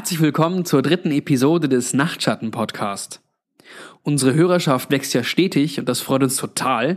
Herzlich 0.00 0.22
willkommen 0.22 0.64
zur 0.64 0.80
dritten 0.80 1.10
Episode 1.10 1.68
des 1.68 1.92
Nachtschatten 1.92 2.52
Podcast. 2.52 3.20
Unsere 4.02 4.32
Hörerschaft 4.32 4.90
wächst 4.90 5.12
ja 5.12 5.22
stetig 5.22 5.78
und 5.78 5.90
das 5.90 6.00
freut 6.00 6.22
uns 6.22 6.36
total. 6.36 6.96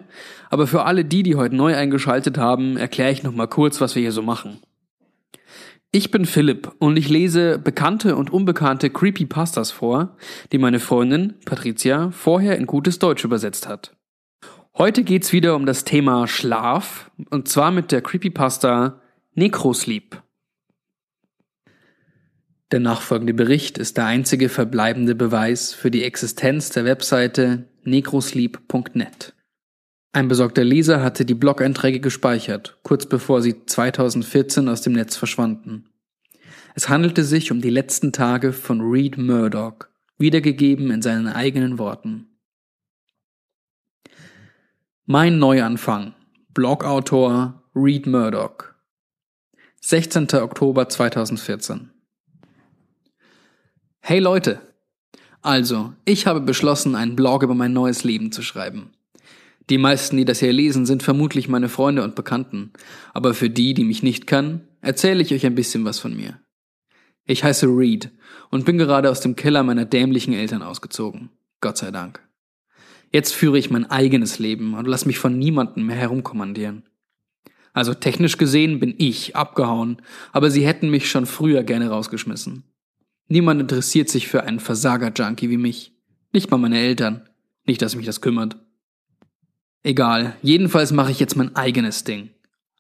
Aber 0.50 0.68
für 0.68 0.86
alle 0.86 1.04
die, 1.04 1.22
die 1.22 1.36
heute 1.36 1.54
neu 1.54 1.76
eingeschaltet 1.76 2.38
haben, 2.38 2.78
erkläre 2.78 3.12
ich 3.12 3.22
nochmal 3.22 3.50
kurz, 3.50 3.82
was 3.82 3.96
wir 3.96 4.02
hier 4.02 4.14
so 4.14 4.22
machen. 4.22 4.60
Ich 5.92 6.12
bin 6.12 6.26
Philipp 6.26 6.72
und 6.80 6.96
ich 6.96 7.10
lese 7.10 7.60
bekannte 7.60 8.16
und 8.16 8.32
unbekannte 8.32 8.90
Creepypastas 8.90 9.72
vor, 9.72 10.16
die 10.54 10.58
meine 10.58 10.80
Freundin, 10.80 11.34
Patricia, 11.44 12.10
vorher 12.12 12.58
in 12.58 12.68
gutes 12.68 13.00
Deutsch 13.00 13.26
übersetzt 13.26 13.68
hat. 13.68 13.94
Heute 14.78 15.04
geht's 15.04 15.34
wieder 15.34 15.58
um 15.58 15.66
das 15.66 15.84
Thema 15.84 16.26
Schlaf 16.26 17.12
und 17.32 17.50
zwar 17.50 17.72
mit 17.72 17.92
der 17.92 18.02
Creepypasta 18.02 19.02
Necrosleep. 19.36 20.23
Der 22.74 22.80
nachfolgende 22.80 23.36
Bericht 23.36 23.78
ist 23.78 23.98
der 23.98 24.08
einzige 24.08 24.50
verbleibende 24.50 25.14
Beweis 25.14 25.76
für 25.76 25.92
die 25.92 26.02
Existenz 26.02 26.72
der 26.72 26.86
Webseite 26.86 27.68
necrosleep.net. 27.84 29.36
Ein 30.12 30.28
besorgter 30.28 30.64
Leser 30.64 31.04
hatte 31.04 31.24
die 31.24 31.36
Blog-Einträge 31.36 32.00
gespeichert, 32.00 32.80
kurz 32.82 33.06
bevor 33.06 33.44
sie 33.44 33.64
2014 33.64 34.68
aus 34.70 34.82
dem 34.82 34.94
Netz 34.94 35.16
verschwanden. 35.16 35.86
Es 36.74 36.90
handelte 36.90 37.24
sich 37.24 37.52
um 37.52 37.62
die 37.62 37.70
letzten 37.70 38.12
Tage 38.12 38.52
von 38.52 38.82
Reed 38.82 39.20
Murdoch, 39.20 39.86
wiedergegeben 40.18 40.90
in 40.90 41.04
seinen 41.04 41.28
eigenen 41.28 41.78
Worten. 41.78 42.26
Mein 45.06 45.38
Neuanfang. 45.38 46.16
Blogautor 46.56 47.70
Reed 47.76 48.08
Murdoch. 48.08 48.74
16. 49.82 50.34
Oktober 50.34 50.90
2014. 50.90 51.93
Hey 54.06 54.20
Leute! 54.20 54.60
Also, 55.42 55.94
ich 56.04 56.28
habe 56.28 56.42
beschlossen, 56.42 56.94
einen 56.94 57.16
Blog 57.16 57.42
über 57.42 57.56
mein 57.56 57.72
neues 57.72 58.04
Leben 58.04 58.34
zu 58.34 58.42
schreiben. 58.42 58.92
Die 59.70 59.78
meisten, 59.78 60.18
die 60.18 60.26
das 60.26 60.42
hier 60.42 60.52
lesen, 60.52 60.86
sind 60.86 61.04
vermutlich 61.04 61.48
meine 61.48 61.70
Freunde 61.70 62.04
und 62.04 62.14
Bekannten, 62.14 62.74
aber 63.14 63.34
für 63.34 63.50
die, 63.50 63.74
die 63.74 63.86
mich 63.86 64.04
nicht 64.04 64.28
kennen, 64.28 64.68
erzähle 64.82 65.24
ich 65.24 65.34
euch 65.34 65.46
ein 65.46 65.56
bisschen 65.56 65.86
was 65.86 66.00
von 66.00 66.14
mir. 66.18 66.38
Ich 67.24 67.46
heiße 67.46 67.66
Reed 67.66 68.12
und 68.52 68.66
bin 68.66 68.78
gerade 68.78 69.10
aus 69.10 69.22
dem 69.22 69.38
Keller 69.38 69.64
meiner 69.64 69.86
dämlichen 69.86 70.34
Eltern 70.34 70.64
ausgezogen. 70.64 71.30
Gott 71.62 71.78
sei 71.78 71.90
Dank. 71.90 72.20
Jetzt 73.10 73.34
führe 73.34 73.58
ich 73.58 73.72
mein 73.72 73.90
eigenes 73.90 74.38
Leben 74.38 74.74
und 74.74 74.86
lass 74.86 75.06
mich 75.06 75.18
von 75.18 75.40
niemandem 75.40 75.86
mehr 75.86 75.96
herumkommandieren. 75.96 76.84
Also 77.72 77.94
technisch 77.94 78.38
gesehen 78.38 78.82
bin 78.82 78.96
ich 78.98 79.38
abgehauen, 79.38 80.02
aber 80.34 80.52
sie 80.52 80.68
hätten 80.68 80.90
mich 80.90 81.10
schon 81.10 81.26
früher 81.26 81.64
gerne 81.64 81.90
rausgeschmissen. 81.90 82.66
Niemand 83.34 83.60
interessiert 83.60 84.10
sich 84.10 84.28
für 84.28 84.44
einen 84.44 84.60
Versager-Junkie 84.60 85.50
wie 85.50 85.58
mich. 85.58 85.92
Nicht 86.34 86.52
mal 86.52 86.58
meine 86.58 86.78
Eltern. 86.78 87.28
Nicht, 87.66 87.82
dass 87.82 87.96
mich 87.96 88.06
das 88.06 88.22
kümmert. 88.22 88.58
Egal, 89.82 90.36
jedenfalls 90.44 90.92
mache 90.92 91.10
ich 91.10 91.20
jetzt 91.20 91.36
mein 91.36 91.56
eigenes 91.56 92.04
Ding. 92.04 92.30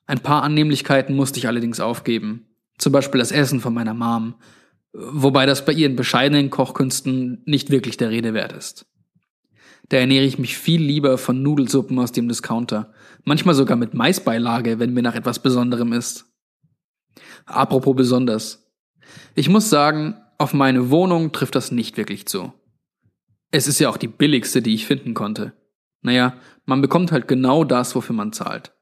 Ein 0.06 0.20
paar 0.20 0.44
Annehmlichkeiten 0.44 1.16
musste 1.16 1.40
ich 1.40 1.48
allerdings 1.48 1.80
aufgeben. 1.80 2.46
Zum 2.78 2.94
Beispiel 2.94 3.18
das 3.18 3.32
Essen 3.32 3.62
von 3.62 3.74
meiner 3.74 3.96
Mom. 3.96 4.36
Wobei 4.94 5.48
das 5.48 5.66
bei 5.66 5.74
ihren 5.74 5.96
bescheidenen 5.96 6.52
Kochkünsten 6.52 7.42
nicht 7.46 7.72
wirklich 7.72 7.98
der 7.98 8.12
Rede 8.12 8.36
wert 8.36 8.54
ist. 8.54 8.86
Da 9.90 9.98
ernähre 9.98 10.26
ich 10.26 10.38
mich 10.38 10.56
viel 10.56 10.84
lieber 10.84 11.18
von 11.18 11.42
Nudelsuppen 11.42 11.98
aus 11.98 12.12
dem 12.12 12.28
Discounter. 12.28 12.94
Manchmal 13.24 13.56
sogar 13.56 13.76
mit 13.76 13.96
Maisbeilage, 13.96 14.78
wenn 14.78 14.94
mir 14.94 15.02
nach 15.02 15.16
etwas 15.16 15.40
Besonderem 15.40 15.94
ist. 15.94 16.26
Apropos 17.48 17.96
besonders. 17.96 18.72
Ich 19.34 19.50
muss 19.50 19.72
sagen, 19.72 20.18
auf 20.38 20.54
meine 20.54 20.90
Wohnung 20.90 21.32
trifft 21.32 21.56
das 21.56 21.72
nicht 21.72 21.98
wirklich 21.98 22.26
zu. 22.26 22.54
Es 23.52 23.68
ist 23.68 23.80
ja 23.80 23.90
auch 23.90 23.98
die 23.98 24.08
billigste, 24.08 24.62
die 24.62 24.74
ich 24.74 24.88
finden 24.88 25.14
konnte. 25.14 25.54
Naja, 26.02 26.36
man 26.66 26.82
bekommt 26.82 27.12
halt 27.12 27.28
genau 27.28 27.64
das, 27.64 27.96
wofür 27.96 28.16
man 28.16 28.34
zahlt. 28.34 28.74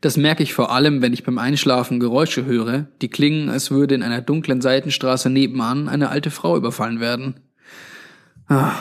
Das 0.00 0.16
merke 0.16 0.42
ich 0.42 0.52
vor 0.52 0.70
allem, 0.70 1.00
wenn 1.02 1.12
ich 1.12 1.24
beim 1.24 1.38
Einschlafen 1.38 2.00
Geräusche 2.00 2.44
höre, 2.44 2.88
die 3.00 3.08
klingen, 3.08 3.48
als 3.48 3.70
würde 3.70 3.94
in 3.94 4.02
einer 4.02 4.20
dunklen 4.20 4.60
Seitenstraße 4.60 5.30
nebenan 5.30 5.88
eine 5.88 6.10
alte 6.10 6.30
Frau 6.30 6.56
überfallen 6.56 7.00
werden. 7.00 7.40
Ah. 8.48 8.72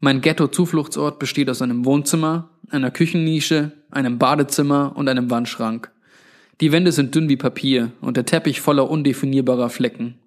Mein 0.00 0.20
Ghetto-Zufluchtsort 0.20 1.18
besteht 1.18 1.48
aus 1.48 1.62
einem 1.62 1.84
Wohnzimmer, 1.84 2.50
einer 2.70 2.90
Küchennische, 2.90 3.72
einem 3.90 4.18
Badezimmer 4.18 4.94
und 4.96 5.08
einem 5.08 5.30
Wandschrank. 5.30 5.92
Die 6.60 6.72
Wände 6.72 6.92
sind 6.92 7.14
dünn 7.14 7.28
wie 7.28 7.36
Papier 7.36 7.92
und 8.00 8.16
der 8.16 8.24
Teppich 8.24 8.60
voller 8.60 8.88
undefinierbarer 8.88 9.68
Flecken. 9.68 10.18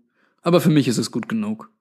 Aber 0.41 0.61
für 0.61 0.69
mich 0.69 0.87
ist 0.87 0.99
es 0.99 1.11
gut 1.11 1.27
genug. 1.27 1.71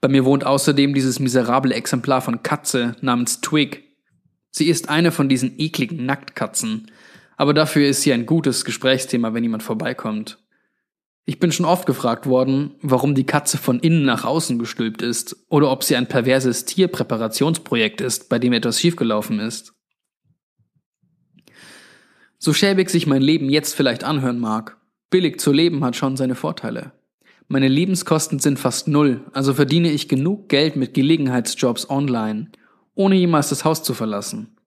Bei 0.00 0.08
mir 0.08 0.26
wohnt 0.26 0.44
außerdem 0.44 0.92
dieses 0.92 1.18
miserable 1.18 1.74
Exemplar 1.74 2.20
von 2.20 2.42
Katze 2.42 2.94
namens 3.00 3.40
Twig. 3.40 3.84
Sie 4.50 4.68
ist 4.68 4.90
eine 4.90 5.12
von 5.12 5.30
diesen 5.30 5.58
ekligen 5.58 6.04
Nacktkatzen, 6.04 6.90
aber 7.36 7.54
dafür 7.54 7.88
ist 7.88 8.02
sie 8.02 8.12
ein 8.12 8.26
gutes 8.26 8.66
Gesprächsthema, 8.66 9.32
wenn 9.32 9.42
jemand 9.42 9.62
vorbeikommt. 9.62 10.38
Ich 11.24 11.38
bin 11.38 11.52
schon 11.52 11.64
oft 11.64 11.86
gefragt 11.86 12.26
worden, 12.26 12.74
warum 12.82 13.14
die 13.14 13.24
Katze 13.24 13.56
von 13.56 13.80
innen 13.80 14.04
nach 14.04 14.24
außen 14.24 14.58
gestülpt 14.58 15.00
ist 15.00 15.46
oder 15.48 15.70
ob 15.70 15.82
sie 15.82 15.96
ein 15.96 16.06
perverses 16.06 16.66
Tierpräparationsprojekt 16.66 18.02
ist, 18.02 18.28
bei 18.28 18.38
dem 18.38 18.52
etwas 18.52 18.78
schiefgelaufen 18.78 19.40
ist. 19.40 19.73
So 22.44 22.52
schäbig 22.52 22.90
sich 22.90 23.06
mein 23.06 23.22
Leben 23.22 23.48
jetzt 23.48 23.74
vielleicht 23.74 24.04
anhören 24.04 24.38
mag, 24.38 24.76
billig 25.08 25.40
zu 25.40 25.50
leben 25.50 25.82
hat 25.82 25.96
schon 25.96 26.18
seine 26.18 26.34
Vorteile. 26.34 26.92
Meine 27.48 27.68
Lebenskosten 27.68 28.38
sind 28.38 28.58
fast 28.58 28.86
null, 28.86 29.22
also 29.32 29.54
verdiene 29.54 29.90
ich 29.90 30.10
genug 30.10 30.50
Geld 30.50 30.76
mit 30.76 30.92
Gelegenheitsjobs 30.92 31.88
online, 31.88 32.48
ohne 32.94 33.14
jemals 33.14 33.48
das 33.48 33.64
Haus 33.64 33.82
zu 33.82 33.94
verlassen. 33.94 34.58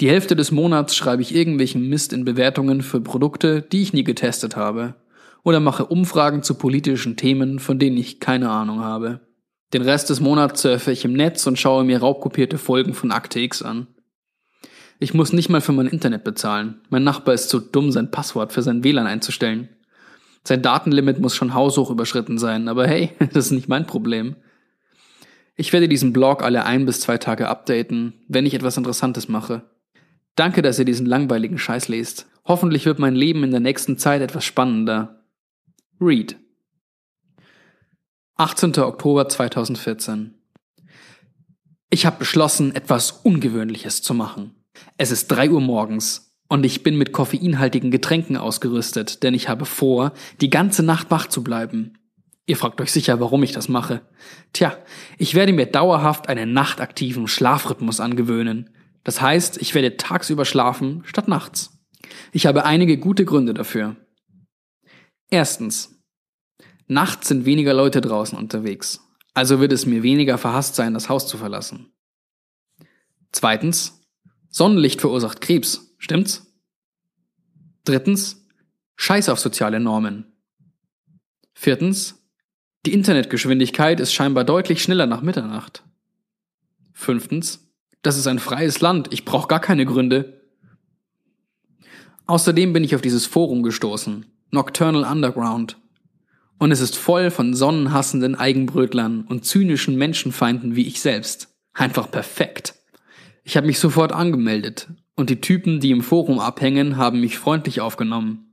Die 0.00 0.08
Hälfte 0.08 0.34
des 0.34 0.50
Monats 0.50 0.96
schreibe 0.96 1.22
ich 1.22 1.32
irgendwelchen 1.32 1.88
Mist 1.88 2.12
in 2.12 2.24
Bewertungen 2.24 2.82
für 2.82 3.00
Produkte, 3.00 3.62
die 3.62 3.82
ich 3.82 3.92
nie 3.92 4.02
getestet 4.02 4.56
habe, 4.56 4.96
oder 5.44 5.60
mache 5.60 5.86
Umfragen 5.86 6.42
zu 6.42 6.54
politischen 6.54 7.16
Themen, 7.16 7.60
von 7.60 7.78
denen 7.78 7.98
ich 7.98 8.18
keine 8.18 8.50
Ahnung 8.50 8.80
habe. 8.80 9.20
Den 9.72 9.82
Rest 9.82 10.10
des 10.10 10.18
Monats 10.18 10.62
surfe 10.62 10.90
ich 10.90 11.04
im 11.04 11.12
Netz 11.12 11.46
und 11.46 11.56
schaue 11.56 11.84
mir 11.84 12.00
raubkopierte 12.00 12.58
Folgen 12.58 12.94
von 12.94 13.12
Akte 13.12 13.38
X 13.38 13.62
an. 13.62 13.86
Ich 15.02 15.14
muss 15.14 15.32
nicht 15.32 15.48
mal 15.48 15.62
für 15.62 15.72
mein 15.72 15.86
Internet 15.86 16.24
bezahlen. 16.24 16.82
Mein 16.90 17.04
Nachbar 17.04 17.32
ist 17.32 17.48
zu 17.48 17.58
dumm, 17.58 17.90
sein 17.90 18.10
Passwort 18.10 18.52
für 18.52 18.60
sein 18.60 18.84
WLAN 18.84 19.06
einzustellen. 19.06 19.70
Sein 20.44 20.60
Datenlimit 20.60 21.18
muss 21.20 21.34
schon 21.34 21.54
haushoch 21.54 21.90
überschritten 21.90 22.36
sein, 22.36 22.68
aber 22.68 22.86
hey, 22.86 23.10
das 23.32 23.46
ist 23.46 23.52
nicht 23.52 23.68
mein 23.68 23.86
Problem. 23.86 24.36
Ich 25.56 25.72
werde 25.72 25.88
diesen 25.88 26.12
Blog 26.12 26.42
alle 26.42 26.66
ein 26.66 26.84
bis 26.84 27.00
zwei 27.00 27.16
Tage 27.16 27.48
updaten, 27.48 28.12
wenn 28.28 28.44
ich 28.44 28.52
etwas 28.52 28.76
Interessantes 28.76 29.26
mache. 29.26 29.62
Danke, 30.36 30.60
dass 30.60 30.78
ihr 30.78 30.84
diesen 30.84 31.06
langweiligen 31.06 31.58
Scheiß 31.58 31.88
lest. 31.88 32.26
Hoffentlich 32.44 32.84
wird 32.84 32.98
mein 32.98 33.14
Leben 33.14 33.42
in 33.42 33.52
der 33.52 33.60
nächsten 33.60 33.96
Zeit 33.96 34.20
etwas 34.20 34.44
spannender. 34.44 35.24
Read. 35.98 36.36
18. 38.36 38.78
Oktober 38.78 39.28
2014. 39.28 40.34
Ich 41.88 42.04
habe 42.04 42.18
beschlossen, 42.18 42.74
etwas 42.74 43.12
Ungewöhnliches 43.12 44.02
zu 44.02 44.12
machen. 44.12 44.59
Es 44.96 45.10
ist 45.10 45.28
drei 45.28 45.50
Uhr 45.50 45.60
morgens 45.60 46.34
und 46.48 46.64
ich 46.64 46.82
bin 46.82 46.96
mit 46.96 47.12
koffeinhaltigen 47.12 47.90
Getränken 47.90 48.36
ausgerüstet, 48.36 49.22
denn 49.22 49.34
ich 49.34 49.48
habe 49.48 49.64
vor, 49.64 50.12
die 50.40 50.50
ganze 50.50 50.82
Nacht 50.82 51.10
wach 51.10 51.26
zu 51.26 51.42
bleiben. 51.42 51.94
Ihr 52.46 52.56
fragt 52.56 52.80
euch 52.80 52.90
sicher, 52.90 53.20
warum 53.20 53.42
ich 53.44 53.52
das 53.52 53.68
mache. 53.68 54.02
Tja, 54.52 54.76
ich 55.18 55.34
werde 55.36 55.52
mir 55.52 55.66
dauerhaft 55.66 56.28
einen 56.28 56.52
nachtaktiven 56.52 57.28
Schlafrhythmus 57.28 58.00
angewöhnen. 58.00 58.70
Das 59.04 59.20
heißt, 59.20 59.62
ich 59.62 59.74
werde 59.74 59.96
tagsüber 59.96 60.44
schlafen 60.44 61.02
statt 61.04 61.28
nachts. 61.28 61.78
Ich 62.32 62.46
habe 62.46 62.64
einige 62.64 62.98
gute 62.98 63.24
Gründe 63.24 63.54
dafür. 63.54 63.96
Erstens. 65.30 65.96
Nachts 66.88 67.28
sind 67.28 67.44
weniger 67.44 67.72
Leute 67.72 68.00
draußen 68.00 68.36
unterwegs. 68.36 69.00
Also 69.32 69.60
wird 69.60 69.70
es 69.70 69.86
mir 69.86 70.02
weniger 70.02 70.38
verhasst 70.38 70.74
sein, 70.74 70.92
das 70.92 71.08
Haus 71.08 71.28
zu 71.28 71.38
verlassen. 71.38 71.92
Zweitens. 73.30 73.99
Sonnenlicht 74.50 75.00
verursacht 75.00 75.40
Krebs, 75.40 75.94
stimmt's? 75.98 76.52
Drittens, 77.84 78.44
Scheiß 78.96 79.28
auf 79.28 79.38
soziale 79.38 79.80
Normen. 79.80 80.26
Viertens, 81.54 82.26
die 82.84 82.92
Internetgeschwindigkeit 82.92 84.00
ist 84.00 84.12
scheinbar 84.12 84.44
deutlich 84.44 84.82
schneller 84.82 85.06
nach 85.06 85.22
Mitternacht. 85.22 85.84
Fünftens, 86.92 87.70
das 88.02 88.18
ist 88.18 88.26
ein 88.26 88.38
freies 88.38 88.80
Land, 88.80 89.12
ich 89.12 89.24
brauche 89.24 89.48
gar 89.48 89.60
keine 89.60 89.86
Gründe. 89.86 90.42
Außerdem 92.26 92.72
bin 92.72 92.84
ich 92.84 92.94
auf 92.94 93.02
dieses 93.02 93.26
Forum 93.26 93.62
gestoßen, 93.62 94.26
Nocturnal 94.50 95.04
Underground. 95.04 95.78
Und 96.58 96.72
es 96.72 96.80
ist 96.80 96.96
voll 96.96 97.30
von 97.30 97.54
sonnenhassenden 97.54 98.34
Eigenbrötlern 98.34 99.22
und 99.22 99.44
zynischen 99.44 99.96
Menschenfeinden 99.96 100.76
wie 100.76 100.86
ich 100.86 101.00
selbst. 101.00 101.48
Einfach 101.72 102.10
perfekt. 102.10 102.74
Ich 103.44 103.56
habe 103.56 103.66
mich 103.66 103.78
sofort 103.78 104.12
angemeldet 104.12 104.88
und 105.16 105.30
die 105.30 105.40
Typen, 105.40 105.80
die 105.80 105.90
im 105.90 106.02
Forum 106.02 106.38
abhängen, 106.38 106.96
haben 106.96 107.20
mich 107.20 107.38
freundlich 107.38 107.80
aufgenommen. 107.80 108.46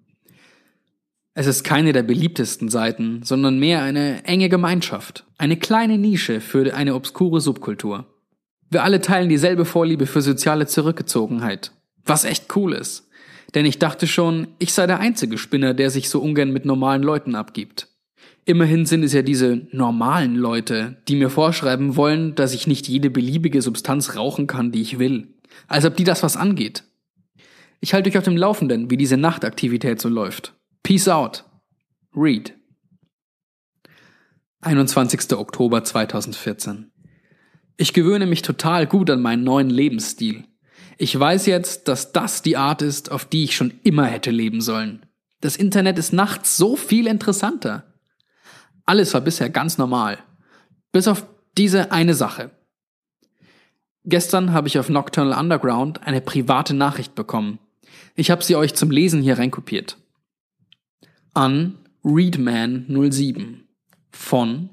Es 1.34 1.46
ist 1.46 1.64
keine 1.64 1.94
der 1.94 2.04
beliebtesten 2.04 2.70
Seiten, 2.70 3.22
sondern 3.24 3.60
mehr 3.60 3.84
eine 3.84 4.26
enge 4.26 4.50
Gemeinschaft, 4.50 5.26
eine 5.38 5.58
kleine 5.58 5.98
Nische 5.98 6.42
für 6.42 6.74
eine 6.74 6.96
obskure 6.96 7.42
Subkultur. 7.42 8.06
Wir 8.70 8.84
alle 8.84 9.02
teilen 9.02 9.30
dieselbe 9.30 9.64
Vorliebe 9.64 10.08
für 10.08 10.22
soziale 10.22 10.66
Zurückgezogenheit, 10.66 11.72
was 12.06 12.26
echt 12.26 12.56
cool 12.56 12.74
ist. 12.74 13.08
Denn 13.54 13.66
ich 13.66 13.80
dachte 13.80 14.08
schon, 14.08 14.48
ich 14.60 14.74
sei 14.74 14.88
der 14.88 15.00
einzige 15.00 15.38
Spinner, 15.38 15.74
der 15.74 15.90
sich 15.90 16.10
so 16.10 16.22
ungern 16.22 16.52
mit 16.52 16.66
normalen 16.66 17.04
Leuten 17.04 17.36
abgibt. 17.36 17.88
Immerhin 18.48 18.86
sind 18.86 19.04
es 19.04 19.12
ja 19.12 19.24
diese 19.24 19.68
normalen 19.74 20.38
Leute, 20.38 20.96
die 21.10 21.18
mir 21.18 21.30
vorschreiben 21.30 21.98
wollen, 21.98 22.34
dass 22.34 22.54
ich 22.54 22.66
nicht 22.66 22.88
jede 22.88 23.10
beliebige 23.10 23.62
Substanz 23.62 24.16
rauchen 24.16 24.48
kann, 24.48 24.72
die 24.72 24.82
ich 24.82 25.00
will. 25.00 25.36
Als 25.68 25.84
ob 25.84 25.98
die 25.98 26.06
das 26.06 26.24
was 26.24 26.38
angeht. 26.38 26.86
Ich 27.82 27.94
halte 27.94 28.10
euch 28.10 28.18
auf 28.18 28.24
dem 28.24 28.38
Laufenden, 28.38 28.90
wie 28.90 28.96
diese 28.96 29.18
Nachtaktivität 29.18 30.00
so 30.00 30.08
läuft. 30.08 30.56
Peace 30.82 31.10
out. 31.10 31.44
Read. 32.16 32.54
21. 34.62 35.34
Oktober 35.34 35.84
2014. 35.84 36.90
Ich 37.76 37.92
gewöhne 37.92 38.28
mich 38.28 38.44
total 38.44 38.88
gut 38.88 39.10
an 39.10 39.22
meinen 39.22 39.44
neuen 39.44 39.70
Lebensstil. 39.70 40.46
Ich 40.98 41.20
weiß 41.20 41.48
jetzt, 41.48 41.90
dass 41.90 42.14
das 42.14 42.44
die 42.44 42.56
Art 42.56 42.82
ist, 42.82 43.12
auf 43.12 43.26
die 43.26 43.44
ich 43.44 43.58
schon 43.58 43.74
immer 43.84 44.06
hätte 44.06 44.32
leben 44.32 44.62
sollen. 44.62 45.06
Das 45.42 45.58
Internet 45.58 46.00
ist 46.00 46.14
nachts 46.14 46.56
so 46.56 46.78
viel 46.78 47.08
interessanter. 47.08 47.84
Alles 48.88 49.14
war 49.14 49.22
bisher 49.22 49.52
ganz 49.52 49.78
normal. 49.78 50.18
Bis 50.92 51.08
auf 51.08 51.28
diese 51.58 51.92
eine 51.92 52.16
Sache. 52.16 52.50
Gestern 54.06 54.54
habe 54.54 54.68
ich 54.68 54.80
auf 54.80 54.90
Nocturnal 54.90 55.38
Underground 55.38 56.08
eine 56.08 56.22
private 56.22 56.74
Nachricht 56.74 57.14
bekommen. 57.14 57.60
Ich 58.16 58.32
habe 58.32 58.44
sie 58.44 58.56
euch 58.56 58.74
zum 58.74 58.90
Lesen 58.90 59.22
hier 59.22 59.38
reinkopiert 59.38 59.98
an 61.38 61.78
Readman07 62.04 63.60
von 64.10 64.70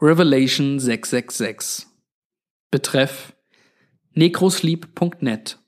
Revelation 0.00 0.78
666. 0.78 1.86
Betreff 2.70 3.32
necrosleep.net. 4.12 5.58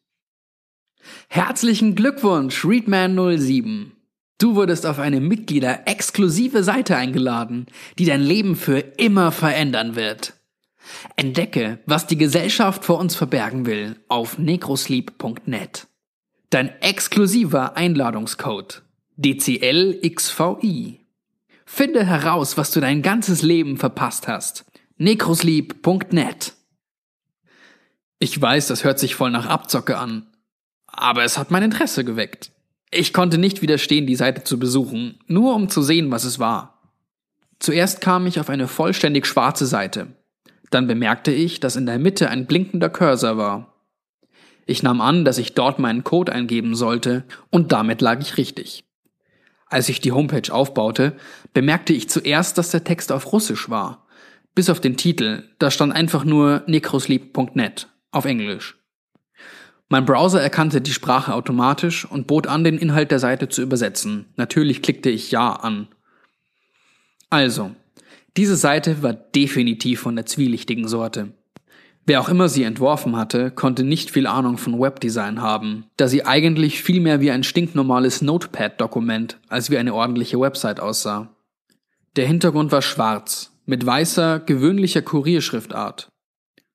Herzlichen 1.28 1.96
Glückwunsch, 1.96 2.64
Readman07. 2.64 3.97
Du 4.38 4.54
wurdest 4.54 4.86
auf 4.86 5.00
eine 5.00 5.20
Mitglieder-exklusive 5.20 6.62
Seite 6.62 6.96
eingeladen, 6.96 7.66
die 7.98 8.04
dein 8.04 8.22
Leben 8.22 8.54
für 8.54 8.78
immer 8.78 9.32
verändern 9.32 9.96
wird. 9.96 10.34
Entdecke, 11.16 11.80
was 11.86 12.06
die 12.06 12.16
Gesellschaft 12.16 12.84
vor 12.84 12.98
uns 12.98 13.16
verbergen 13.16 13.66
will, 13.66 13.96
auf 14.08 14.38
necrosleep.net. 14.38 15.88
Dein 16.50 16.68
exklusiver 16.80 17.76
Einladungscode 17.76 18.82
DCLXVI. 19.16 21.00
Finde 21.66 22.06
heraus, 22.06 22.56
was 22.56 22.70
du 22.70 22.80
dein 22.80 23.02
ganzes 23.02 23.42
Leben 23.42 23.76
verpasst 23.76 24.28
hast. 24.28 24.64
Necrosleep.net. 24.96 26.54
Ich 28.20 28.40
weiß, 28.40 28.68
das 28.68 28.84
hört 28.84 29.00
sich 29.00 29.16
voll 29.16 29.30
nach 29.30 29.46
Abzocke 29.46 29.98
an, 29.98 30.26
aber 30.86 31.24
es 31.24 31.36
hat 31.36 31.50
mein 31.50 31.64
Interesse 31.64 32.04
geweckt. 32.04 32.52
Ich 32.90 33.12
konnte 33.12 33.38
nicht 33.38 33.60
widerstehen, 33.60 34.06
die 34.06 34.16
Seite 34.16 34.44
zu 34.44 34.58
besuchen, 34.58 35.18
nur 35.26 35.54
um 35.54 35.68
zu 35.68 35.82
sehen, 35.82 36.10
was 36.10 36.24
es 36.24 36.38
war. 36.38 36.80
Zuerst 37.58 38.00
kam 38.00 38.26
ich 38.26 38.40
auf 38.40 38.50
eine 38.50 38.68
vollständig 38.68 39.26
schwarze 39.26 39.66
Seite. 39.66 40.08
Dann 40.70 40.86
bemerkte 40.86 41.32
ich, 41.32 41.60
dass 41.60 41.76
in 41.76 41.86
der 41.86 41.98
Mitte 41.98 42.30
ein 42.30 42.46
blinkender 42.46 42.88
Cursor 42.88 43.36
war. 43.36 43.74
Ich 44.66 44.82
nahm 44.82 45.00
an, 45.00 45.24
dass 45.24 45.38
ich 45.38 45.54
dort 45.54 45.78
meinen 45.78 46.04
Code 46.04 46.32
eingeben 46.32 46.74
sollte, 46.74 47.24
und 47.50 47.72
damit 47.72 48.00
lag 48.00 48.20
ich 48.20 48.36
richtig. 48.36 48.84
Als 49.66 49.88
ich 49.88 50.00
die 50.00 50.12
Homepage 50.12 50.52
aufbaute, 50.52 51.14
bemerkte 51.52 51.92
ich 51.92 52.08
zuerst, 52.08 52.56
dass 52.58 52.70
der 52.70 52.84
Text 52.84 53.12
auf 53.12 53.32
Russisch 53.32 53.68
war. 53.68 54.06
Bis 54.54 54.70
auf 54.70 54.80
den 54.80 54.96
Titel, 54.96 55.44
da 55.58 55.70
stand 55.70 55.92
einfach 55.92 56.24
nur 56.24 56.62
necrosleep.net 56.66 57.88
auf 58.10 58.24
Englisch. 58.24 58.77
Mein 59.88 60.04
Browser 60.04 60.42
erkannte 60.42 60.80
die 60.80 60.92
Sprache 60.92 61.32
automatisch 61.32 62.04
und 62.04 62.26
bot 62.26 62.46
an, 62.46 62.62
den 62.62 62.76
Inhalt 62.76 63.10
der 63.10 63.18
Seite 63.18 63.48
zu 63.48 63.62
übersetzen. 63.62 64.26
Natürlich 64.36 64.82
klickte 64.82 65.08
ich 65.08 65.30
Ja 65.30 65.52
an. 65.52 65.88
Also, 67.30 67.70
diese 68.36 68.56
Seite 68.56 69.02
war 69.02 69.14
definitiv 69.14 70.00
von 70.00 70.14
der 70.14 70.26
zwielichtigen 70.26 70.88
Sorte. 70.88 71.32
Wer 72.04 72.20
auch 72.20 72.28
immer 72.28 72.48
sie 72.48 72.62
entworfen 72.62 73.16
hatte, 73.16 73.50
konnte 73.50 73.84
nicht 73.84 74.10
viel 74.10 74.26
Ahnung 74.26 74.56
von 74.56 74.80
Webdesign 74.80 75.42
haben, 75.42 75.84
da 75.98 76.08
sie 76.08 76.24
eigentlich 76.24 76.82
viel 76.82 77.00
mehr 77.00 77.20
wie 77.20 77.30
ein 77.30 77.44
stinknormales 77.44 78.22
Notepad-Dokument 78.22 79.38
als 79.48 79.70
wie 79.70 79.76
eine 79.76 79.92
ordentliche 79.92 80.40
Website 80.40 80.80
aussah. 80.80 81.28
Der 82.16 82.26
Hintergrund 82.26 82.72
war 82.72 82.80
schwarz, 82.80 83.52
mit 83.66 83.84
weißer, 83.84 84.40
gewöhnlicher 84.40 85.02
Kurierschriftart. 85.02 86.08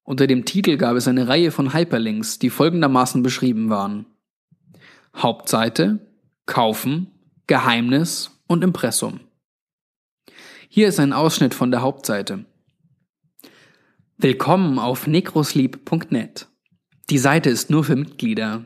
Unter 0.03 0.27
dem 0.27 0.44
Titel 0.44 0.77
gab 0.77 0.97
es 0.97 1.07
eine 1.07 1.29
Reihe 1.29 1.51
von 1.51 1.73
Hyperlinks, 1.73 2.38
die 2.38 2.50
folgendermaßen 2.50 3.23
beschrieben 3.23 3.69
waren. 3.69 4.05
Hauptseite, 5.15 6.00
Kaufen, 6.45 7.07
Geheimnis 7.47 8.31
und 8.47 8.63
Impressum. 8.63 9.21
Hier 10.67 10.89
ist 10.89 11.00
ein 11.00 11.13
Ausschnitt 11.13 11.53
von 11.53 11.71
der 11.71 11.81
Hauptseite. 11.81 12.45
Willkommen 14.17 14.77
auf 14.77 15.07
necrosleep.net. 15.07 16.47
Die 17.09 17.17
Seite 17.17 17.50
ist 17.50 17.69
nur 17.69 17.83
für 17.85 17.95
Mitglieder. 17.95 18.65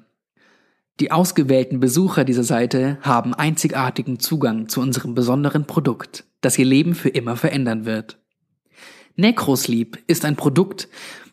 Die 1.00 1.12
ausgewählten 1.12 1.80
Besucher 1.80 2.24
dieser 2.24 2.44
Seite 2.44 2.98
haben 3.02 3.36
einzigartigen 3.36 4.20
Zugang 4.20 4.70
zu 4.70 4.82
unserem 4.82 5.14
besonderen 5.14 5.66
Produkt, 5.66 6.26
das 6.42 6.58
ihr 6.58 6.66
Leben 6.66 6.96
für 6.96 7.10
immer 7.10 7.36
verändern 7.36 7.86
wird. 7.86 8.18
Necrosleep 9.16 10.00
ist 10.08 10.26
ein 10.26 10.36
Produkt, 10.36 10.88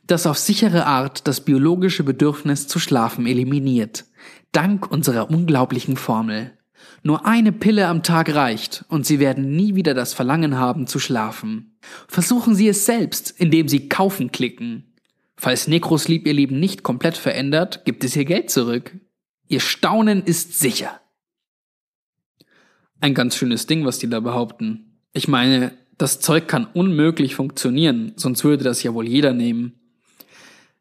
das 0.07 0.27
auf 0.27 0.39
sichere 0.39 0.87
Art 0.87 1.27
das 1.27 1.41
biologische 1.41 2.05
Bedürfnis 2.05 2.67
zu 2.69 2.79
schlafen 2.79 3.27
eliminiert, 3.27 4.05
dank 4.53 4.91
unserer 4.91 5.31
unglaublichen 5.31 5.97
Formel. 5.97 6.53
Nur 7.03 7.27
eine 7.27 7.53
Pille 7.53 7.87
am 7.87 8.03
Tag 8.03 8.35
reicht 8.35 8.85
und 8.89 9.05
Sie 9.07 9.19
werden 9.19 9.55
nie 9.57 9.75
wieder 9.75 9.95
das 9.95 10.15
Verlangen 10.15 10.59
haben 10.59 10.87
zu 10.87 10.99
schlafen. 10.99 11.77
Versuchen 12.09 12.55
Sie 12.55 12.69
es 12.69 12.87
selbst, 12.87 13.31
indem 13.31 13.69
Sie 13.69 13.89
kaufen 13.89 14.33
klicken. 14.33 14.95
Falls 15.37 15.69
Necrosleep 15.69 16.27
Ihr 16.27 16.33
Leben 16.33 16.61
nicht 16.61 16.83
komplett 16.83 17.17
verändert, 17.17 17.85
gibt 17.85 18.05
es 18.05 18.17
Ihr 18.17 18.25
Geld 18.25 18.51
zurück. 18.51 18.97
Ihr 19.49 19.61
Staunen 19.61 20.23
ist 20.23 20.59
sicher. 20.59 21.01
Ein 23.01 23.15
ganz 23.15 23.37
schönes 23.37 23.67
Ding, 23.67 23.85
was 23.85 23.99
die 23.99 24.09
da 24.09 24.21
behaupten. 24.21 25.01
Ich 25.13 25.29
meine, 25.29 25.73
das 25.99 26.21
Zeug 26.21 26.49
kann 26.49 26.67
unmöglich 26.73 27.35
funktionieren, 27.35 28.13
sonst 28.17 28.45
würde 28.45 28.65
das 28.65 28.83
ja 28.83 28.95
wohl 28.95 29.07
jeder 29.07 29.33
nehmen. 29.33 29.75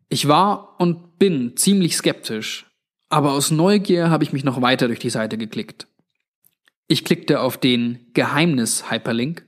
Ich 0.09 0.27
war 0.27 0.75
und 0.79 1.17
bin 1.19 1.55
ziemlich 1.55 1.95
skeptisch, 1.95 2.65
aber 3.09 3.31
aus 3.31 3.51
Neugier 3.51 4.09
habe 4.09 4.23
ich 4.23 4.33
mich 4.33 4.43
noch 4.43 4.61
weiter 4.61 4.87
durch 4.87 4.99
die 4.99 5.09
Seite 5.09 5.37
geklickt. 5.37 5.87
Ich 6.87 7.05
klickte 7.05 7.39
auf 7.39 7.57
den 7.57 8.07
Geheimnis-Hyperlink. 8.13 9.45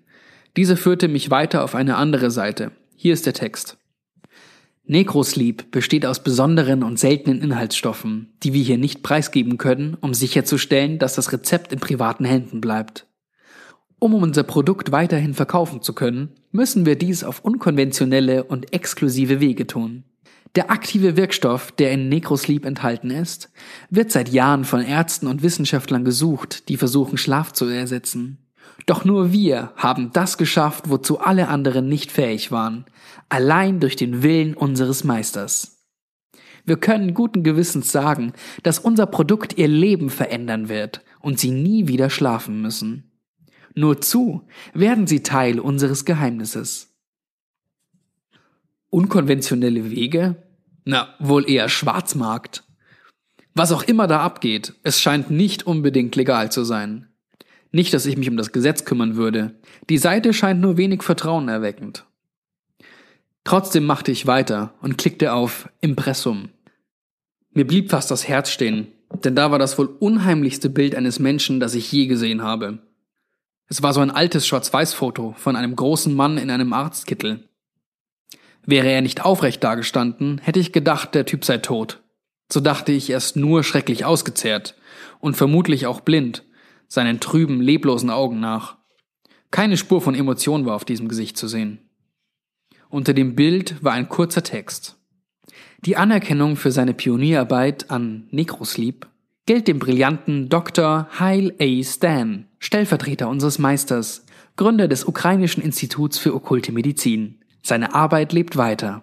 Dieser 0.55 0.77
führte 0.77 1.07
mich 1.07 1.29
weiter 1.31 1.63
auf 1.63 1.75
eine 1.75 1.97
andere 1.97 2.31
Seite. 2.31 2.71
Hier 2.95 3.13
ist 3.13 3.25
der 3.25 3.33
Text. 3.33 3.77
Necrosleep 4.88 5.71
besteht 5.71 6.05
aus 6.05 6.24
besonderen 6.24 6.83
und 6.83 7.00
seltenen 7.00 7.41
Inhaltsstoffen, 7.41 8.33
die 8.43 8.53
wir 8.53 8.63
hier 8.63 8.77
nicht 8.77 9.01
preisgeben 9.03 9.57
können, 9.57 9.97
um 10.00 10.13
sicherzustellen, 10.13 11.00
dass 11.00 11.15
das 11.15 11.33
Rezept 11.33 11.74
in 11.74 11.79
privaten 11.79 12.24
Händen 12.24 12.62
bleibt. 12.62 13.07
Um 13.97 14.13
unser 14.13 14.43
Produkt 14.43 14.91
weiterhin 14.91 15.33
verkaufen 15.33 15.81
zu 15.81 15.93
können, 15.93 16.35
müssen 16.51 16.85
wir 16.85 16.95
dies 16.95 17.24
auf 17.24 17.43
unkonventionelle 17.43 18.43
und 18.43 18.74
exklusive 18.74 19.39
Wege 19.39 19.65
tun. 19.65 20.03
Der 20.55 20.71
aktive 20.71 21.17
Wirkstoff, 21.17 21.74
der 21.74 21.91
in 21.91 22.07
Necrosleep 22.07 22.65
enthalten 22.65 23.12
ist, 23.12 23.51
wird 23.89 24.12
seit 24.12 24.29
Jahren 24.29 24.63
von 24.63 24.81
Ärzten 24.81 25.27
und 25.27 25.43
Wissenschaftlern 25.43 26.05
gesucht, 26.05 26.69
die 26.69 26.77
versuchen 26.77 27.17
Schlaf 27.17 27.51
zu 27.51 27.65
ersetzen. 27.65 28.38
Doch 28.85 29.03
nur 29.03 29.33
wir 29.33 29.74
haben 29.75 30.12
das 30.13 30.38
geschafft, 30.38 30.89
wozu 30.89 31.19
alle 31.19 31.50
anderen 31.50 31.89
nicht 31.89 32.09
fähig 32.09 32.51
waren, 32.51 32.85
allein 33.27 33.81
durch 33.81 33.97
den 33.97 34.24
Willen 34.24 34.53
unseres 34.53 35.03
Meisters. 35.03 35.83
Wir 36.63 36.77
können 36.77 37.13
guten 37.13 37.43
Gewissens 37.43 37.91
sagen, 37.91 38.31
dass 38.63 38.79
unser 38.79 39.07
Produkt 39.07 39.57
ihr 39.57 39.67
Leben 39.67 40.09
verändern 40.09 40.69
wird 40.69 41.03
und 41.19 41.38
sie 41.38 41.51
nie 41.51 41.88
wieder 41.88 42.09
schlafen 42.09 42.62
müssen. 42.62 43.12
Nur 43.75 44.00
zu 44.00 44.47
werden 44.74 45.05
sie 45.05 45.21
Teil 45.21 45.59
unseres 45.59 46.05
Geheimnisses. 46.05 46.95
Unkonventionelle 48.89 49.91
Wege? 49.91 50.45
Na, 50.86 51.15
wohl 51.20 51.50
eher 51.50 51.68
Schwarzmarkt. 51.68 52.63
Was 53.56 53.72
auch 53.72 53.84
immer 53.84 54.08
da 54.08 54.22
abgeht, 54.22 54.74
es 54.84 55.01
scheint 55.01 55.32
nicht 55.32 55.65
unbedingt 55.65 56.15
legal 56.15 56.51
zu 56.51 56.63
sein. 56.63 57.08
Nicht, 57.72 57.94
dass 57.94 58.06
ich 58.06 58.18
mich 58.18 58.30
um 58.30 58.38
das 58.38 58.51
Gesetz 58.51 58.86
kümmern 58.86 59.15
würde. 59.15 59.56
Die 59.89 59.98
Seite 59.98 60.34
scheint 60.34 60.62
nur 60.62 60.77
wenig 60.77 61.04
Vertrauen 61.04 61.50
erweckend. 61.50 62.06
Trotzdem 63.44 63.86
machte 63.86 64.12
ich 64.12 64.27
weiter 64.27 64.74
und 64.82 64.98
klickte 64.98 65.34
auf 65.34 65.70
Impressum. 65.82 66.50
Mir 67.51 67.65
blieb 67.65 67.89
fast 67.89 68.12
das 68.12 68.27
Herz 68.27 68.50
stehen, 68.50 68.88
denn 69.24 69.36
da 69.36 69.51
war 69.51 69.60
das 69.60 69.77
wohl 69.77 69.88
unheimlichste 69.88 70.70
Bild 70.70 70.96
eines 70.96 71.20
Menschen, 71.20 71.60
das 71.60 71.75
ich 71.75 71.92
je 71.92 72.08
gesehen 72.08 72.44
habe. 72.44 72.80
Es 73.68 73.82
war 73.82 73.94
so 73.94 74.01
ein 74.01 74.12
altes 74.12 74.46
Schwarz-Weiß-Foto 74.46 75.34
von 75.38 75.56
einem 75.56 75.75
großen 75.75 76.13
Mann 76.13 76.38
in 76.38 76.51
einem 76.51 76.74
Arztkittel. 76.74 77.48
Wäre 78.65 78.88
er 78.88 79.01
nicht 79.01 79.24
aufrecht 79.24 79.63
dagestanden, 79.63 80.39
hätte 80.39 80.60
ich 80.60 80.72
gedacht, 80.72 81.13
der 81.15 81.25
Typ 81.25 81.45
sei 81.45 81.57
tot. 81.57 82.01
So 82.51 82.60
dachte 82.60 82.91
ich 82.91 83.10
erst 83.10 83.36
nur 83.36 83.63
schrecklich 83.63 84.05
ausgezehrt 84.05 84.75
und 85.19 85.36
vermutlich 85.36 85.88
auch 85.88 86.01
blind, 86.01 86.43
seinen 86.88 87.19
trüben, 87.19 87.62
leblosen 87.62 88.10
Augen 88.10 88.39
nach. 88.39 88.77
Keine 89.51 89.77
Spur 89.77 90.01
von 90.01 90.15
Emotion 90.15 90.65
war 90.65 90.75
auf 90.75 90.86
diesem 90.86 91.07
Gesicht 91.07 91.38
zu 91.38 91.48
sehen. 91.48 91.79
Unter 92.89 93.13
dem 93.13 93.36
Bild 93.36 93.84
war 93.84 93.93
ein 93.93 94.10
kurzer 94.10 94.43
Text. 94.43 94.98
Die 95.81 95.98
Anerkennung 95.98 96.55
für 96.55 96.72
seine 96.72 96.93
Pionierarbeit 96.93 97.91
an 97.91 98.27
Necrosleep 98.31 99.07
gilt 99.45 99.67
dem 99.67 99.79
brillanten 99.79 100.50
Dr. 100.50 101.07
Heil 101.19 101.53
A. 101.60 101.84
Stan, 101.84 102.48
Stellvertreter 102.60 103.29
unseres 103.29 103.60
Meisters, 103.60 104.25
Gründer 104.55 104.88
des 104.88 105.05
Ukrainischen 105.05 105.62
Instituts 105.62 106.17
für 106.17 106.34
okkulte 106.34 106.72
Medizin. 106.72 107.39
Seine 107.65 107.95
Arbeit 107.95 108.31
lebt 108.31 108.57
weiter. 108.57 109.01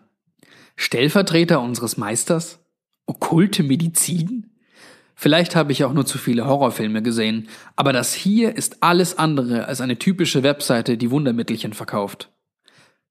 Stellvertreter 0.76 1.60
unseres 1.60 1.96
Meisters? 1.96 2.60
Okkulte 3.06 3.64
Medizin? 3.64 4.52
Vielleicht 5.16 5.56
habe 5.56 5.72
ich 5.72 5.82
auch 5.82 5.92
nur 5.92 6.06
zu 6.06 6.16
viele 6.16 6.46
Horrorfilme 6.46 7.02
gesehen, 7.02 7.48
aber 7.74 7.92
das 7.92 8.14
hier 8.14 8.54
ist 8.54 8.80
alles 8.80 9.18
andere 9.18 9.66
als 9.66 9.80
eine 9.80 9.98
typische 9.98 10.44
Webseite, 10.44 10.96
die 10.96 11.10
Wundermittelchen 11.10 11.72
verkauft. 11.72 12.30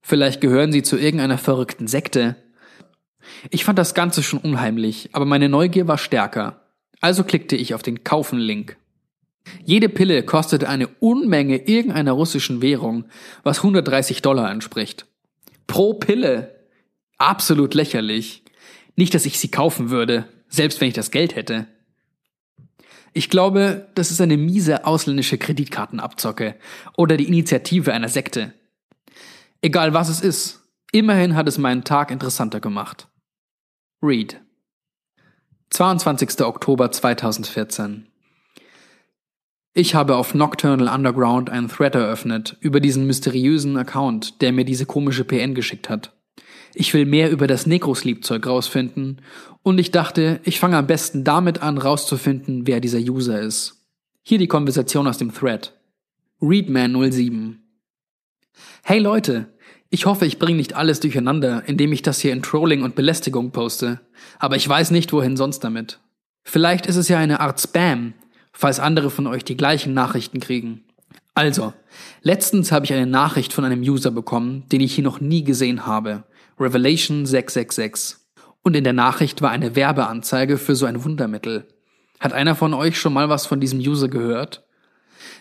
Vielleicht 0.01 0.39
gehören 0.39 0.72
sie 0.72 0.84
zu 0.84 0.98
irgendeiner 0.98 1.38
verrückten 1.38 1.88
Sekte. 1.88 2.38
Ich 3.50 3.65
fand 3.65 3.77
das 3.77 3.93
Ganze 3.93 4.24
schon 4.24 4.39
unheimlich, 4.39 5.10
aber 5.12 5.25
meine 5.25 5.50
Neugier 5.50 5.86
war 5.86 5.98
stärker. 5.98 6.62
Also 7.01 7.25
klickte 7.25 7.58
ich 7.58 7.74
auf 7.74 7.84
den 7.84 8.05
Kaufen-Link. 8.05 8.77
Jede 9.65 9.89
Pille 9.89 10.24
kostete 10.24 10.70
eine 10.70 10.88
Unmenge 10.88 11.58
irgendeiner 11.58 12.13
russischen 12.13 12.62
Währung, 12.62 13.03
was 13.43 13.58
130 13.58 14.22
Dollar 14.22 14.50
entspricht. 14.50 15.08
Pro 15.68 15.94
Pille. 15.94 16.68
Absolut 17.18 17.74
lächerlich. 17.74 18.44
Nicht, 18.96 19.13
dass 19.13 19.25
ich 19.25 19.39
sie 19.39 19.50
kaufen 19.50 19.89
würde, 19.89 20.27
selbst 20.48 20.82
wenn 20.82 20.88
ich 20.88 20.94
das 20.94 21.12
Geld 21.12 21.36
hätte. 21.36 21.68
Ich 23.13 23.30
glaube, 23.30 23.89
das 23.96 24.12
ist 24.12 24.22
eine 24.22 24.38
miese 24.38 24.86
ausländische 24.86 25.38
Kreditkartenabzocke 25.38 26.56
oder 26.98 27.18
die 27.18 27.27
Initiative 27.27 27.94
einer 27.94 28.10
Sekte. 28.10 28.53
Egal 29.62 29.94
was 29.94 30.10
es 30.10 30.22
ist, 30.22 30.70
immerhin 30.91 31.36
hat 31.36 31.48
es 31.48 31.58
meinen 31.58 31.84
Tag 31.84 32.10
interessanter 32.10 32.60
gemacht. 32.60 33.08
Read. 34.01 34.39
22. 35.70 36.41
Oktober 36.41 36.91
2014. 36.91 38.11
Ich 39.74 39.96
habe 39.96 40.18
auf 40.18 40.34
Nocturnal 40.34 40.94
Underground 40.94 41.50
einen 41.50 41.70
Thread 41.70 41.96
eröffnet 41.96 42.58
über 42.60 42.82
diesen 42.82 43.08
mysteriösen 43.08 43.78
Account, 43.78 44.42
der 44.42 44.51
mir 44.51 44.66
diese 44.66 44.86
komische 44.86 45.24
PN 45.24 45.56
geschickt 45.56 45.90
hat. 45.90 46.12
Ich 46.74 46.94
will 46.94 47.06
mehr 47.06 47.32
über 47.32 47.48
das 47.48 47.66
Necrosleep-Zeug 47.68 48.46
rausfinden 48.46 49.22
und 49.63 49.78
ich 49.78 49.92
dachte, 49.92 50.42
ich 50.44 50.60
fange 50.60 50.75
am 50.75 50.88
besten 50.88 51.24
damit 51.24 51.62
an, 51.62 51.78
rauszufinden, 51.78 52.68
wer 52.68 52.82
dieser 52.82 53.00
User 53.00 53.40
ist. 53.40 53.88
Hier 54.24 54.38
die 54.38 54.48
Konversation 54.48 55.08
aus 55.08 55.18
dem 55.18 55.34
Thread. 55.34 55.74
Readman07 56.42 57.56
Hey 58.84 59.00
Leute, 59.00 59.54
ich 59.90 60.06
hoffe, 60.06 60.25
ich 60.25 60.38
bringe 60.38 60.58
nicht 60.58 60.74
alles 60.74 61.00
durcheinander, 61.00 61.63
indem 61.66 61.94
ich 61.94 62.01
das 62.01 62.20
hier 62.20 62.34
in 62.34 62.42
Trolling 62.42 62.84
und 62.84 62.96
Belästigung 62.96 63.51
poste, 63.51 64.01
aber 64.38 64.58
ich 64.58 64.68
weiß 64.68 64.92
nicht, 64.92 65.13
wohin 65.13 65.38
sonst 65.38 65.60
damit. 65.60 66.00
Vielleicht 66.44 66.88
ist 66.88 66.98
es 66.98 67.08
ja 67.08 67.20
eine 67.20 67.40
Art 67.40 67.62
Spam, 67.62 68.13
falls 68.53 68.79
andere 68.79 69.10
von 69.10 69.27
euch 69.27 69.43
die 69.43 69.58
gleichen 69.58 69.93
Nachrichten 69.93 70.39
kriegen. 70.39 70.84
Also, 71.34 71.74
letztens 72.22 72.72
habe 72.72 72.86
ich 72.86 72.93
eine 72.93 73.05
Nachricht 73.05 73.53
von 73.53 73.63
einem 73.63 73.81
User 73.81 74.12
bekommen, 74.12 74.67
den 74.72 74.81
ich 74.81 74.96
hier 74.96 75.03
noch 75.03 75.22
nie 75.22 75.43
gesehen 75.43 75.86
habe. 75.86 76.24
Revelation 76.60 77.25
666. 77.25 78.17
Und 78.63 78.75
in 78.75 78.84
der 78.84 78.93
Nachricht 78.93 79.41
war 79.41 79.50
eine 79.50 79.75
Werbeanzeige 79.75 80.58
für 80.58 80.75
so 80.75 80.86
ein 80.86 81.03
Wundermittel. 81.03 81.67
Hat 82.20 82.34
einer 82.34 82.55
von 82.55 82.74
euch 82.74 83.00
schon 83.00 83.13
mal 83.13 83.29
was 83.29 83.46
von 83.46 83.60
diesem 83.60 83.79
User 83.79 84.08
gehört? 84.08 84.63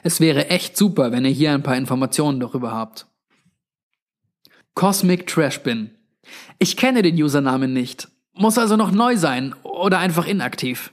Es 0.03 0.21
wäre 0.21 0.49
echt 0.49 0.77
super, 0.77 1.13
wenn 1.13 1.25
ihr 1.25 1.31
hier 1.31 1.53
ein 1.53 1.63
paar 1.63 1.77
Informationen 1.77 2.41
darüber 2.41 2.73
habt. 2.73 3.07
Cosmic 4.75 5.27
Trash 5.27 5.61
Bin. 5.61 5.91
Ich 6.59 6.77
kenne 6.77 7.03
den 7.03 7.21
Usernamen 7.21 7.73
nicht. 7.73 8.09
Muss 8.33 8.57
also 8.57 8.77
noch 8.77 8.93
neu 8.93 9.17
sein 9.17 9.55
oder 9.63 9.99
einfach 9.99 10.27
inaktiv. 10.27 10.93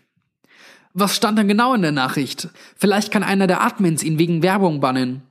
Was 1.00 1.16
stand 1.16 1.38
denn 1.38 1.48
genau 1.48 1.76
in 1.76 1.84
der 1.84 1.92
Nachricht? 1.92 2.50
Vielleicht 2.76 3.12
kann 3.12 3.22
einer 3.22 3.46
der 3.46 3.62
Admins 3.62 4.02
ihn 4.02 4.18
wegen 4.18 4.42
Werbung 4.42 4.80
bannen. 4.80 5.22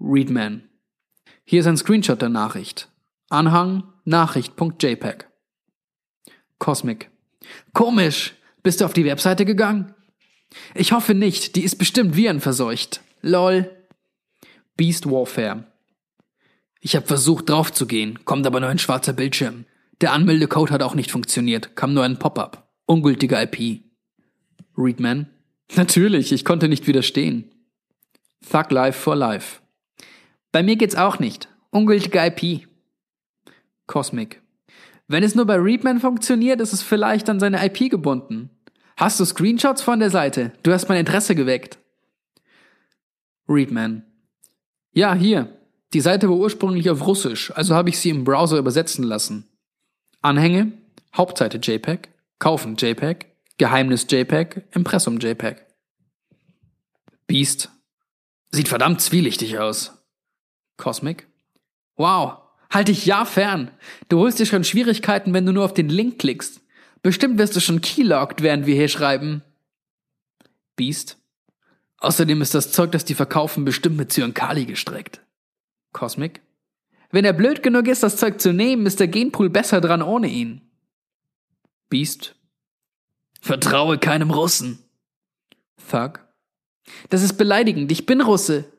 Readman. 0.00 0.66
Hier 1.44 1.60
ist 1.60 1.66
ein 1.66 1.76
Screenshot 1.76 2.22
der 2.22 2.30
Nachricht. 2.30 2.88
Anhang 3.28 3.82
Nachricht.jpg. 4.06 5.26
Cosmic. 6.58 7.10
Komisch. 7.74 8.32
Bist 8.62 8.80
du 8.80 8.86
auf 8.86 8.94
die 8.94 9.04
Webseite 9.04 9.44
gegangen? 9.44 9.92
Ich 10.74 10.92
hoffe 10.92 11.12
nicht. 11.12 11.54
Die 11.54 11.62
ist 11.62 11.76
bestimmt 11.76 12.16
virenverseucht. 12.16 13.02
Lol. 13.20 13.70
Beast 14.78 15.04
Warfare. 15.04 15.64
Ich 16.80 16.96
habe 16.96 17.06
versucht 17.06 17.50
draufzugehen, 17.50 18.24
kommt 18.24 18.46
aber 18.46 18.60
nur 18.60 18.70
ein 18.70 18.78
schwarzer 18.78 19.12
Bildschirm. 19.12 19.66
Der 20.00 20.14
Anmeldecode 20.14 20.70
hat 20.70 20.82
auch 20.82 20.94
nicht 20.94 21.10
funktioniert, 21.10 21.76
kam 21.76 21.92
nur 21.92 22.04
ein 22.04 22.18
Pop-up. 22.18 22.70
Ungültige 22.86 23.36
IP. 23.36 23.83
Readman. 24.76 25.28
Natürlich, 25.76 26.32
ich 26.32 26.44
konnte 26.44 26.68
nicht 26.68 26.86
widerstehen. 26.86 27.50
Thug 28.50 28.70
Life 28.70 28.98
for 28.98 29.16
Life. 29.16 29.60
Bei 30.52 30.62
mir 30.62 30.76
geht's 30.76 30.96
auch 30.96 31.18
nicht. 31.18 31.48
Ungültige 31.70 32.18
IP. 32.18 32.68
Cosmic. 33.86 34.40
Wenn 35.08 35.22
es 35.22 35.34
nur 35.34 35.46
bei 35.46 35.56
Readman 35.56 36.00
funktioniert, 36.00 36.60
ist 36.60 36.72
es 36.72 36.82
vielleicht 36.82 37.28
an 37.28 37.40
seine 37.40 37.64
IP 37.64 37.90
gebunden. 37.90 38.50
Hast 38.96 39.18
du 39.20 39.24
Screenshots 39.24 39.82
von 39.82 39.98
der 39.98 40.10
Seite? 40.10 40.52
Du 40.62 40.72
hast 40.72 40.88
mein 40.88 40.98
Interesse 40.98 41.34
geweckt. 41.34 41.78
Readman. 43.48 44.04
Ja, 44.92 45.14
hier. 45.14 45.58
Die 45.92 46.00
Seite 46.00 46.28
war 46.28 46.36
ursprünglich 46.36 46.90
auf 46.90 47.06
Russisch, 47.06 47.52
also 47.54 47.74
habe 47.74 47.88
ich 47.88 47.98
sie 47.98 48.10
im 48.10 48.24
Browser 48.24 48.58
übersetzen 48.58 49.04
lassen. 49.04 49.48
Anhänge, 50.22 50.72
Hauptseite 51.14 51.58
JPEG, 51.58 52.08
Kaufen 52.38 52.76
JPEG, 52.76 53.26
Geheimnis 53.56 54.06
JPEG, 54.10 54.64
Impressum 54.74 55.18
JPEG. 55.18 55.64
Beast. 57.26 57.70
Sieht 58.50 58.68
verdammt 58.68 59.00
zwielichtig 59.00 59.58
aus. 59.58 60.04
Cosmic. 60.76 61.28
Wow, 61.96 62.38
halt 62.70 62.88
dich 62.88 63.06
ja 63.06 63.24
fern. 63.24 63.70
Du 64.08 64.18
holst 64.18 64.40
dir 64.40 64.46
schon 64.46 64.64
Schwierigkeiten, 64.64 65.32
wenn 65.34 65.46
du 65.46 65.52
nur 65.52 65.64
auf 65.64 65.74
den 65.74 65.88
Link 65.88 66.18
klickst. 66.18 66.62
Bestimmt 67.02 67.38
wirst 67.38 67.54
du 67.54 67.60
schon 67.60 67.80
keylogged, 67.80 68.42
während 68.42 68.66
wir 68.66 68.74
hier 68.74 68.88
schreiben. 68.88 69.42
Beast. 70.74 71.18
Außerdem 71.98 72.42
ist 72.42 72.54
das 72.54 72.72
Zeug, 72.72 72.92
das 72.92 73.04
die 73.04 73.14
verkaufen, 73.14 73.64
bestimmt 73.64 73.96
mit 73.96 74.12
Zyankali 74.12 74.66
gestreckt. 74.66 75.20
Cosmic. 75.92 76.42
Wenn 77.12 77.24
er 77.24 77.32
blöd 77.32 77.62
genug 77.62 77.86
ist, 77.86 78.02
das 78.02 78.16
Zeug 78.16 78.40
zu 78.40 78.52
nehmen, 78.52 78.86
ist 78.86 78.98
der 78.98 79.08
Genpool 79.08 79.48
besser 79.48 79.80
dran 79.80 80.02
ohne 80.02 80.26
ihn. 80.26 80.62
Beast. 81.88 82.34
Vertraue 83.44 83.98
keinem 83.98 84.30
Russen. 84.30 84.78
Thug. 85.90 86.20
Das 87.10 87.22
ist 87.22 87.34
beleidigend, 87.34 87.92
ich 87.92 88.06
bin 88.06 88.22
Russe. 88.22 88.72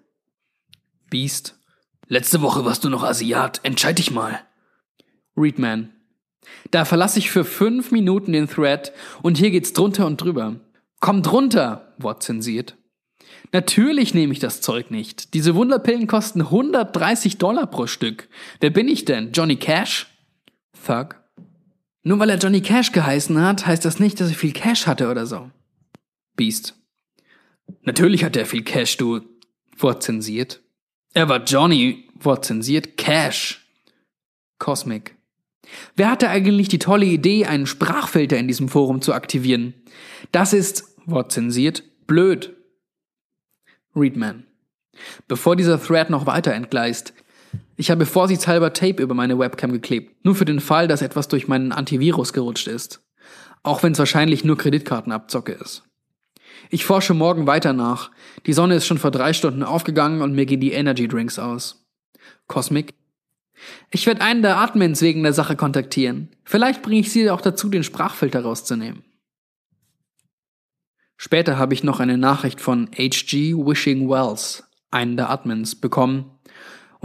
Beast. 1.11 1.59
Letzte 2.07 2.41
Woche 2.41 2.65
warst 2.65 2.83
du 2.83 2.89
noch 2.89 3.03
Asiat, 3.03 3.59
entscheid 3.61 3.99
dich 3.99 4.09
mal. 4.09 4.41
Readman. 5.37 5.93
Da 6.71 6.83
verlasse 6.83 7.19
ich 7.19 7.29
für 7.29 7.45
fünf 7.45 7.91
Minuten 7.91 8.33
den 8.33 8.49
Thread 8.49 8.91
und 9.21 9.37
hier 9.37 9.51
geht's 9.51 9.71
drunter 9.71 10.07
und 10.07 10.19
drüber. 10.19 10.55
Komm 10.99 11.21
drunter, 11.21 11.93
Wort 11.99 12.23
zensiert. 12.23 12.75
Natürlich 13.51 14.15
nehme 14.15 14.33
ich 14.33 14.39
das 14.39 14.61
Zeug 14.61 14.89
nicht. 14.89 15.35
Diese 15.35 15.53
Wunderpillen 15.53 16.07
kosten 16.07 16.41
130 16.41 17.37
Dollar 17.37 17.67
pro 17.67 17.85
Stück. 17.85 18.29
Wer 18.61 18.71
bin 18.71 18.87
ich 18.87 19.05
denn? 19.05 19.31
Johnny 19.31 19.57
Cash? 19.57 20.07
Thug. 20.87 21.17
Nur 22.07 22.19
weil 22.19 22.29
er 22.29 22.37
Johnny 22.37 22.61
Cash 22.61 22.91
geheißen 22.91 23.41
hat, 23.41 23.65
heißt 23.65 23.83
das 23.83 23.99
nicht, 23.99 24.21
dass 24.21 24.29
er 24.29 24.35
viel 24.35 24.53
Cash 24.53 24.85
hatte 24.85 25.09
oder 25.09 25.25
so. 25.25 25.49
Beast. 26.35 26.75
Natürlich 27.81 28.23
hat 28.23 28.35
er 28.35 28.45
viel 28.45 28.63
Cash, 28.63 28.97
du. 28.97 29.21
Wort 29.75 30.03
zensiert. 30.03 30.61
Er 31.15 31.29
war 31.29 31.43
Johnny, 31.43 32.07
Wort 32.13 32.45
zensiert, 32.45 32.95
Cash. 32.97 33.67
Cosmic. 34.59 35.15
Wer 35.95 36.11
hatte 36.11 36.29
eigentlich 36.29 36.67
die 36.67 36.77
tolle 36.77 37.07
Idee, 37.07 37.47
einen 37.47 37.65
Sprachfilter 37.65 38.37
in 38.37 38.47
diesem 38.47 38.69
Forum 38.69 39.01
zu 39.01 39.11
aktivieren? 39.11 39.73
Das 40.31 40.53
ist, 40.53 40.95
Wort 41.07 41.31
zensiert, 41.31 41.83
blöd. 42.05 42.55
Readman. 43.95 44.45
Bevor 45.27 45.55
dieser 45.55 45.81
Thread 45.81 46.11
noch 46.11 46.27
weiter 46.27 46.53
entgleist, 46.53 47.15
ich 47.77 47.91
habe 47.91 48.05
vorsichtshalber 48.05 48.73
Tape 48.73 49.01
über 49.01 49.13
meine 49.13 49.37
Webcam 49.37 49.71
geklebt, 49.71 50.23
nur 50.23 50.35
für 50.35 50.45
den 50.45 50.59
Fall, 50.59 50.87
dass 50.87 51.01
etwas 51.01 51.27
durch 51.27 51.47
meinen 51.47 51.71
Antivirus 51.71 52.33
gerutscht 52.33 52.67
ist. 52.67 53.01
Auch 53.63 53.83
wenn 53.83 53.93
es 53.93 53.99
wahrscheinlich 53.99 54.43
nur 54.43 54.57
Kreditkartenabzocke 54.57 55.51
ist. 55.53 55.83
Ich 56.69 56.85
forsche 56.85 57.13
morgen 57.13 57.47
weiter 57.47 57.73
nach. 57.73 58.11
Die 58.45 58.53
Sonne 58.53 58.75
ist 58.75 58.85
schon 58.85 58.97
vor 58.97 59.11
drei 59.11 59.33
Stunden 59.33 59.63
aufgegangen 59.63 60.21
und 60.21 60.33
mir 60.33 60.45
gehen 60.45 60.61
die 60.61 60.71
Energy 60.71 61.07
Drinks 61.07 61.39
aus. 61.39 61.85
Cosmic. 62.47 62.93
Ich 63.91 64.05
werde 64.05 64.21
einen 64.21 64.41
der 64.41 64.57
Admins 64.57 65.01
wegen 65.01 65.23
der 65.23 65.33
Sache 65.33 65.55
kontaktieren. 65.55 66.29
Vielleicht 66.43 66.81
bringe 66.81 66.99
ich 66.99 67.11
sie 67.11 67.29
auch 67.29 67.41
dazu, 67.41 67.69
den 67.69 67.83
Sprachfilter 67.83 68.41
rauszunehmen. 68.41 69.03
Später 71.17 71.57
habe 71.57 71.73
ich 71.73 71.83
noch 71.83 71.99
eine 71.99 72.17
Nachricht 72.17 72.59
von 72.59 72.89
HG 72.91 73.55
Wishing 73.55 74.09
Wells, 74.09 74.69
einen 74.91 75.17
der 75.17 75.29
Admins, 75.29 75.75
bekommen. 75.75 76.34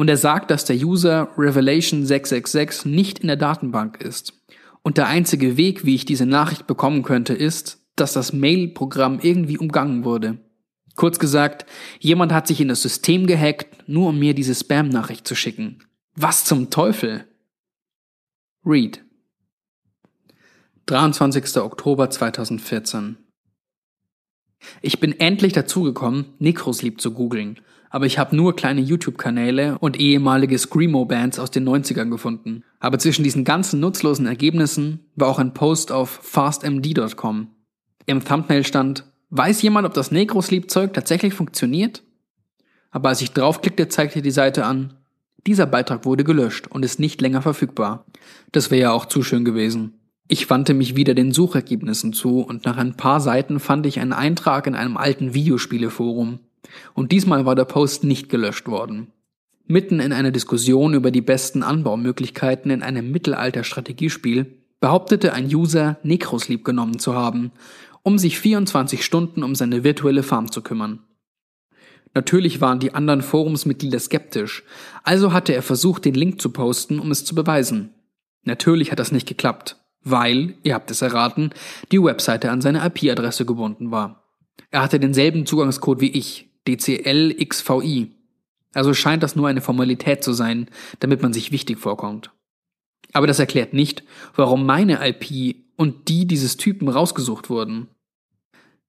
Und 0.01 0.09
er 0.09 0.17
sagt, 0.17 0.51
dass 0.51 0.65
der 0.65 0.77
User 0.77 1.29
Revelation 1.37 2.07
666 2.07 2.87
nicht 2.87 3.19
in 3.19 3.27
der 3.27 3.37
Datenbank 3.37 4.01
ist. 4.01 4.33
Und 4.81 4.97
der 4.97 5.09
einzige 5.09 5.59
Weg, 5.59 5.85
wie 5.85 5.95
ich 5.95 6.07
diese 6.07 6.25
Nachricht 6.25 6.67
bekommen 6.67 7.03
könnte, 7.03 7.35
ist, 7.35 7.85
dass 7.97 8.15
das 8.15 8.33
Mail-Programm 8.33 9.21
irgendwie 9.21 9.59
umgangen 9.59 10.07
wurde. 10.07 10.39
Kurz 10.97 11.19
gesagt, 11.19 11.67
jemand 11.99 12.33
hat 12.33 12.47
sich 12.47 12.63
in 12.63 12.69
das 12.69 12.81
System 12.81 13.27
gehackt, 13.27 13.87
nur 13.91 14.09
um 14.09 14.19
mir 14.19 14.33
diese 14.33 14.55
Spam-Nachricht 14.55 15.29
zu 15.29 15.35
schicken. 15.35 15.85
Was 16.17 16.47
zum 16.47 16.71
Teufel? 16.71 17.27
Read. 18.65 19.05
23. 20.87 21.59
Oktober 21.59 22.09
2014. 22.09 23.19
Ich 24.81 24.99
bin 24.99 25.21
endlich 25.21 25.53
dazugekommen, 25.53 26.33
Necrosleep 26.39 27.03
zu 27.03 27.13
googeln, 27.13 27.61
aber 27.91 28.07
ich 28.07 28.19
habe 28.19 28.35
nur 28.35 28.57
kleine 28.57 28.81
YouTube-Kanäle 28.81 29.77
und 29.79 29.99
ehemalige 29.99 30.57
Screamo-Bands 30.59 31.39
aus 31.41 31.51
den 31.51 31.69
90ern 31.69 32.09
gefunden. 32.09 32.65
Aber 32.79 32.99
zwischen 32.99 33.25
diesen 33.25 33.45
ganzen 33.45 33.81
nutzlosen 33.81 34.27
Ergebnissen 34.27 35.01
war 35.17 35.29
auch 35.29 35.41
ein 35.41 35.53
Post 35.53 35.91
auf 35.91 36.21
fastmd.com. 36.23 37.49
Im 38.07 38.25
Thumbnail 38.25 38.65
stand, 38.65 39.05
weiß 39.31 39.61
jemand, 39.63 39.87
ob 39.87 39.95
das 39.95 40.13
Necrosleep-Zeug 40.13 40.95
tatsächlich 40.95 41.35
funktioniert? 41.35 42.05
Aber 42.93 43.11
als 43.11 43.23
ich 43.23 43.33
draufklickte, 43.33 43.89
zeigte 43.89 44.23
die 44.23 44.31
Seite 44.31 44.65
an, 44.65 44.95
dieser 45.47 45.67
Beitrag 45.67 46.05
wurde 46.05 46.25
gelöscht 46.25 46.69
und 46.69 46.85
ist 46.85 47.01
nicht 47.01 47.21
länger 47.21 47.43
verfügbar. 47.43 48.07
Das 48.53 48.71
wäre 48.71 48.83
ja 48.83 48.93
auch 48.93 49.07
zu 49.07 49.23
schön 49.23 49.45
gewesen. 49.45 49.95
Ich 50.29 50.49
wandte 50.49 50.75
mich 50.75 50.95
wieder 50.95 51.15
den 51.15 51.33
Suchergebnissen 51.33 52.13
zu 52.13 52.41
und 52.41 52.65
nach 52.65 52.77
ein 52.77 52.97
paar 52.97 53.21
Seiten 53.21 53.59
fand 53.59 53.85
ich 53.87 53.99
einen 53.99 54.13
Eintrag 54.13 54.69
in 54.69 54.77
einem 54.77 54.97
alten 54.97 55.35
Videospieleforum. 55.35 56.39
Und 56.95 57.13
diesmal 57.13 57.47
war 57.47 57.55
der 57.55 57.65
Post 57.65 58.05
nicht 58.05 58.29
gelöscht 58.29 58.69
worden. 58.69 59.13
Mitten 59.67 60.01
in 60.01 60.13
einer 60.13 60.31
Diskussion 60.31 60.95
über 60.95 61.11
die 61.11 61.21
besten 61.21 61.63
Anbaumöglichkeiten 61.63 62.71
in 62.71 62.83
einem 62.83 63.11
Mittelalter-Strategiespiel 63.13 64.59
behauptete 64.81 65.33
ein 65.33 65.47
User, 65.47 65.99
Necrosleep 66.03 66.65
genommen 66.65 66.99
zu 66.99 67.15
haben, 67.15 67.53
um 68.03 68.19
sich 68.19 68.39
24 68.39 69.05
Stunden 69.05 69.43
um 69.43 69.55
seine 69.55 69.85
virtuelle 69.85 70.23
Farm 70.23 70.51
zu 70.51 70.63
kümmern. 70.63 71.01
Natürlich 72.15 72.61
waren 72.61 72.81
die 72.81 72.95
anderen 72.95 73.23
Forumsmitglieder 73.23 74.01
skeptisch, 74.01 74.65
also 75.05 75.33
hatte 75.33 75.55
er 75.55 75.63
versucht, 75.63 76.05
den 76.05 76.15
Link 76.15 76.41
zu 76.41 76.51
posten, 76.51 76.99
um 76.99 77.11
es 77.13 77.25
zu 77.25 77.35
beweisen. 77.37 77.91
Natürlich 78.43 78.91
hat 78.91 78.99
das 78.99 79.13
nicht 79.13 79.29
geklappt 79.29 79.77
weil, 80.03 80.55
ihr 80.63 80.75
habt 80.75 80.91
es 80.91 81.03
erraten, 81.03 81.51
die 81.93 82.03
Webseite 82.03 82.51
an 82.51 82.61
seine 82.61 82.85
IP-Adresse 82.85 83.45
gebunden 83.45 83.91
war. 83.91 84.25
Er 84.71 84.83
hatte 84.83 85.01
denselben 85.01 85.47
Zugangscode 85.47 86.01
wie 86.01 86.11
ich, 86.11 86.50
DCLXVI. 86.77 88.13
Also 88.73 88.95
scheint 88.95 89.23
das 89.23 89.37
nur 89.37 89.49
eine 89.49 89.61
Formalität 89.61 90.23
zu 90.23 90.33
sein, 90.33 90.69
damit 91.01 91.23
man 91.23 91.33
sich 91.33 91.53
wichtig 91.53 91.79
vorkommt. 91.79 92.31
Aber 93.13 93.27
das 93.27 93.39
erklärt 93.39 93.73
nicht, 93.73 94.05
warum 94.37 94.65
meine 94.65 95.07
IP 95.07 95.57
und 95.77 96.09
die 96.09 96.27
dieses 96.27 96.57
Typen 96.57 96.89
rausgesucht 96.89 97.51
wurden. 97.51 97.89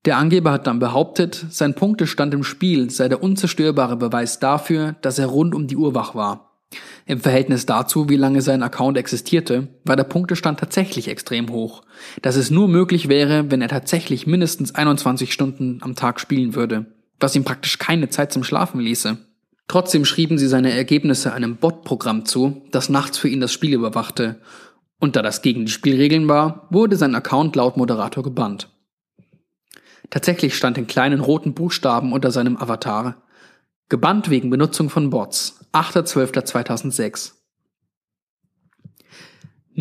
Der 0.05 0.17
Angeber 0.17 0.51
hat 0.51 0.67
dann 0.67 0.79
behauptet, 0.79 1.45
sein 1.49 1.75
Punktestand 1.75 2.33
im 2.33 2.43
Spiel 2.43 2.89
sei 2.89 3.07
der 3.07 3.23
unzerstörbare 3.23 3.97
Beweis 3.97 4.39
dafür, 4.39 4.95
dass 5.01 5.19
er 5.19 5.27
rund 5.27 5.53
um 5.53 5.67
die 5.67 5.77
Uhr 5.77 5.93
wach 5.95 6.15
war. 6.15 6.51
Im 7.05 7.19
Verhältnis 7.19 7.65
dazu, 7.65 8.09
wie 8.09 8.15
lange 8.15 8.41
sein 8.41 8.63
Account 8.63 8.97
existierte, 8.97 9.67
war 9.83 9.95
der 9.95 10.05
Punktestand 10.05 10.59
tatsächlich 10.59 11.07
extrem 11.07 11.49
hoch, 11.49 11.83
dass 12.21 12.35
es 12.35 12.49
nur 12.49 12.67
möglich 12.67 13.09
wäre, 13.09 13.51
wenn 13.51 13.61
er 13.61 13.67
tatsächlich 13.67 14.27
mindestens 14.27 14.73
21 14.73 15.33
Stunden 15.33 15.79
am 15.81 15.95
Tag 15.95 16.19
spielen 16.19 16.55
würde, 16.55 16.85
was 17.21 17.35
ihm 17.35 17.43
praktisch 17.43 17.77
keine 17.77 18.09
Zeit 18.09 18.33
zum 18.33 18.43
Schlafen 18.43 18.79
ließe. 18.79 19.17
Trotzdem 19.67 20.03
schrieben 20.03 20.37
sie 20.37 20.47
seine 20.47 20.71
Ergebnisse 20.71 21.33
einem 21.33 21.55
Bot-Programm 21.55 22.25
zu, 22.25 22.63
das 22.71 22.89
nachts 22.89 23.17
für 23.17 23.29
ihn 23.29 23.39
das 23.39 23.53
Spiel 23.53 23.73
überwachte, 23.73 24.41
und 24.99 25.15
da 25.15 25.21
das 25.21 25.41
gegen 25.41 25.65
die 25.65 25.71
Spielregeln 25.71 26.27
war, 26.27 26.67
wurde 26.69 26.95
sein 26.95 27.15
Account 27.15 27.55
laut 27.55 27.77
Moderator 27.77 28.23
gebannt. 28.23 28.69
Tatsächlich 30.09 30.55
stand 30.55 30.77
in 30.77 30.87
kleinen 30.87 31.21
roten 31.21 31.53
Buchstaben 31.53 32.11
unter 32.11 32.31
seinem 32.31 32.57
Avatar 32.57 33.21
Gebannt 33.91 34.29
wegen 34.29 34.49
Benutzung 34.49 34.89
von 34.89 35.09
Bots. 35.09 35.65
8.12.2006. 35.73 37.33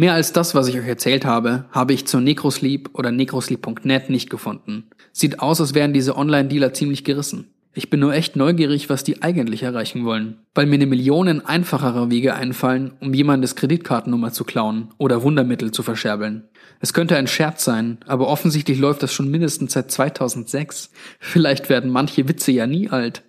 Mehr 0.00 0.14
als 0.14 0.32
das, 0.32 0.54
was 0.54 0.66
ich 0.66 0.78
euch 0.78 0.86
erzählt 0.86 1.26
habe, 1.26 1.66
habe 1.72 1.92
ich 1.92 2.06
zur 2.06 2.22
Necrosleep 2.22 2.88
oder 2.94 3.12
necrosleep.net 3.12 4.08
nicht 4.08 4.30
gefunden. 4.30 4.88
Sieht 5.12 5.40
aus, 5.40 5.60
als 5.60 5.74
wären 5.74 5.92
diese 5.92 6.16
Online-Dealer 6.16 6.72
ziemlich 6.72 7.04
gerissen. 7.04 7.52
Ich 7.74 7.90
bin 7.90 8.00
nur 8.00 8.14
echt 8.14 8.34
neugierig, 8.34 8.88
was 8.88 9.04
die 9.04 9.20
eigentlich 9.20 9.62
erreichen 9.62 10.06
wollen, 10.06 10.38
weil 10.54 10.64
mir 10.64 10.76
eine 10.76 10.86
Millionen 10.86 11.44
einfachere 11.44 12.10
Wege 12.10 12.32
einfallen, 12.32 12.92
um 13.00 13.12
jemandes 13.12 13.56
Kreditkartennummer 13.56 14.32
zu 14.32 14.44
klauen 14.44 14.88
oder 14.96 15.22
Wundermittel 15.22 15.70
zu 15.70 15.82
verscherbeln. 15.82 16.48
Es 16.80 16.94
könnte 16.94 17.18
ein 17.18 17.26
Scherz 17.26 17.62
sein, 17.62 17.98
aber 18.06 18.28
offensichtlich 18.28 18.78
läuft 18.78 19.02
das 19.02 19.12
schon 19.12 19.30
mindestens 19.30 19.74
seit 19.74 19.90
2006. 19.90 20.92
Vielleicht 21.18 21.68
werden 21.68 21.90
manche 21.90 22.26
Witze 22.26 22.52
ja 22.52 22.66
nie 22.66 22.88
alt. 22.88 23.22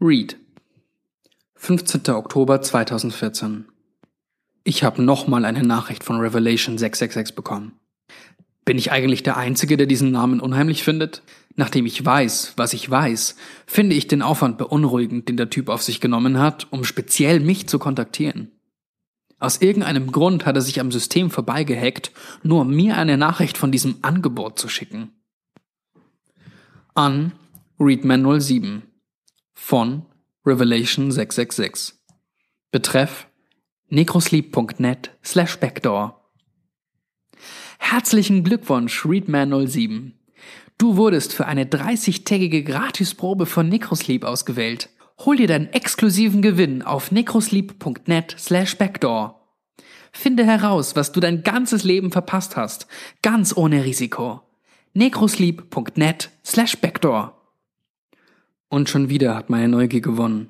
Read. 0.00 0.36
15. 1.54 2.12
Oktober 2.12 2.60
2014. 2.60 3.66
Ich 4.66 4.82
habe 4.82 5.02
nochmal 5.02 5.44
eine 5.44 5.62
Nachricht 5.62 6.04
von 6.04 6.16
Revelation 6.16 6.78
666 6.78 7.36
bekommen. 7.36 7.78
Bin 8.64 8.78
ich 8.78 8.90
eigentlich 8.90 9.22
der 9.22 9.36
Einzige, 9.36 9.76
der 9.76 9.86
diesen 9.86 10.10
Namen 10.10 10.40
unheimlich 10.40 10.82
findet? 10.82 11.22
Nachdem 11.54 11.84
ich 11.84 12.02
weiß, 12.02 12.54
was 12.56 12.72
ich 12.72 12.90
weiß, 12.90 13.36
finde 13.66 13.94
ich 13.94 14.08
den 14.08 14.22
Aufwand 14.22 14.56
beunruhigend, 14.56 15.28
den 15.28 15.36
der 15.36 15.50
Typ 15.50 15.68
auf 15.68 15.82
sich 15.82 16.00
genommen 16.00 16.38
hat, 16.38 16.66
um 16.72 16.82
speziell 16.84 17.40
mich 17.40 17.68
zu 17.68 17.78
kontaktieren. 17.78 18.52
Aus 19.38 19.58
irgendeinem 19.60 20.10
Grund 20.10 20.46
hat 20.46 20.56
er 20.56 20.62
sich 20.62 20.80
am 20.80 20.90
System 20.90 21.30
vorbeigehackt, 21.30 22.12
nur 22.42 22.62
um 22.62 22.74
mir 22.74 22.96
eine 22.96 23.18
Nachricht 23.18 23.58
von 23.58 23.70
diesem 23.70 23.98
Angebot 24.00 24.58
zu 24.58 24.68
schicken. 24.68 25.12
An 26.94 27.32
Readman 27.78 28.40
07 28.40 28.82
von 29.52 30.06
Revelation 30.46 31.12
666. 31.12 31.96
Betreff 32.70 33.26
necrosleep.net 33.88 35.10
slash 35.24 35.56
backdoor. 35.58 36.20
Herzlichen 37.78 38.44
Glückwunsch, 38.44 39.04
Readman07. 39.04 40.12
Du 40.78 40.96
wurdest 40.96 41.32
für 41.32 41.46
eine 41.46 41.64
30-tägige 41.64 42.64
Gratisprobe 42.64 43.46
von 43.46 43.68
Necrosleep 43.68 44.24
ausgewählt. 44.24 44.88
Hol 45.24 45.36
dir 45.36 45.46
deinen 45.46 45.72
exklusiven 45.72 46.42
Gewinn 46.42 46.82
auf 46.82 47.12
necrosleep.net 47.12 48.34
slash 48.38 48.76
backdoor. 48.76 49.40
Finde 50.12 50.44
heraus, 50.44 50.96
was 50.96 51.12
du 51.12 51.20
dein 51.20 51.42
ganzes 51.42 51.84
Leben 51.84 52.10
verpasst 52.10 52.56
hast, 52.56 52.86
ganz 53.22 53.56
ohne 53.56 53.84
Risiko. 53.84 54.40
necrosleep.net 54.94 56.30
slash 56.44 56.78
backdoor. 56.78 57.40
Und 58.68 58.88
schon 58.88 59.08
wieder 59.08 59.36
hat 59.36 59.50
meine 59.50 59.68
Neugier 59.68 60.00
gewonnen. 60.00 60.48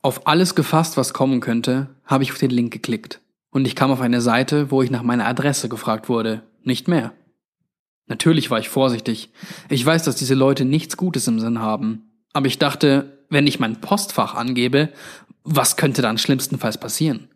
Auf 0.00 0.26
alles 0.26 0.54
gefasst, 0.54 0.96
was 0.96 1.12
kommen 1.12 1.40
könnte, 1.40 1.94
habe 2.12 2.24
ich 2.24 2.32
auf 2.32 2.38
den 2.38 2.50
Link 2.50 2.72
geklickt. 2.72 3.20
Und 3.50 3.66
ich 3.66 3.74
kam 3.74 3.90
auf 3.90 4.00
eine 4.00 4.20
Seite, 4.20 4.70
wo 4.70 4.82
ich 4.82 4.90
nach 4.90 5.02
meiner 5.02 5.26
Adresse 5.26 5.68
gefragt 5.68 6.08
wurde. 6.08 6.42
Nicht 6.62 6.88
mehr. 6.88 7.12
Natürlich 8.06 8.50
war 8.50 8.58
ich 8.58 8.68
vorsichtig. 8.68 9.30
Ich 9.68 9.84
weiß, 9.84 10.04
dass 10.04 10.16
diese 10.16 10.34
Leute 10.34 10.64
nichts 10.64 10.96
Gutes 10.96 11.26
im 11.26 11.40
Sinn 11.40 11.58
haben. 11.58 12.10
Aber 12.32 12.46
ich 12.46 12.58
dachte, 12.58 13.24
wenn 13.28 13.46
ich 13.46 13.60
mein 13.60 13.80
Postfach 13.80 14.34
angebe, 14.34 14.90
was 15.44 15.76
könnte 15.76 16.02
dann 16.02 16.18
schlimmstenfalls 16.18 16.78
passieren? 16.78 17.28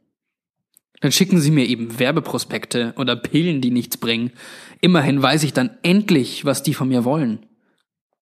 Dann 1.01 1.13
schicken 1.13 1.41
sie 1.41 1.51
mir 1.51 1.67
eben 1.67 1.99
Werbeprospekte 1.99 2.95
oder 2.97 3.17
Pillen, 3.17 3.61
die 3.61 3.71
nichts 3.71 3.97
bringen. 3.97 4.33
Immerhin 4.81 5.21
weiß 5.21 5.43
ich 5.43 5.53
dann 5.53 5.71
endlich, 5.83 6.45
was 6.45 6.63
die 6.63 6.75
von 6.75 6.89
mir 6.89 7.05
wollen. 7.05 7.47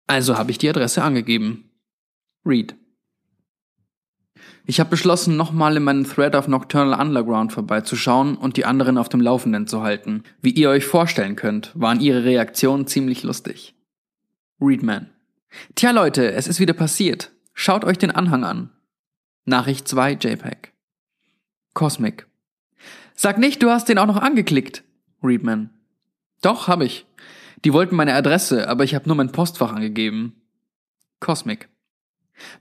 Also 0.07 0.37
habe 0.37 0.51
ich 0.51 0.59
die 0.59 0.69
Adresse 0.69 1.03
angegeben. 1.03 1.71
Read. 2.45 2.75
Ich 4.67 4.81
habe 4.81 4.91
beschlossen, 4.91 5.37
nochmal 5.37 5.77
in 5.77 5.83
meinem 5.83 6.05
Thread 6.05 6.35
auf 6.35 6.49
Nocturnal 6.49 6.99
Underground 6.99 7.53
vorbeizuschauen 7.53 8.37
und 8.37 8.57
die 8.57 8.65
anderen 8.65 8.97
auf 8.97 9.11
dem 9.11 9.21
Laufenden 9.21 9.67
zu 9.67 9.83
halten. 9.83 10.23
Wie 10.41 10.53
ihr 10.53 10.71
euch 10.71 10.87
vorstellen 10.87 11.37
könnt, 11.37 11.71
waren 11.75 12.01
ihre 12.01 12.25
Reaktionen 12.25 12.87
ziemlich 12.87 13.23
lustig. 13.23 13.75
Readman. 14.61 15.11
Tja 15.75 15.91
Leute, 15.91 16.33
es 16.33 16.49
ist 16.49 16.61
wieder 16.61 16.73
passiert. 16.73 17.31
Schaut 17.53 17.85
euch 17.85 17.99
den 17.99 18.11
Anhang 18.11 18.45
an. 18.45 18.71
Nachricht 19.45 19.87
2 19.87 20.13
JPEG. 20.13 20.73
Cosmic. 21.75 22.27
Sag 23.15 23.39
nicht, 23.39 23.63
du 23.63 23.69
hast 23.69 23.89
den 23.91 23.99
auch 23.99 24.07
noch 24.07 24.17
angeklickt. 24.17 24.83
Readman. 25.23 25.71
Doch, 26.41 26.69
hab 26.69 26.81
ich. 26.81 27.07
Die 27.65 27.73
wollten 27.75 27.97
meine 27.97 28.15
Adresse, 28.15 28.69
aber 28.69 28.85
ich 28.85 28.95
habe 28.95 29.09
nur 29.09 29.17
mein 29.17 29.33
Postfach 29.33 29.73
angegeben. 29.73 30.35
Cosmic. 31.21 31.69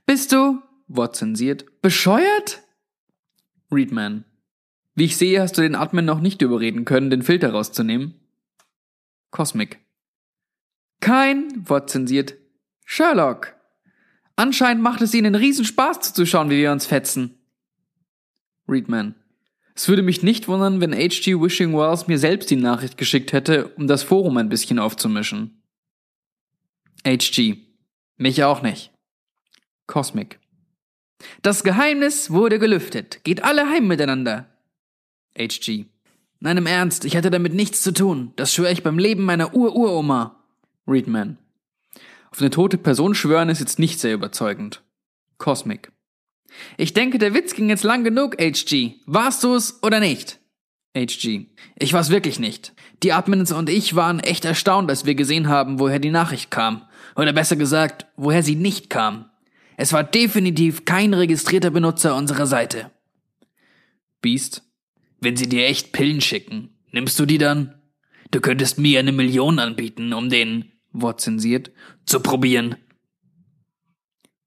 Bist 0.06 0.32
du, 0.32 0.62
Wort 0.88 1.16
zensiert, 1.16 1.82
bescheuert? 1.82 2.62
Readman. 3.72 4.26
Wie 4.96 5.06
ich 5.06 5.18
sehe, 5.18 5.42
hast 5.42 5.58
du 5.58 5.62
den 5.62 5.76
Admin 5.76 6.06
noch 6.06 6.20
nicht 6.20 6.42
überreden 6.42 6.86
können, 6.86 7.10
den 7.10 7.24
Filter 7.24 7.52
rauszunehmen. 7.52 8.14
Cosmic. 9.32 9.80
Kein, 11.00 11.68
Wort 11.68 11.90
zensiert, 11.90 12.36
Sherlock. 12.86 13.56
Anscheinend 14.36 14.84
macht 14.84 15.02
es 15.02 15.14
ihnen 15.14 15.36
riesen 15.36 15.66
Spaß 15.66 16.02
zuzuschauen, 16.02 16.50
wie 16.50 16.58
wir 16.58 16.72
uns 16.72 16.86
fetzen. 16.86 17.38
Readman. 18.68 19.16
Es 19.76 19.88
würde 19.88 20.04
mich 20.04 20.22
nicht 20.22 20.48
wundern, 20.48 20.82
wenn 20.82 20.94
H.G. 20.94 21.40
Wishing 21.42 21.74
Wells 21.76 22.08
mir 22.08 22.20
selbst 22.20 22.52
die 22.52 22.56
Nachricht 22.56 22.98
geschickt 22.98 23.34
hätte, 23.34 23.70
um 23.70 23.88
das 23.88 24.04
Forum 24.04 24.38
ein 24.38 24.50
bisschen 24.50 24.78
aufzumischen. 24.78 25.64
H.G. 27.06 27.58
Mich 28.18 28.44
auch 28.44 28.62
nicht. 28.62 28.92
Cosmic. 29.88 30.40
Das 31.42 31.64
Geheimnis 31.64 32.32
wurde 32.32 32.60
gelüftet. 32.60 33.24
Geht 33.24 33.44
alle 33.44 33.70
heim 33.70 33.88
miteinander. 33.88 34.48
HG. 35.38 35.86
Nein, 36.40 36.58
im 36.58 36.68
Ernst, 36.68 37.06
ich 37.06 37.16
hatte 37.16 37.32
damit 37.32 37.54
nichts 37.54 37.82
zu 37.82 37.94
tun. 37.94 38.34
Das 38.36 38.54
schwöre 38.54 38.72
ich 38.72 38.84
beim 38.84 39.00
Leben 39.00 39.24
meiner 39.24 39.56
Ur-Uroma. 39.56 40.44
Readman. 40.88 41.38
Auf 42.32 42.42
eine 42.42 42.50
tote 42.50 42.78
Person 42.78 43.16
schwören 43.16 43.50
ist 43.50 43.60
jetzt 43.60 43.80
nicht 43.80 44.00
sehr 44.00 44.14
überzeugend. 44.14 44.82
Cosmic. 45.38 45.92
Ich 46.78 46.94
denke, 46.94 47.18
der 47.18 47.34
Witz 47.34 47.56
ging 47.56 47.70
jetzt 47.70 47.84
lang 47.84 48.04
genug, 48.04 48.36
HG. 48.40 48.96
Warst 49.06 49.44
du 49.44 49.56
es 49.56 49.82
oder 49.84 50.00
nicht? 50.00 50.40
HG. 50.96 51.48
Ich 51.80 51.94
war's 51.94 52.10
wirklich 52.10 52.40
nicht. 52.40 52.74
Die 53.02 53.14
Admins 53.14 53.52
und 53.52 53.70
ich 53.70 53.96
waren 53.96 54.20
echt 54.20 54.46
erstaunt, 54.46 54.90
als 54.90 55.06
wir 55.06 55.16
gesehen 55.16 55.48
haben, 55.48 55.80
woher 55.80 56.00
die 56.00 56.12
Nachricht 56.12 56.52
kam. 56.52 56.84
Oder 57.16 57.34
besser 57.34 57.56
gesagt, 57.56 58.06
woher 58.16 58.44
sie 58.44 58.56
nicht 58.56 58.90
kam. 58.90 59.30
Es 59.78 59.94
war 59.94 60.04
definitiv 60.04 60.86
kein 60.86 61.14
registrierter 61.14 61.72
Benutzer 61.72 62.16
unserer 62.16 62.48
Seite. 62.48 62.92
Beast. 64.22 64.64
Wenn 65.20 65.38
sie 65.38 65.48
dir 65.48 65.66
echt 65.66 65.94
Pillen 65.94 66.22
schicken, 66.22 66.70
nimmst 66.92 67.20
du 67.20 67.26
die 67.26 67.38
dann? 67.38 67.82
Du 68.32 68.42
könntest 68.42 68.78
mir 68.78 69.00
eine 69.00 69.12
Million 69.12 69.60
anbieten, 69.60 70.12
um 70.14 70.30
den, 70.30 70.72
Wort 70.92 71.22
zensiert, 71.22 71.72
zu 72.06 72.20
probieren. 72.20 72.76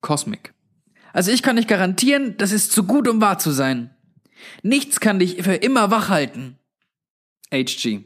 Cosmic. 0.01 0.53
Also 1.13 1.31
ich 1.31 1.43
kann 1.43 1.57
nicht 1.57 1.69
garantieren, 1.69 2.37
das 2.37 2.53
ist 2.53 2.73
zu 2.73 2.85
gut, 2.85 3.09
um 3.09 3.21
wahr 3.21 3.39
zu 3.39 3.51
sein. 3.51 3.95
Nichts 4.63 5.01
kann 5.01 5.19
dich 5.19 5.43
für 5.43 5.55
immer 5.55 5.91
wach 5.91 6.09
halten. 6.09 6.59
HG. 7.53 8.05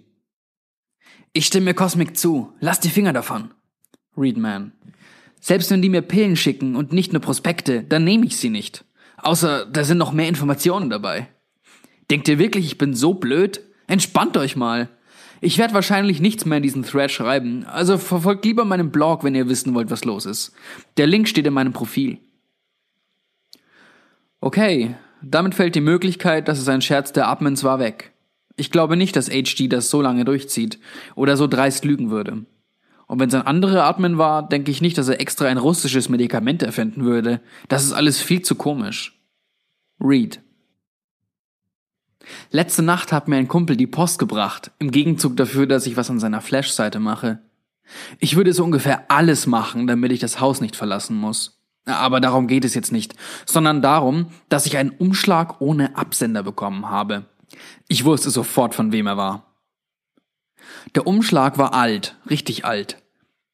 Ich 1.32 1.46
stimme 1.46 1.74
Cosmic 1.74 2.16
zu. 2.16 2.52
Lass 2.60 2.80
die 2.80 2.88
Finger 2.88 3.12
davon. 3.12 3.52
Readman. 4.16 4.72
Selbst 5.40 5.70
wenn 5.70 5.82
die 5.82 5.88
mir 5.88 6.02
Pillen 6.02 6.36
schicken 6.36 6.76
und 6.76 6.92
nicht 6.92 7.12
nur 7.12 7.22
Prospekte, 7.22 7.82
dann 7.82 8.04
nehme 8.04 8.26
ich 8.26 8.36
sie 8.36 8.50
nicht. 8.50 8.84
Außer 9.16 9.66
da 9.66 9.84
sind 9.84 9.98
noch 9.98 10.12
mehr 10.12 10.28
Informationen 10.28 10.90
dabei. 10.90 11.28
Denkt 12.10 12.28
ihr 12.28 12.38
wirklich, 12.38 12.66
ich 12.66 12.78
bin 12.78 12.94
so 12.94 13.14
blöd? 13.14 13.60
Entspannt 13.86 14.36
euch 14.36 14.56
mal. 14.56 14.88
Ich 15.40 15.56
werde 15.56 15.74
wahrscheinlich 15.74 16.20
nichts 16.20 16.44
mehr 16.44 16.58
in 16.58 16.62
diesen 16.62 16.84
Thread 16.84 17.10
schreiben, 17.10 17.64
also 17.64 17.96
verfolgt 17.96 18.44
lieber 18.44 18.66
meinen 18.66 18.90
Blog, 18.90 19.24
wenn 19.24 19.34
ihr 19.34 19.48
wissen 19.48 19.74
wollt, 19.74 19.90
was 19.90 20.04
los 20.04 20.26
ist. 20.26 20.52
Der 20.98 21.06
Link 21.06 21.28
steht 21.28 21.46
in 21.46 21.54
meinem 21.54 21.72
Profil. 21.72 22.18
Okay, 24.42 24.94
damit 25.22 25.54
fällt 25.54 25.74
die 25.74 25.80
Möglichkeit, 25.80 26.48
dass 26.48 26.58
es 26.58 26.68
ein 26.68 26.82
Scherz 26.82 27.12
der 27.12 27.28
Admins 27.28 27.64
war, 27.64 27.78
weg. 27.78 28.12
Ich 28.56 28.70
glaube 28.70 28.96
nicht, 28.96 29.16
dass 29.16 29.30
HG 29.30 29.68
das 29.68 29.88
so 29.88 30.02
lange 30.02 30.26
durchzieht 30.26 30.78
oder 31.14 31.38
so 31.38 31.46
dreist 31.46 31.86
lügen 31.86 32.10
würde. 32.10 32.44
Und 33.10 33.18
wenn 33.18 33.28
es 33.28 33.34
ein 33.34 33.42
anderer 33.42 33.86
Admin 33.86 34.18
war, 34.18 34.48
denke 34.48 34.70
ich 34.70 34.80
nicht, 34.80 34.96
dass 34.96 35.08
er 35.08 35.20
extra 35.20 35.46
ein 35.46 35.58
russisches 35.58 36.08
Medikament 36.08 36.62
erfinden 36.62 37.02
würde. 37.02 37.40
Das 37.66 37.82
ist 37.82 37.92
alles 37.92 38.20
viel 38.20 38.42
zu 38.42 38.54
komisch. 38.54 39.20
Read. 39.98 40.40
Letzte 42.52 42.82
Nacht 42.82 43.10
hat 43.10 43.26
mir 43.26 43.34
ein 43.34 43.48
Kumpel 43.48 43.76
die 43.76 43.88
Post 43.88 44.20
gebracht, 44.20 44.70
im 44.78 44.92
Gegenzug 44.92 45.36
dafür, 45.36 45.66
dass 45.66 45.88
ich 45.88 45.96
was 45.96 46.08
an 46.08 46.20
seiner 46.20 46.40
Flash-Seite 46.40 47.00
mache. 47.00 47.40
Ich 48.20 48.36
würde 48.36 48.52
so 48.52 48.62
ungefähr 48.62 49.10
alles 49.10 49.48
machen, 49.48 49.88
damit 49.88 50.12
ich 50.12 50.20
das 50.20 50.38
Haus 50.38 50.60
nicht 50.60 50.76
verlassen 50.76 51.16
muss. 51.16 51.60
Aber 51.86 52.20
darum 52.20 52.46
geht 52.46 52.64
es 52.64 52.74
jetzt 52.74 52.92
nicht, 52.92 53.16
sondern 53.44 53.82
darum, 53.82 54.26
dass 54.48 54.66
ich 54.66 54.76
einen 54.76 54.90
Umschlag 54.90 55.60
ohne 55.60 55.96
Absender 55.96 56.44
bekommen 56.44 56.88
habe. 56.88 57.24
Ich 57.88 58.04
wusste 58.04 58.30
sofort, 58.30 58.76
von 58.76 58.92
wem 58.92 59.08
er 59.08 59.16
war. 59.16 59.49
Der 60.94 61.06
Umschlag 61.06 61.58
war 61.58 61.74
alt, 61.74 62.16
richtig 62.28 62.64
alt. 62.64 62.96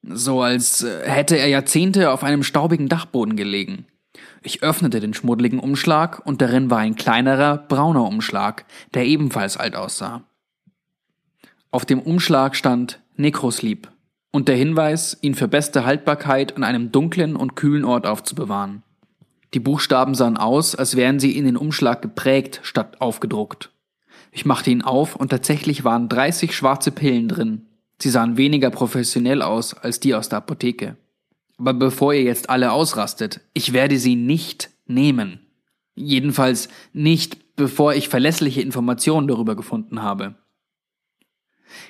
So 0.02 0.42
als 0.42 0.82
äh, 0.82 1.08
hätte 1.08 1.36
er 1.36 1.48
Jahrzehnte 1.48 2.10
auf 2.10 2.22
einem 2.22 2.42
staubigen 2.42 2.88
Dachboden 2.88 3.36
gelegen. 3.36 3.86
Ich 4.42 4.62
öffnete 4.62 5.00
den 5.00 5.14
schmuddeligen 5.14 5.58
Umschlag 5.58 6.24
und 6.24 6.40
darin 6.40 6.70
war 6.70 6.78
ein 6.78 6.94
kleinerer, 6.94 7.58
brauner 7.58 8.04
Umschlag, 8.04 8.64
der 8.94 9.04
ebenfalls 9.04 9.56
alt 9.56 9.74
aussah. 9.74 10.22
Auf 11.70 11.84
dem 11.84 12.00
Umschlag 12.00 12.54
stand 12.54 13.00
Necrosleep 13.16 13.88
und 14.30 14.48
der 14.48 14.56
Hinweis, 14.56 15.18
ihn 15.20 15.34
für 15.34 15.48
beste 15.48 15.84
Haltbarkeit 15.84 16.56
an 16.56 16.64
einem 16.64 16.92
dunklen 16.92 17.36
und 17.36 17.56
kühlen 17.56 17.84
Ort 17.84 18.06
aufzubewahren. 18.06 18.82
Die 19.54 19.60
Buchstaben 19.60 20.14
sahen 20.14 20.36
aus, 20.36 20.74
als 20.74 20.96
wären 20.96 21.18
sie 21.18 21.36
in 21.36 21.44
den 21.44 21.56
Umschlag 21.56 22.02
geprägt 22.02 22.60
statt 22.62 23.00
aufgedruckt. 23.00 23.70
Ich 24.36 24.44
machte 24.44 24.70
ihn 24.70 24.82
auf 24.82 25.16
und 25.16 25.30
tatsächlich 25.30 25.82
waren 25.82 26.10
30 26.10 26.54
schwarze 26.54 26.90
Pillen 26.90 27.26
drin. 27.26 27.62
Sie 27.98 28.10
sahen 28.10 28.36
weniger 28.36 28.68
professionell 28.68 29.40
aus 29.40 29.72
als 29.72 29.98
die 29.98 30.14
aus 30.14 30.28
der 30.28 30.38
Apotheke. 30.38 30.98
Aber 31.56 31.72
bevor 31.72 32.12
ihr 32.12 32.22
jetzt 32.22 32.50
alle 32.50 32.70
ausrastet, 32.70 33.40
ich 33.54 33.72
werde 33.72 33.98
sie 33.98 34.14
nicht 34.14 34.68
nehmen. 34.84 35.40
Jedenfalls 35.94 36.68
nicht, 36.92 37.56
bevor 37.56 37.94
ich 37.94 38.10
verlässliche 38.10 38.60
Informationen 38.60 39.26
darüber 39.26 39.56
gefunden 39.56 40.02
habe. 40.02 40.34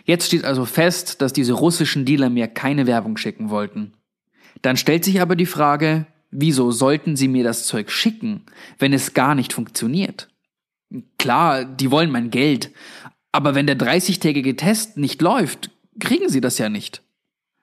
Jetzt 0.05 0.29
steht 0.29 0.45
also 0.45 0.67
fest, 0.67 1.23
dass 1.23 1.33
diese 1.33 1.55
russischen 1.55 2.05
Dealer 2.05 2.31
mir 2.31 2.47
keine 2.47 2.87
Werbung 2.87 3.17
schicken 3.17 3.51
wollten. 3.51 3.95
Dann 4.63 4.77
stellt 4.77 5.05
sich 5.05 5.21
aber 5.21 5.35
die 5.35 5.47
Frage, 5.47 6.07
wieso 6.31 6.71
sollten 6.71 7.17
sie 7.17 7.27
mir 7.27 7.43
das 7.43 7.67
Zeug 7.67 7.91
schicken, 7.91 8.45
wenn 8.79 8.93
es 8.93 9.15
gar 9.15 9.35
nicht 9.35 9.53
funktioniert? 9.53 10.29
Klar, 11.19 11.65
die 11.65 11.91
wollen 11.91 12.11
mein 12.11 12.31
Geld, 12.31 12.71
aber 13.33 13.55
wenn 13.55 13.67
der 13.67 13.79
30-tägige 13.79 14.57
Test 14.57 14.97
nicht 14.97 15.21
läuft, 15.21 15.71
kriegen 16.01 16.29
sie 16.29 16.41
das 16.41 16.59
ja 16.59 16.69
nicht. 16.69 17.03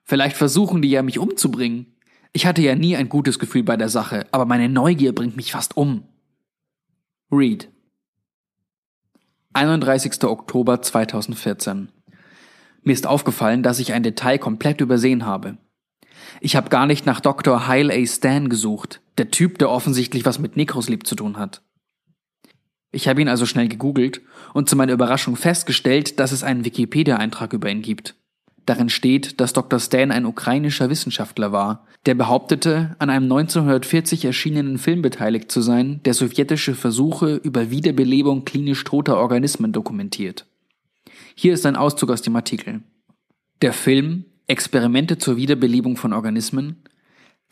Vielleicht 0.04 0.36
versuchen 0.36 0.82
die 0.82 0.90
ja 0.90 1.02
mich 1.02 1.20
umzubringen. 1.20 1.96
Ich 2.34 2.46
hatte 2.46 2.62
ja 2.62 2.76
nie 2.76 2.96
ein 2.96 3.10
gutes 3.10 3.40
Gefühl 3.40 3.64
bei 3.64 3.78
der 3.78 3.90
Sache, 3.90 4.28
aber 4.32 4.46
meine 4.46 4.70
Neugier 4.70 5.14
bringt 5.14 5.38
mich 5.38 5.52
fast 5.52 5.78
um. 5.78 6.04
Read. 7.32 7.70
31. 9.54 10.24
Oktober 10.24 10.82
2014. 10.82 11.90
Mir 12.82 12.94
ist 12.94 13.08
aufgefallen, 13.08 13.64
dass 13.64 13.80
ich 13.80 13.94
ein 13.94 14.04
Detail 14.04 14.40
komplett 14.40 14.82
übersehen 14.82 15.26
habe. 15.26 15.58
Ich 16.42 16.56
habe 16.56 16.70
gar 16.70 16.86
nicht 16.86 17.06
nach 17.06 17.22
Dr. 17.22 17.68
Heil 17.68 17.92
A. 17.92 18.06
Stan 18.06 18.50
gesucht, 18.50 19.02
der 19.18 19.32
Typ, 19.32 19.58
der 19.60 19.70
offensichtlich 19.70 20.26
was 20.26 20.40
mit 20.40 20.58
Necrosleep 20.58 21.06
zu 21.08 21.16
tun 21.16 21.38
hat. 21.38 21.62
Ich 22.94 23.08
habe 23.08 23.22
ihn 23.22 23.28
also 23.28 23.48
schnell 23.48 23.68
gegoogelt 23.68 24.22
und 24.54 24.70
zu 24.70 24.76
meiner 24.76 24.94
Überraschung 24.94 25.36
festgestellt, 25.36 26.20
dass 26.20 26.32
es 26.32 26.44
einen 26.44 26.64
Wikipedia-Eintrag 26.64 27.52
über 27.54 27.70
ihn 27.70 27.82
gibt. 27.82 28.16
Darin 28.68 28.90
steht, 28.90 29.42
dass 29.42 29.52
Dr. 29.52 29.80
Stan 29.80 30.12
ein 30.12 30.26
ukrainischer 30.26 30.90
Wissenschaftler 30.90 31.52
war, 31.52 31.86
der 32.06 32.14
behauptete, 32.14 32.96
an 33.00 33.10
einem 33.10 33.26
1940 33.26 34.26
erschienenen 34.26 34.78
Film 34.78 35.02
beteiligt 35.02 35.52
zu 35.52 35.62
sein, 35.62 36.02
der 36.06 36.14
sowjetische 36.14 36.76
Versuche 36.76 37.36
über 37.36 37.72
Wiederbelebung 37.72 38.46
klinisch 38.46 38.84
toter 38.84 39.18
Organismen 39.18 39.74
dokumentiert. 39.74 40.46
Hier 41.36 41.56
ist 41.56 41.66
ein 41.66 41.76
Auszug 41.76 42.12
aus 42.12 42.22
dem 42.22 42.36
Artikel. 42.36 42.84
Der 43.62 43.74
Film 43.74 44.26
Experimente 44.46 45.18
zur 45.18 45.36
Wiederbelebung 45.36 45.98
von 45.98 46.14
Organismen 46.14 46.84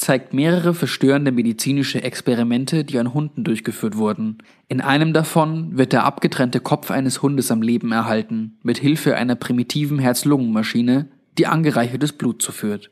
zeigt 0.02 0.34
mehrere 0.34 0.74
verstörende 0.74 1.32
medizinische 1.32 2.04
Experimente, 2.04 2.84
die 2.84 2.98
an 2.98 3.14
Hunden 3.14 3.44
durchgeführt 3.44 3.98
wurden. 3.98 4.40
In 4.68 4.82
einem 4.82 5.14
davon 5.14 5.78
wird 5.78 5.94
der 5.94 6.06
abgetrennte 6.06 6.60
Kopf 6.60 6.90
eines 6.90 7.22
Hundes 7.22 7.52
am 7.52 7.62
Leben 7.62 7.92
erhalten, 7.92 8.60
mit 8.64 8.80
Hilfe 8.80 9.16
einer 9.16 9.36
primitiven 9.36 10.00
Herz-Lungen-Maschine, 10.00 11.12
die 11.38 11.46
angereichertes 11.46 12.14
Blut 12.14 12.42
zuführt. 12.42 12.92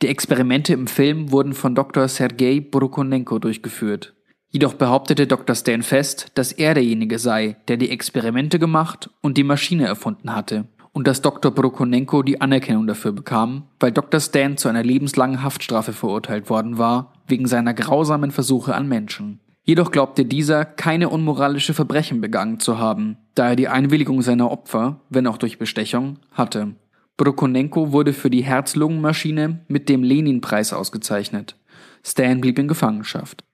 Die 0.00 0.08
Experimente 0.08 0.72
im 0.72 0.86
Film 0.86 1.30
wurden 1.30 1.52
von 1.52 1.74
Dr. 1.74 2.08
Sergei 2.08 2.60
Brukonenko 2.60 3.38
durchgeführt. 3.38 4.14
Jedoch 4.48 4.74
behauptete 4.74 5.26
Dr. 5.26 5.54
Stan 5.54 5.82
fest, 5.82 6.32
dass 6.34 6.52
er 6.52 6.74
derjenige 6.74 7.18
sei, 7.18 7.56
der 7.68 7.76
die 7.76 7.90
Experimente 7.90 8.58
gemacht 8.58 9.10
und 9.20 9.36
die 9.36 9.44
Maschine 9.44 9.86
erfunden 9.86 10.34
hatte 10.34 10.66
und 10.92 11.06
dass 11.06 11.22
Dr. 11.22 11.50
Brukonenko 11.50 12.22
die 12.22 12.40
Anerkennung 12.40 12.86
dafür 12.86 13.12
bekam, 13.12 13.64
weil 13.80 13.92
Dr. 13.92 14.20
Stan 14.20 14.56
zu 14.56 14.68
einer 14.68 14.82
lebenslangen 14.82 15.42
Haftstrafe 15.42 15.92
verurteilt 15.92 16.50
worden 16.50 16.78
war, 16.78 17.14
wegen 17.26 17.46
seiner 17.46 17.74
grausamen 17.74 18.30
Versuche 18.30 18.74
an 18.74 18.88
Menschen. 18.88 19.40
Jedoch 19.64 19.92
glaubte 19.92 20.24
dieser, 20.24 20.64
keine 20.64 21.08
unmoralische 21.08 21.72
Verbrechen 21.72 22.20
begangen 22.20 22.58
zu 22.58 22.78
haben, 22.78 23.16
da 23.34 23.50
er 23.50 23.56
die 23.56 23.68
Einwilligung 23.68 24.20
seiner 24.20 24.50
Opfer, 24.50 25.00
wenn 25.08 25.26
auch 25.26 25.38
durch 25.38 25.58
Bestechung, 25.58 26.18
hatte. 26.32 26.74
Brokonenko 27.16 27.92
wurde 27.92 28.12
für 28.12 28.30
die 28.30 28.42
Herz-Lungen-Maschine 28.42 29.60
mit 29.68 29.88
dem 29.88 30.02
Lenin-Preis 30.02 30.72
ausgezeichnet. 30.72 31.56
Stan 32.02 32.40
blieb 32.40 32.58
in 32.58 32.66
Gefangenschaft. 32.66 33.44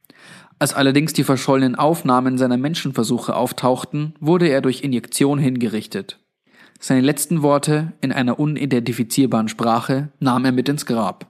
Als 0.59 0.72
allerdings 0.72 1.12
die 1.12 1.24
verschollenen 1.24 1.74
Aufnahmen 1.74 2.38
seiner 2.38 2.57
Menschenversuche 2.57 3.37
auftauchten, 3.37 4.14
wurde 4.18 4.48
er 4.48 4.62
durch 4.62 4.83
Injektion 4.83 5.38
hingerichtet. 5.38 6.18
Seine 6.79 7.01
letzten 7.01 7.43
Worte 7.43 7.93
in 8.01 8.12
einer 8.12 8.38
unidentifizierbaren 8.38 9.49
Sprache 9.49 10.11
nahm 10.21 10.45
er 10.45 10.53
mit 10.53 10.69
ins 10.69 10.87
Grab. 10.87 11.27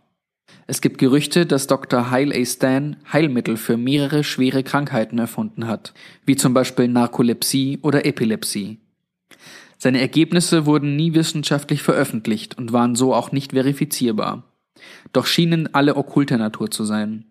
Es 0.66 0.82
gibt 0.82 0.98
Gerüchte, 0.98 1.46
dass 1.46 1.66
Dr. 1.66 2.10
Heil 2.10 2.32
A. 2.32 2.44
Stan 2.44 2.96
Heilmittel 3.10 3.56
für 3.56 3.78
mehrere 3.78 4.22
schwere 4.22 4.62
Krankheiten 4.62 5.18
erfunden 5.18 5.66
hat, 5.66 5.94
wie 6.26 6.36
zum 6.36 6.52
Beispiel 6.52 6.88
Narkolepsie 6.88 7.78
oder 7.80 8.04
Epilepsie. 8.04 8.78
Seine 9.78 10.00
Ergebnisse 10.00 10.66
wurden 10.66 10.96
nie 10.96 11.14
wissenschaftlich 11.14 11.82
veröffentlicht 11.82 12.58
und 12.58 12.72
waren 12.72 12.96
so 12.96 13.14
auch 13.14 13.32
nicht 13.32 13.52
verifizierbar. 13.52 14.44
Doch 15.12 15.26
schienen 15.26 15.72
alle 15.72 15.96
okkulter 15.96 16.36
Natur 16.36 16.70
zu 16.70 16.84
sein. 16.84 17.24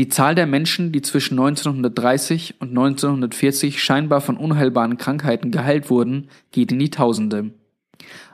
Die 0.00 0.08
Zahl 0.08 0.34
der 0.34 0.46
Menschen, 0.46 0.92
die 0.92 1.02
zwischen 1.02 1.38
1930 1.38 2.54
und 2.58 2.70
1940 2.70 3.82
scheinbar 3.82 4.22
von 4.22 4.38
unheilbaren 4.38 4.96
Krankheiten 4.96 5.50
geheilt 5.50 5.90
wurden, 5.90 6.30
geht 6.52 6.72
in 6.72 6.78
die 6.78 6.88
Tausende. 6.88 7.50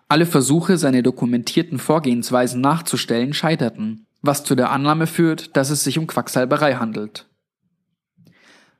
Alle 0.07 0.27
Versuche, 0.27 0.79
seine 0.79 1.03
dokumentierten 1.03 1.81
Vorgehensweisen 1.81 2.61
nachzustellen, 2.61 3.35
scheiterten, 3.35 4.07
was 4.23 4.45
zu 4.45 4.55
der 4.55 4.71
Annahme 4.71 5.09
führt, 5.09 5.57
dass 5.57 5.71
es 5.71 5.83
sich 5.83 5.99
um 5.99 6.07
Quacksalberei 6.07 6.75
handelt. 6.75 7.27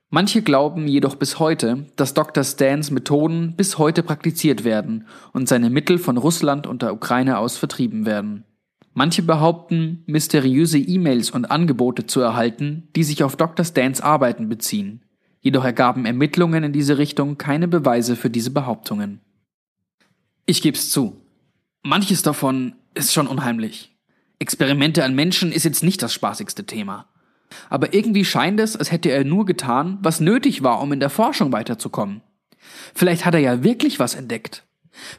Manche 0.09 0.41
glauben 0.41 0.87
jedoch 0.87 1.17
bis 1.17 1.39
heute, 1.39 1.87
dass 1.97 2.13
Dr. 2.13 2.45
Stans 2.45 2.89
Methoden 2.89 3.57
bis 3.57 3.77
heute 3.77 4.01
praktiziert 4.01 4.63
werden 4.63 5.07
und 5.33 5.49
seine 5.49 5.69
Mittel 5.69 5.97
von 5.97 6.15
Russland 6.15 6.65
und 6.65 6.83
der 6.83 6.93
Ukraine 6.93 7.37
aus 7.39 7.57
vertrieben 7.57 8.05
werden. 8.05 8.45
Manche 8.97 9.21
behaupten, 9.21 10.01
mysteriöse 10.07 10.79
E-Mails 10.79 11.29
und 11.29 11.51
Angebote 11.51 12.07
zu 12.07 12.19
erhalten, 12.19 12.87
die 12.95 13.03
sich 13.03 13.23
auf 13.23 13.35
Dr. 13.35 13.63
Stans 13.63 14.01
Arbeiten 14.01 14.49
beziehen. 14.49 15.05
Jedoch 15.39 15.63
ergaben 15.63 16.07
Ermittlungen 16.07 16.63
in 16.63 16.73
diese 16.73 16.97
Richtung 16.97 17.37
keine 17.37 17.67
Beweise 17.67 18.15
für 18.15 18.31
diese 18.31 18.49
Behauptungen. 18.49 19.21
Ich 20.47 20.63
geb's 20.63 20.89
zu. 20.89 21.21
Manches 21.83 22.23
davon 22.23 22.73
ist 22.95 23.13
schon 23.13 23.27
unheimlich. 23.27 23.95
Experimente 24.39 25.03
an 25.03 25.13
Menschen 25.13 25.51
ist 25.51 25.63
jetzt 25.63 25.83
nicht 25.83 26.01
das 26.01 26.11
spaßigste 26.11 26.65
Thema. 26.65 27.05
Aber 27.69 27.93
irgendwie 27.93 28.25
scheint 28.25 28.59
es, 28.59 28.75
als 28.75 28.91
hätte 28.91 29.11
er 29.11 29.23
nur 29.25 29.45
getan, 29.45 29.99
was 30.01 30.21
nötig 30.21 30.63
war, 30.63 30.81
um 30.81 30.91
in 30.91 30.99
der 30.99 31.11
Forschung 31.11 31.51
weiterzukommen. 31.51 32.23
Vielleicht 32.95 33.25
hat 33.25 33.35
er 33.35 33.41
ja 33.41 33.63
wirklich 33.63 33.99
was 33.99 34.15
entdeckt. 34.15 34.65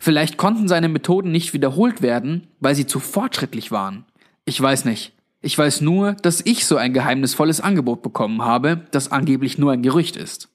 Vielleicht 0.01 0.37
konnten 0.37 0.69
seine 0.69 0.89
Methoden 0.89 1.31
nicht 1.31 1.53
wiederholt 1.53 2.03
werden, 2.03 2.49
weil 2.61 2.75
sie 2.75 2.87
zu 2.87 3.01
fortschrittlich 3.01 3.71
waren. 3.71 4.05
Ich 4.45 4.61
weiß 4.61 4.85
nicht. 4.85 5.13
Ich 5.41 5.57
weiß 5.57 5.83
nur, 5.83 6.15
dass 6.15 6.41
ich 6.45 6.67
so 6.67 6.77
ein 6.77 6.93
geheimnisvolles 6.93 7.61
Angebot 7.61 8.03
bekommen 8.03 8.43
habe, 8.43 8.87
das 8.91 9.13
angeblich 9.13 9.57
nur 9.57 9.73
ein 9.73 9.83
Gerücht 9.83 10.17
ist. 10.17 10.49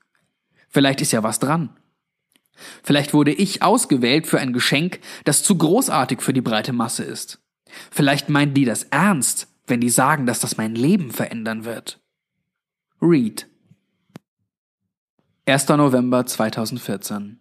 Vielleicht 0.68 1.00
ist 1.02 1.14
ja 1.14 1.24
was 1.24 1.40
dran. 1.40 1.70
Vielleicht 2.84 3.14
wurde 3.14 3.32
ich 3.32 3.62
ausgewählt 3.62 4.28
für 4.28 4.40
ein 4.40 4.54
Geschenk, 4.54 5.00
das 5.24 5.44
zu 5.44 5.58
großartig 5.58 6.22
für 6.22 6.34
die 6.34 6.42
breite 6.42 6.74
Masse 6.74 7.04
ist. 7.04 7.40
Vielleicht 7.92 8.30
meinen 8.30 8.54
die 8.54 8.66
das 8.66 8.84
ernst 8.84 9.48
wenn 9.68 9.82
die 9.82 9.90
sagen, 9.90 10.26
dass 10.26 10.40
das 10.40 10.58
mein 10.58 10.76
Leben 10.76 11.12
verändern 11.12 11.66
wird. 11.66 12.00
Read. 13.02 13.48
1. 15.46 15.68
November 15.70 16.26
2014 16.26 17.40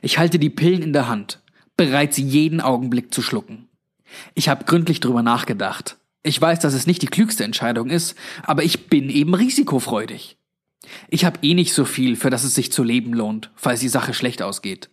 Ich 0.00 0.18
halte 0.18 0.38
die 0.38 0.50
Pillen 0.50 0.82
in 0.82 0.92
der 0.92 1.08
Hand, 1.08 1.40
bereit 1.76 2.14
sie 2.14 2.24
jeden 2.24 2.60
Augenblick 2.60 3.12
zu 3.12 3.22
schlucken. 3.22 3.68
Ich 4.34 4.48
habe 4.48 4.64
gründlich 4.64 5.00
drüber 5.00 5.22
nachgedacht. 5.22 5.96
Ich 6.22 6.40
weiß, 6.40 6.60
dass 6.60 6.74
es 6.74 6.86
nicht 6.86 7.02
die 7.02 7.06
klügste 7.06 7.44
Entscheidung 7.44 7.90
ist, 7.90 8.16
aber 8.42 8.64
ich 8.64 8.88
bin 8.88 9.10
eben 9.10 9.34
risikofreudig. 9.34 10.36
Ich 11.08 11.24
habe 11.24 11.38
eh 11.42 11.54
nicht 11.54 11.72
so 11.72 11.84
viel, 11.84 12.16
für 12.16 12.30
das 12.30 12.44
es 12.44 12.54
sich 12.54 12.72
zu 12.72 12.82
leben 12.82 13.12
lohnt, 13.12 13.50
falls 13.54 13.80
die 13.80 13.88
Sache 13.88 14.14
schlecht 14.14 14.42
ausgeht. 14.42 14.90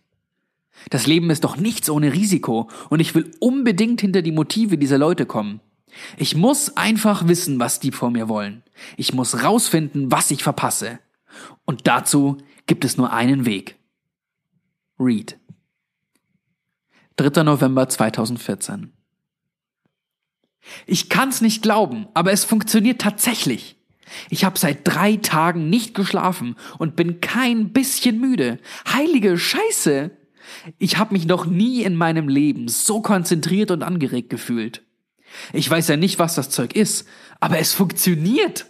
Das 0.90 1.06
Leben 1.06 1.30
ist 1.30 1.44
doch 1.44 1.56
nichts 1.56 1.88
ohne 1.90 2.12
Risiko 2.12 2.68
und 2.90 3.00
ich 3.00 3.14
will 3.14 3.30
unbedingt 3.40 4.00
hinter 4.00 4.22
die 4.22 4.32
Motive 4.32 4.78
dieser 4.78 4.98
Leute 4.98 5.26
kommen. 5.26 5.60
Ich 6.16 6.36
muss 6.36 6.76
einfach 6.76 7.26
wissen, 7.26 7.58
was 7.58 7.80
die 7.80 7.92
vor 7.92 8.10
mir 8.10 8.28
wollen. 8.28 8.62
Ich 8.96 9.14
muss 9.14 9.42
rausfinden, 9.42 10.12
was 10.12 10.30
ich 10.30 10.42
verpasse. 10.42 10.98
Und 11.64 11.86
dazu 11.86 12.38
gibt 12.66 12.84
es 12.84 12.96
nur 12.96 13.12
einen 13.12 13.46
Weg. 13.46 13.76
Read. 14.98 15.38
3. 17.16 17.42
November 17.42 17.88
2014 17.88 18.92
Ich 20.86 21.10
kann's 21.10 21.42
nicht 21.42 21.62
glauben, 21.62 22.06
aber 22.14 22.32
es 22.32 22.44
funktioniert 22.44 23.00
tatsächlich. 23.00 23.76
Ich 24.30 24.44
habe 24.44 24.58
seit 24.58 24.80
drei 24.84 25.16
Tagen 25.16 25.68
nicht 25.68 25.94
geschlafen 25.94 26.56
und 26.78 26.96
bin 26.96 27.20
kein 27.20 27.72
bisschen 27.72 28.20
müde. 28.20 28.58
Heilige 28.90 29.36
Scheiße! 29.36 30.12
Ich 30.78 30.96
habe 30.96 31.12
mich 31.12 31.26
noch 31.26 31.44
nie 31.44 31.82
in 31.82 31.96
meinem 31.96 32.28
Leben 32.28 32.68
so 32.68 33.02
konzentriert 33.02 33.70
und 33.70 33.82
angeregt 33.82 34.30
gefühlt. 34.30 34.82
Ich 35.52 35.68
weiß 35.68 35.88
ja 35.88 35.96
nicht, 35.96 36.18
was 36.18 36.36
das 36.36 36.50
Zeug 36.50 36.74
ist, 36.74 37.06
aber 37.40 37.58
es 37.58 37.74
funktioniert. 37.74 38.66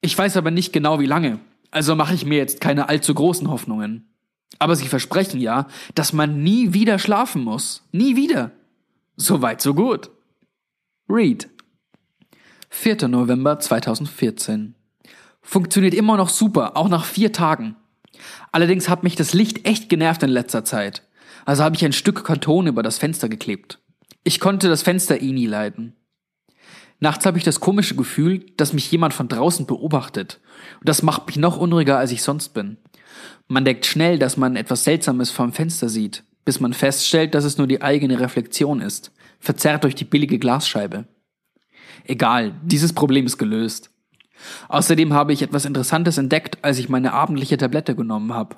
Ich 0.00 0.16
weiß 0.16 0.36
aber 0.36 0.50
nicht 0.50 0.72
genau, 0.72 1.00
wie 1.00 1.06
lange, 1.06 1.40
also 1.70 1.96
mache 1.96 2.14
ich 2.14 2.24
mir 2.24 2.38
jetzt 2.38 2.60
keine 2.60 2.88
allzu 2.88 3.14
großen 3.14 3.50
Hoffnungen. 3.50 4.13
Aber 4.58 4.76
sie 4.76 4.88
versprechen 4.88 5.40
ja, 5.40 5.66
dass 5.94 6.12
man 6.12 6.42
nie 6.42 6.72
wieder 6.72 6.98
schlafen 6.98 7.42
muss. 7.42 7.82
Nie 7.92 8.16
wieder. 8.16 8.52
Soweit, 9.16 9.60
so 9.60 9.74
gut. 9.74 10.10
Read. 11.08 11.48
4. 12.70 13.08
November 13.08 13.58
2014. 13.58 14.74
Funktioniert 15.42 15.94
immer 15.94 16.16
noch 16.16 16.28
super, 16.28 16.76
auch 16.76 16.88
nach 16.88 17.04
vier 17.04 17.32
Tagen. 17.32 17.76
Allerdings 18.52 18.88
hat 18.88 19.02
mich 19.02 19.16
das 19.16 19.34
Licht 19.34 19.66
echt 19.66 19.88
genervt 19.88 20.22
in 20.22 20.30
letzter 20.30 20.64
Zeit. 20.64 21.02
Also 21.44 21.62
habe 21.62 21.76
ich 21.76 21.84
ein 21.84 21.92
Stück 21.92 22.24
Karton 22.24 22.66
über 22.66 22.82
das 22.82 22.98
Fenster 22.98 23.28
geklebt. 23.28 23.78
Ich 24.24 24.40
konnte 24.40 24.68
das 24.68 24.82
Fenster 24.82 25.20
eh 25.20 25.32
nie 25.32 25.46
leiden. 25.46 25.94
Nachts 27.00 27.26
habe 27.26 27.36
ich 27.36 27.44
das 27.44 27.60
komische 27.60 27.96
Gefühl, 27.96 28.46
dass 28.56 28.72
mich 28.72 28.90
jemand 28.90 29.12
von 29.12 29.28
draußen 29.28 29.66
beobachtet. 29.66 30.40
Und 30.80 30.88
das 30.88 31.02
macht 31.02 31.26
mich 31.26 31.36
noch 31.36 31.58
unruhiger, 31.58 31.98
als 31.98 32.12
ich 32.12 32.22
sonst 32.22 32.50
bin. 32.54 32.78
Man 33.48 33.64
denkt 33.64 33.86
schnell, 33.86 34.18
dass 34.18 34.36
man 34.36 34.56
etwas 34.56 34.84
Seltsames 34.84 35.30
vom 35.30 35.52
Fenster 35.52 35.88
sieht, 35.88 36.24
bis 36.44 36.60
man 36.60 36.72
feststellt, 36.72 37.34
dass 37.34 37.44
es 37.44 37.58
nur 37.58 37.66
die 37.66 37.82
eigene 37.82 38.20
Reflexion 38.20 38.80
ist, 38.80 39.12
verzerrt 39.38 39.84
durch 39.84 39.94
die 39.94 40.04
billige 40.04 40.38
Glasscheibe. 40.38 41.06
Egal, 42.04 42.54
dieses 42.62 42.92
Problem 42.92 43.26
ist 43.26 43.38
gelöst. 43.38 43.90
Außerdem 44.68 45.12
habe 45.12 45.32
ich 45.32 45.42
etwas 45.42 45.64
Interessantes 45.64 46.18
entdeckt, 46.18 46.58
als 46.62 46.78
ich 46.78 46.88
meine 46.88 47.12
abendliche 47.12 47.56
Tablette 47.56 47.94
genommen 47.94 48.34
habe. 48.34 48.56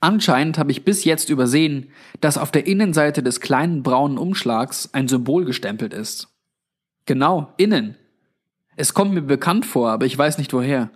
Anscheinend 0.00 0.58
habe 0.58 0.70
ich 0.70 0.84
bis 0.84 1.04
jetzt 1.04 1.28
übersehen, 1.30 1.90
dass 2.20 2.38
auf 2.38 2.50
der 2.50 2.66
Innenseite 2.66 3.22
des 3.22 3.40
kleinen 3.40 3.82
braunen 3.82 4.18
Umschlags 4.18 4.90
ein 4.92 5.08
Symbol 5.08 5.44
gestempelt 5.44 5.94
ist. 5.94 6.28
Genau, 7.06 7.52
innen. 7.56 7.96
Es 8.76 8.94
kommt 8.94 9.12
mir 9.12 9.22
bekannt 9.22 9.66
vor, 9.66 9.90
aber 9.90 10.06
ich 10.06 10.16
weiß 10.16 10.38
nicht 10.38 10.52
woher. 10.52 10.90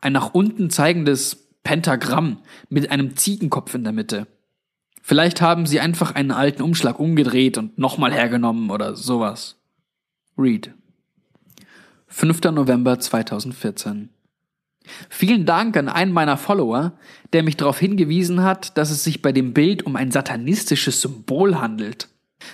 Ein 0.00 0.12
nach 0.12 0.32
unten 0.32 0.70
zeigendes 0.70 1.49
Pentagramm 1.62 2.38
mit 2.68 2.90
einem 2.90 3.16
Ziegenkopf 3.16 3.74
in 3.74 3.84
der 3.84 3.92
Mitte. 3.92 4.26
Vielleicht 5.02 5.40
haben 5.40 5.66
sie 5.66 5.80
einfach 5.80 6.14
einen 6.14 6.30
alten 6.30 6.62
Umschlag 6.62 6.98
umgedreht 6.98 7.58
und 7.58 7.78
nochmal 7.78 8.12
hergenommen 8.12 8.70
oder 8.70 8.96
sowas. 8.96 9.56
Read. 10.36 10.72
5. 12.08 12.40
November 12.52 12.98
2014. 12.98 14.10
Vielen 15.08 15.46
Dank 15.46 15.76
an 15.76 15.88
einen 15.88 16.12
meiner 16.12 16.36
Follower, 16.36 16.92
der 17.32 17.42
mich 17.42 17.56
darauf 17.56 17.78
hingewiesen 17.78 18.42
hat, 18.42 18.76
dass 18.76 18.90
es 18.90 19.04
sich 19.04 19.22
bei 19.22 19.32
dem 19.32 19.52
Bild 19.52 19.84
um 19.84 19.96
ein 19.96 20.10
satanistisches 20.10 21.00
Symbol 21.00 21.60
handelt. 21.60 22.08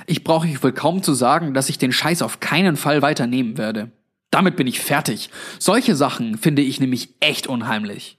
Ich 0.07 0.25
brauche 0.25 0.47
euch 0.49 0.63
wohl 0.63 0.73
kaum 0.73 1.03
zu 1.03 1.15
sagen, 1.15 1.55
dass 1.55 1.69
ich 1.69 1.79
den 1.79 1.93
Scheiß 1.93 2.23
auf 2.23 2.41
keinen 2.41 2.77
Fall 2.77 3.03
weiternehmen 3.03 3.57
werde. 3.57 3.93
Damit 4.31 4.57
bin 4.57 4.67
ich 4.67 4.81
fertig. 4.81 5.31
Solche 5.59 5.95
Sachen 5.95 6.37
finde 6.37 6.63
ich 6.63 6.81
nämlich 6.81 7.15
echt 7.21 7.47
unheimlich. 7.47 8.16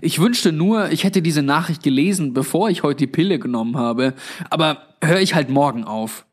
Ich 0.00 0.18
wünschte 0.18 0.52
nur, 0.52 0.90
ich 0.90 1.04
hätte 1.04 1.22
diese 1.22 1.42
Nachricht 1.42 1.82
gelesen, 1.82 2.34
bevor 2.34 2.68
ich 2.68 2.82
heute 2.82 2.98
die 2.98 3.06
Pille 3.06 3.38
genommen 3.38 3.76
habe, 3.76 4.14
aber 4.50 4.94
höre 5.02 5.20
ich 5.20 5.34
halt 5.34 5.48
morgen 5.48 5.84
auf. 5.84 6.26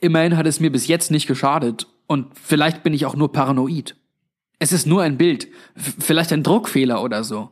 Immerhin 0.00 0.36
hat 0.36 0.46
es 0.46 0.60
mir 0.60 0.72
bis 0.72 0.86
jetzt 0.86 1.10
nicht 1.10 1.26
geschadet 1.26 1.86
und 2.06 2.26
vielleicht 2.38 2.82
bin 2.82 2.94
ich 2.94 3.06
auch 3.06 3.16
nur 3.16 3.32
paranoid. 3.32 3.96
Es 4.58 4.72
ist 4.72 4.86
nur 4.86 5.02
ein 5.02 5.16
Bild, 5.16 5.48
vielleicht 5.74 6.32
ein 6.32 6.42
Druckfehler 6.42 7.02
oder 7.02 7.24
so. 7.24 7.50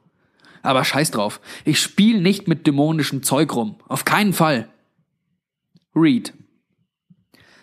Aber 0.62 0.84
scheiß 0.84 1.10
drauf, 1.10 1.40
ich 1.64 1.80
spiele 1.80 2.20
nicht 2.20 2.48
mit 2.48 2.66
dämonischem 2.66 3.22
Zeug 3.22 3.54
rum, 3.54 3.76
auf 3.88 4.04
keinen 4.04 4.32
Fall. 4.32 4.68
Read. 5.94 6.34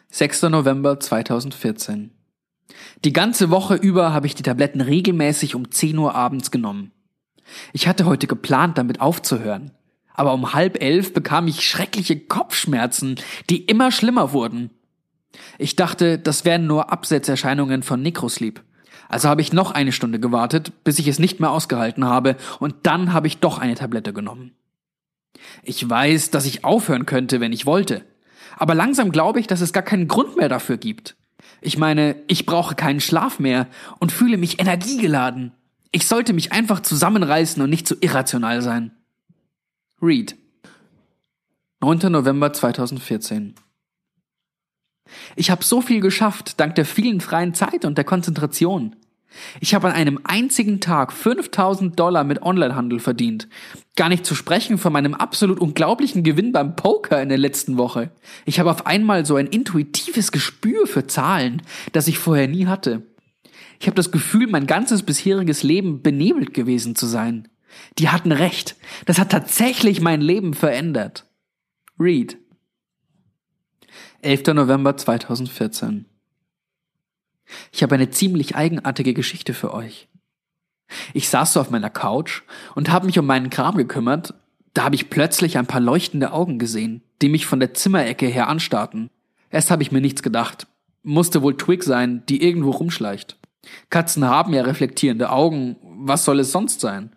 6. 0.10 0.44
November 0.44 1.00
2014. 1.00 2.12
Die 3.04 3.14
ganze 3.14 3.50
Woche 3.50 3.76
über 3.76 4.14
habe 4.14 4.28
ich 4.28 4.36
die 4.36 4.44
Tabletten 4.44 4.82
regelmäßig 4.82 5.56
um 5.56 5.72
10 5.72 5.98
Uhr 5.98 6.16
abends 6.16 6.52
genommen. 6.52 6.92
Ich 7.74 7.88
hatte 7.88 8.06
heute 8.06 8.28
geplant, 8.28 8.78
damit 8.78 9.02
aufzuhören. 9.02 9.72
aber 10.16 10.34
um 10.34 10.54
halb 10.54 10.82
elf 10.82 11.14
bekam 11.14 11.48
ich 11.48 11.68
schreckliche 11.68 12.18
Kopfschmerzen, 12.20 13.16
die 13.50 13.66
immer 13.66 13.92
schlimmer 13.92 14.32
wurden. 14.32 14.72
Ich 15.58 15.76
dachte, 15.76 16.18
das 16.18 16.46
wären 16.46 16.68
nur 16.68 16.92
Absetzerscheinungen 16.92 17.84
von 17.84 18.02
Necrosleep. 18.02 18.64
Also 19.10 19.30
habe 19.30 19.42
ich 19.42 19.54
noch 19.54 19.72
eine 19.72 19.92
Stunde 19.92 20.20
gewartet, 20.20 20.84
bis 20.84 21.00
ich 21.00 21.08
es 21.08 21.20
nicht 21.20 21.40
mehr 21.40 21.52
ausgehalten 21.52 22.06
habe, 22.06 22.38
und 22.60 22.76
dann 22.84 23.14
habe 23.14 23.28
ich 23.28 23.38
doch 23.38 23.60
eine 23.60 23.76
Tablette 23.76 24.14
genommen. 24.14 24.52
Ich 25.64 25.88
weiß, 25.88 26.32
dass 26.32 26.46
ich 26.46 26.64
aufhören 26.64 27.06
könnte, 27.06 27.40
wenn 27.40 27.54
ich 27.54 27.66
wollte. 27.66 28.04
Aber 28.58 28.74
langsam 28.74 29.12
glaube 29.12 29.42
ich, 29.42 29.48
dass 29.48 29.62
es 29.62 29.74
gar 29.74 29.84
keinen 29.84 30.08
Grund 30.08 30.38
mehr 30.38 30.50
dafür 30.50 30.78
gibt. 30.78 31.18
Ich 31.62 31.78
meine, 31.78 32.16
ich 32.28 32.46
brauche 32.46 32.74
keinen 32.74 33.02
Schlaf 33.02 33.38
mehr 33.38 33.68
und 34.00 34.14
fühle 34.14 34.38
mich 34.38 34.60
energiegeladen. 34.60 35.52
Ich 35.96 36.08
sollte 36.08 36.34
mich 36.34 36.52
einfach 36.52 36.82
zusammenreißen 36.82 37.64
und 37.64 37.70
nicht 37.70 37.88
zu 37.88 37.94
so 37.94 38.02
irrational 38.02 38.62
sein. 38.62 38.92
Read. 40.02 40.36
9. 41.80 42.12
November 42.12 42.52
2014. 42.52 43.56
Ich 45.38 45.50
habe 45.50 45.64
so 45.64 45.80
viel 45.80 46.02
geschafft, 46.02 46.60
dank 46.60 46.76
der 46.76 46.84
vielen 46.84 47.22
freien 47.22 47.54
Zeit 47.54 47.86
und 47.86 47.98
der 47.98 48.04
Konzentration. 48.04 48.98
Ich 49.62 49.74
habe 49.74 49.88
an 49.88 49.94
einem 49.94 50.20
einzigen 50.26 50.82
Tag 50.82 51.14
5000 51.14 51.98
Dollar 51.98 52.26
mit 52.26 52.42
Onlinehandel 52.42 53.00
verdient. 53.00 53.48
Gar 53.96 54.10
nicht 54.10 54.26
zu 54.26 54.36
sprechen 54.36 54.78
von 54.78 54.92
meinem 54.92 55.14
absolut 55.14 55.62
unglaublichen 55.62 56.24
Gewinn 56.24 56.52
beim 56.52 56.76
Poker 56.76 57.22
in 57.22 57.30
der 57.30 57.38
letzten 57.38 57.78
Woche. 57.78 58.12
Ich 58.44 58.60
habe 58.60 58.70
auf 58.70 58.86
einmal 58.86 59.26
so 59.26 59.38
ein 59.38 59.48
intuitives 59.48 60.34
Gespür 60.34 60.88
für 60.88 61.08
Zahlen, 61.08 61.62
das 61.94 62.10
ich 62.10 62.20
vorher 62.20 62.50
nie 62.50 62.66
hatte. 62.66 63.04
Ich 63.80 63.88
habe 63.88 63.96
das 63.96 64.12
Gefühl, 64.12 64.48
mein 64.48 64.68
ganzes 64.68 65.04
bisheriges 65.04 65.64
Leben 65.64 66.02
benebelt 66.02 66.54
gewesen 66.54 66.96
zu 66.96 67.06
sein. 67.06 67.48
Die 67.98 68.10
hatten 68.10 68.32
recht. 68.32 68.76
Das 69.06 69.20
hat 69.20 69.32
tatsächlich 69.32 70.02
mein 70.02 70.22
Leben 70.22 70.54
verändert. 70.54 71.26
Read. 72.00 72.38
11. 74.22 74.48
November 74.54 74.98
2014. 74.98 76.06
Ich 77.72 77.84
habe 77.84 77.96
eine 77.96 78.10
ziemlich 78.10 78.56
eigenartige 78.56 79.14
Geschichte 79.14 79.54
für 79.54 79.74
euch. 79.74 80.08
Ich 81.14 81.30
saß 81.30 81.54
so 81.54 81.62
auf 81.62 81.70
meiner 81.70 81.90
Couch 81.90 82.44
und 82.76 82.92
habe 82.92 83.06
mich 83.06 83.20
um 83.20 83.26
meinen 83.26 83.50
Kram 83.50 83.76
gekümmert, 83.76 84.34
da 84.74 84.84
habe 84.84 84.96
ich 84.96 85.10
plötzlich 85.10 85.58
ein 85.58 85.68
paar 85.68 85.80
leuchtende 85.80 86.34
Augen 86.34 86.60
gesehen, 86.60 87.02
die 87.22 87.30
mich 87.30 87.46
von 87.46 87.60
der 87.60 87.74
Zimmerecke 87.74 88.28
her 88.28 88.50
anstarrten. 88.50 89.10
Erst 89.50 89.72
habe 89.72 89.82
ich 89.84 89.92
mir 89.92 90.02
nichts 90.02 90.22
gedacht. 90.22 90.68
Musste 91.02 91.42
wohl 91.42 91.56
Twig 91.56 91.84
sein, 91.84 92.24
die 92.28 92.44
irgendwo 92.44 92.72
rumschleicht. 92.72 93.38
Katzen 93.90 94.26
haben 94.26 94.54
ja 94.54 94.64
reflektierende 94.64 95.32
Augen, 95.32 95.78
was 95.82 96.26
soll 96.26 96.40
es 96.40 96.52
sonst 96.52 96.82
sein? 96.82 97.16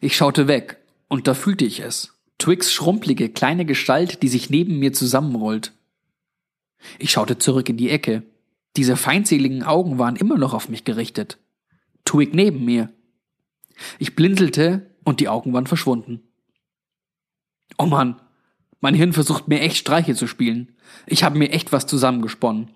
Ich 0.00 0.16
schaute 0.16 0.48
weg, 0.48 0.78
und 1.08 1.26
da 1.26 1.34
fühlte 1.34 1.64
ich 1.64 1.80
es. 1.80 2.14
Twigs 2.38 2.72
schrumpelige 2.72 3.28
kleine 3.28 3.64
Gestalt, 3.64 4.22
die 4.22 4.28
sich 4.28 4.50
neben 4.50 4.78
mir 4.78 4.92
zusammenrollt. 4.92 5.72
Ich 6.98 7.10
schaute 7.10 7.38
zurück 7.38 7.68
in 7.68 7.76
die 7.76 7.90
Ecke. 7.90 8.22
Diese 8.76 8.96
feindseligen 8.96 9.64
Augen 9.64 9.98
waren 9.98 10.16
immer 10.16 10.38
noch 10.38 10.54
auf 10.54 10.68
mich 10.68 10.84
gerichtet. 10.84 11.38
Twig 12.04 12.32
neben 12.32 12.64
mir. 12.64 12.92
Ich 13.98 14.14
blinzelte 14.14 14.90
und 15.04 15.20
die 15.20 15.28
Augen 15.28 15.52
waren 15.52 15.66
verschwunden. 15.66 16.22
Oh 17.76 17.86
Mann, 17.86 18.20
mein 18.80 18.94
Hirn 18.94 19.12
versucht 19.12 19.48
mir 19.48 19.60
echt 19.60 19.76
Streiche 19.76 20.14
zu 20.14 20.26
spielen. 20.26 20.76
Ich 21.06 21.24
habe 21.24 21.38
mir 21.38 21.50
echt 21.50 21.72
was 21.72 21.86
zusammengesponnen. 21.86 22.70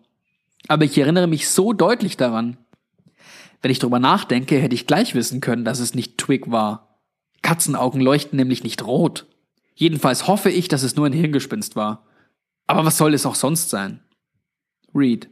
Aber 0.69 0.85
ich 0.85 0.97
erinnere 0.97 1.27
mich 1.27 1.49
so 1.49 1.73
deutlich 1.73 2.17
daran. 2.17 2.57
Wenn 3.61 3.71
ich 3.71 3.79
drüber 3.79 3.99
nachdenke, 3.99 4.59
hätte 4.59 4.75
ich 4.75 4.87
gleich 4.87 5.15
wissen 5.15 5.41
können, 5.41 5.65
dass 5.65 5.79
es 5.79 5.95
nicht 5.95 6.19
Twig 6.19 6.51
war. 6.51 6.99
Katzenaugen 7.43 8.01
leuchten 8.01 8.37
nämlich 8.37 8.63
nicht 8.63 8.85
rot. 8.87 9.27
Jedenfalls 9.75 10.27
hoffe 10.27 10.51
ich, 10.51 10.69
dass 10.69 10.83
es 10.83 10.97
nur 10.97 11.07
ein 11.07 11.13
Hirngespinst 11.13 11.77
war. 11.77 12.07
Aber 12.67 12.85
was 12.85 12.99
soll 12.99 13.15
es 13.15 13.27
auch 13.27 13.35
sonst 13.35 13.71
sein? 13.71 14.01
Read. 14.95 15.29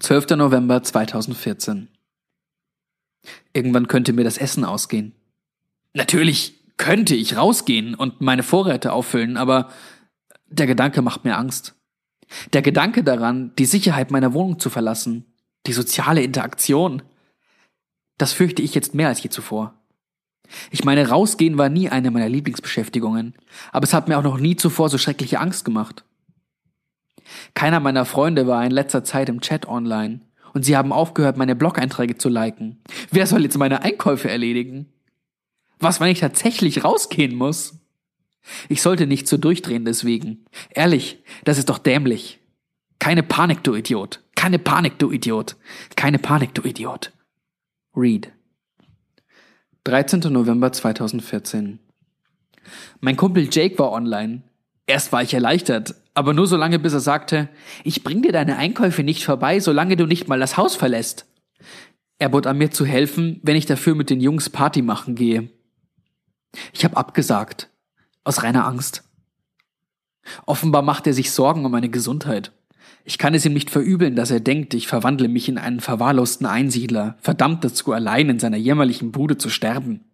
12. 0.00 0.30
November 0.30 0.82
2014. 0.82 1.88
Irgendwann 3.52 3.88
könnte 3.88 4.12
mir 4.12 4.24
das 4.24 4.38
Essen 4.38 4.64
ausgehen. 4.64 5.14
Natürlich 5.92 6.54
könnte 6.76 7.14
ich 7.14 7.36
rausgehen 7.36 7.94
und 7.94 8.20
meine 8.20 8.44
Vorräte 8.44 8.92
auffüllen, 8.92 9.36
aber 9.36 9.70
der 10.46 10.66
Gedanke 10.66 11.02
macht 11.02 11.24
mir 11.24 11.36
Angst. 11.36 11.74
Der 12.52 12.62
Gedanke 12.62 13.04
daran, 13.04 13.52
die 13.58 13.64
Sicherheit 13.64 14.10
meiner 14.10 14.32
Wohnung 14.34 14.58
zu 14.58 14.70
verlassen, 14.70 15.24
die 15.66 15.72
soziale 15.72 16.22
Interaktion, 16.22 17.02
das 18.18 18.32
fürchte 18.32 18.62
ich 18.62 18.74
jetzt 18.74 18.94
mehr 18.94 19.08
als 19.08 19.22
je 19.22 19.30
zuvor. 19.30 19.74
Ich 20.70 20.84
meine, 20.84 21.08
rausgehen 21.08 21.58
war 21.58 21.68
nie 21.68 21.88
eine 21.88 22.10
meiner 22.10 22.28
Lieblingsbeschäftigungen, 22.28 23.34
aber 23.70 23.84
es 23.84 23.94
hat 23.94 24.08
mir 24.08 24.18
auch 24.18 24.22
noch 24.22 24.38
nie 24.38 24.56
zuvor 24.56 24.88
so 24.88 24.98
schreckliche 24.98 25.40
Angst 25.40 25.64
gemacht. 25.64 26.04
Keiner 27.54 27.80
meiner 27.80 28.04
Freunde 28.04 28.46
war 28.46 28.64
in 28.64 28.70
letzter 28.70 29.04
Zeit 29.04 29.28
im 29.28 29.40
Chat 29.40 29.68
online 29.68 30.20
und 30.54 30.64
sie 30.64 30.76
haben 30.76 30.92
aufgehört, 30.92 31.36
meine 31.36 31.54
Blog-Einträge 31.54 32.16
zu 32.16 32.28
liken. 32.28 32.82
Wer 33.10 33.26
soll 33.26 33.42
jetzt 33.42 33.58
meine 33.58 33.82
Einkäufe 33.82 34.30
erledigen? 34.30 34.86
Was, 35.78 36.00
wenn 36.00 36.08
ich 36.08 36.20
tatsächlich 36.20 36.84
rausgehen 36.84 37.34
muss? 37.34 37.78
Ich 38.68 38.82
sollte 38.82 39.06
nicht 39.06 39.28
so 39.28 39.36
durchdrehen 39.36 39.84
deswegen. 39.84 40.44
Ehrlich, 40.70 41.22
das 41.44 41.58
ist 41.58 41.68
doch 41.68 41.78
dämlich. 41.78 42.40
Keine 42.98 43.22
Panik, 43.22 43.62
du 43.62 43.74
Idiot. 43.74 44.20
Keine 44.34 44.58
Panik, 44.58 44.98
du 44.98 45.10
Idiot. 45.10 45.56
Keine 45.96 46.18
Panik, 46.18 46.54
du 46.54 46.62
Idiot. 46.62 47.12
Read. 47.94 48.32
13. 49.84 50.20
November 50.32 50.72
2014. 50.72 51.78
Mein 53.00 53.16
Kumpel 53.16 53.48
Jake 53.50 53.78
war 53.78 53.92
online. 53.92 54.42
Erst 54.86 55.12
war 55.12 55.22
ich 55.22 55.34
erleichtert, 55.34 55.94
aber 56.14 56.32
nur 56.32 56.46
so 56.46 56.56
lange, 56.56 56.78
bis 56.78 56.92
er 56.92 57.00
sagte, 57.00 57.48
ich 57.84 58.02
bring 58.04 58.22
dir 58.22 58.32
deine 58.32 58.56
Einkäufe 58.56 59.02
nicht 59.02 59.24
vorbei, 59.24 59.60
solange 59.60 59.96
du 59.96 60.06
nicht 60.06 60.28
mal 60.28 60.40
das 60.40 60.56
Haus 60.56 60.74
verlässt. 60.74 61.26
Er 62.18 62.28
bot 62.30 62.46
an 62.46 62.58
mir 62.58 62.70
zu 62.70 62.84
helfen, 62.84 63.40
wenn 63.42 63.56
ich 63.56 63.66
dafür 63.66 63.94
mit 63.94 64.10
den 64.10 64.20
Jungs 64.20 64.50
Party 64.50 64.82
machen 64.82 65.14
gehe. 65.14 65.50
Ich 66.72 66.84
habe 66.84 66.96
abgesagt, 66.96 67.67
aus 68.28 68.42
reiner 68.42 68.66
Angst. 68.66 69.02
Offenbar 70.46 70.82
macht 70.82 71.06
er 71.06 71.14
sich 71.14 71.32
Sorgen 71.32 71.64
um 71.64 71.72
meine 71.72 71.88
Gesundheit. 71.88 72.52
Ich 73.04 73.16
kann 73.16 73.34
es 73.34 73.46
ihm 73.46 73.54
nicht 73.54 73.70
verübeln, 73.70 74.16
dass 74.16 74.30
er 74.30 74.40
denkt, 74.40 74.74
ich 74.74 74.86
verwandle 74.86 75.28
mich 75.28 75.48
in 75.48 75.56
einen 75.56 75.80
verwahrlosten 75.80 76.46
Einsiedler, 76.46 77.16
verdammt 77.20 77.64
dazu, 77.64 77.92
allein 77.92 78.28
in 78.28 78.38
seiner 78.38 78.58
jämmerlichen 78.58 79.12
Bude 79.12 79.38
zu 79.38 79.48
sterben. 79.48 80.04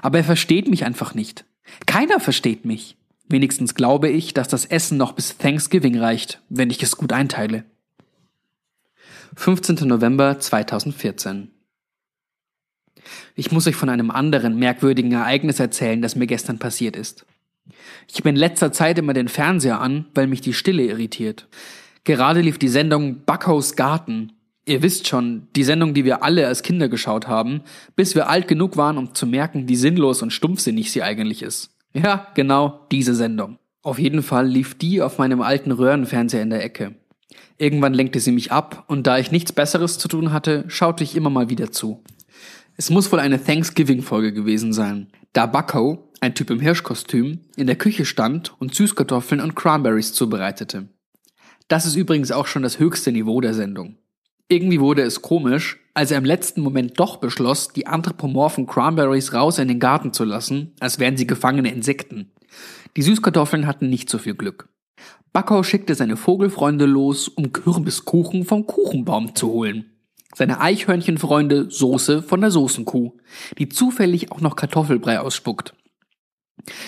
Aber 0.00 0.18
er 0.18 0.24
versteht 0.24 0.68
mich 0.68 0.84
einfach 0.84 1.14
nicht. 1.14 1.44
Keiner 1.86 2.18
versteht 2.18 2.64
mich. 2.64 2.96
Wenigstens 3.28 3.74
glaube 3.74 4.08
ich, 4.08 4.34
dass 4.34 4.48
das 4.48 4.64
Essen 4.64 4.96
noch 4.96 5.12
bis 5.12 5.36
Thanksgiving 5.36 5.98
reicht, 5.98 6.40
wenn 6.48 6.70
ich 6.70 6.82
es 6.82 6.96
gut 6.96 7.12
einteile. 7.12 7.64
15. 9.36 9.86
November 9.86 10.38
2014 10.38 11.50
Ich 13.36 13.52
muss 13.52 13.66
euch 13.66 13.76
von 13.76 13.88
einem 13.88 14.10
anderen 14.10 14.58
merkwürdigen 14.58 15.12
Ereignis 15.12 15.60
erzählen, 15.60 16.02
das 16.02 16.16
mir 16.16 16.26
gestern 16.26 16.58
passiert 16.58 16.96
ist. 16.96 17.26
Ich 18.08 18.18
habe 18.18 18.30
in 18.30 18.36
letzter 18.36 18.72
Zeit 18.72 18.98
immer 18.98 19.12
den 19.12 19.28
Fernseher 19.28 19.80
an, 19.80 20.06
weil 20.14 20.26
mich 20.26 20.40
die 20.40 20.52
Stille 20.52 20.84
irritiert. 20.84 21.48
Gerade 22.04 22.40
lief 22.40 22.58
die 22.58 22.68
Sendung 22.68 23.24
Backhaus 23.24 23.76
Garten. 23.76 24.32
Ihr 24.66 24.82
wisst 24.82 25.08
schon, 25.08 25.48
die 25.56 25.64
Sendung, 25.64 25.94
die 25.94 26.04
wir 26.04 26.22
alle 26.22 26.46
als 26.46 26.62
Kinder 26.62 26.88
geschaut 26.88 27.28
haben, 27.28 27.62
bis 27.96 28.14
wir 28.14 28.28
alt 28.28 28.48
genug 28.48 28.76
waren, 28.76 28.98
um 28.98 29.14
zu 29.14 29.26
merken, 29.26 29.68
wie 29.68 29.76
sinnlos 29.76 30.22
und 30.22 30.32
stumpfsinnig 30.32 30.92
sie 30.92 31.02
eigentlich 31.02 31.42
ist. 31.42 31.70
Ja, 31.92 32.28
genau, 32.34 32.86
diese 32.90 33.14
Sendung. 33.14 33.58
Auf 33.82 33.98
jeden 33.98 34.22
Fall 34.22 34.46
lief 34.46 34.76
die 34.76 35.02
auf 35.02 35.18
meinem 35.18 35.40
alten 35.40 35.72
Röhrenfernseher 35.72 36.42
in 36.42 36.50
der 36.50 36.64
Ecke. 36.64 36.94
Irgendwann 37.58 37.94
lenkte 37.94 38.20
sie 38.20 38.32
mich 38.32 38.52
ab, 38.52 38.84
und 38.88 39.06
da 39.06 39.18
ich 39.18 39.32
nichts 39.32 39.52
Besseres 39.52 39.98
zu 39.98 40.08
tun 40.08 40.32
hatte, 40.32 40.64
schaute 40.68 41.04
ich 41.04 41.16
immer 41.16 41.30
mal 41.30 41.50
wieder 41.50 41.70
zu. 41.70 42.02
Es 42.76 42.90
muss 42.90 43.10
wohl 43.12 43.20
eine 43.20 43.42
Thanksgiving-Folge 43.42 44.32
gewesen 44.32 44.72
sein, 44.72 45.08
da 45.32 45.46
Bucko, 45.46 46.09
ein 46.20 46.34
Typ 46.34 46.50
im 46.50 46.60
Hirschkostüm, 46.60 47.40
in 47.56 47.66
der 47.66 47.76
Küche 47.76 48.04
stand 48.04 48.54
und 48.60 48.74
Süßkartoffeln 48.74 49.40
und 49.40 49.56
Cranberries 49.56 50.12
zubereitete. 50.12 50.88
Das 51.68 51.86
ist 51.86 51.96
übrigens 51.96 52.30
auch 52.30 52.46
schon 52.46 52.62
das 52.62 52.78
höchste 52.78 53.10
Niveau 53.10 53.40
der 53.40 53.54
Sendung. 53.54 53.96
Irgendwie 54.48 54.80
wurde 54.80 55.02
es 55.02 55.22
komisch, 55.22 55.78
als 55.94 56.10
er 56.10 56.18
im 56.18 56.24
letzten 56.24 56.60
Moment 56.60 56.98
doch 56.98 57.18
beschloss, 57.18 57.68
die 57.68 57.86
anthropomorphen 57.86 58.66
Cranberries 58.66 59.32
raus 59.32 59.58
in 59.58 59.68
den 59.68 59.78
Garten 59.78 60.12
zu 60.12 60.24
lassen, 60.24 60.72
als 60.80 60.98
wären 60.98 61.16
sie 61.16 61.26
gefangene 61.26 61.72
Insekten. 61.72 62.32
Die 62.96 63.02
Süßkartoffeln 63.02 63.66
hatten 63.66 63.88
nicht 63.88 64.10
so 64.10 64.18
viel 64.18 64.34
Glück. 64.34 64.68
Backau 65.32 65.62
schickte 65.62 65.94
seine 65.94 66.16
Vogelfreunde 66.16 66.86
los, 66.86 67.28
um 67.28 67.52
Kürbiskuchen 67.52 68.44
vom 68.44 68.66
Kuchenbaum 68.66 69.36
zu 69.36 69.48
holen. 69.48 69.86
Seine 70.34 70.60
Eichhörnchenfreunde 70.60 71.70
Soße 71.70 72.22
von 72.22 72.40
der 72.40 72.50
Soßenkuh, 72.50 73.12
die 73.58 73.68
zufällig 73.68 74.32
auch 74.32 74.40
noch 74.40 74.56
Kartoffelbrei 74.56 75.20
ausspuckt. 75.20 75.74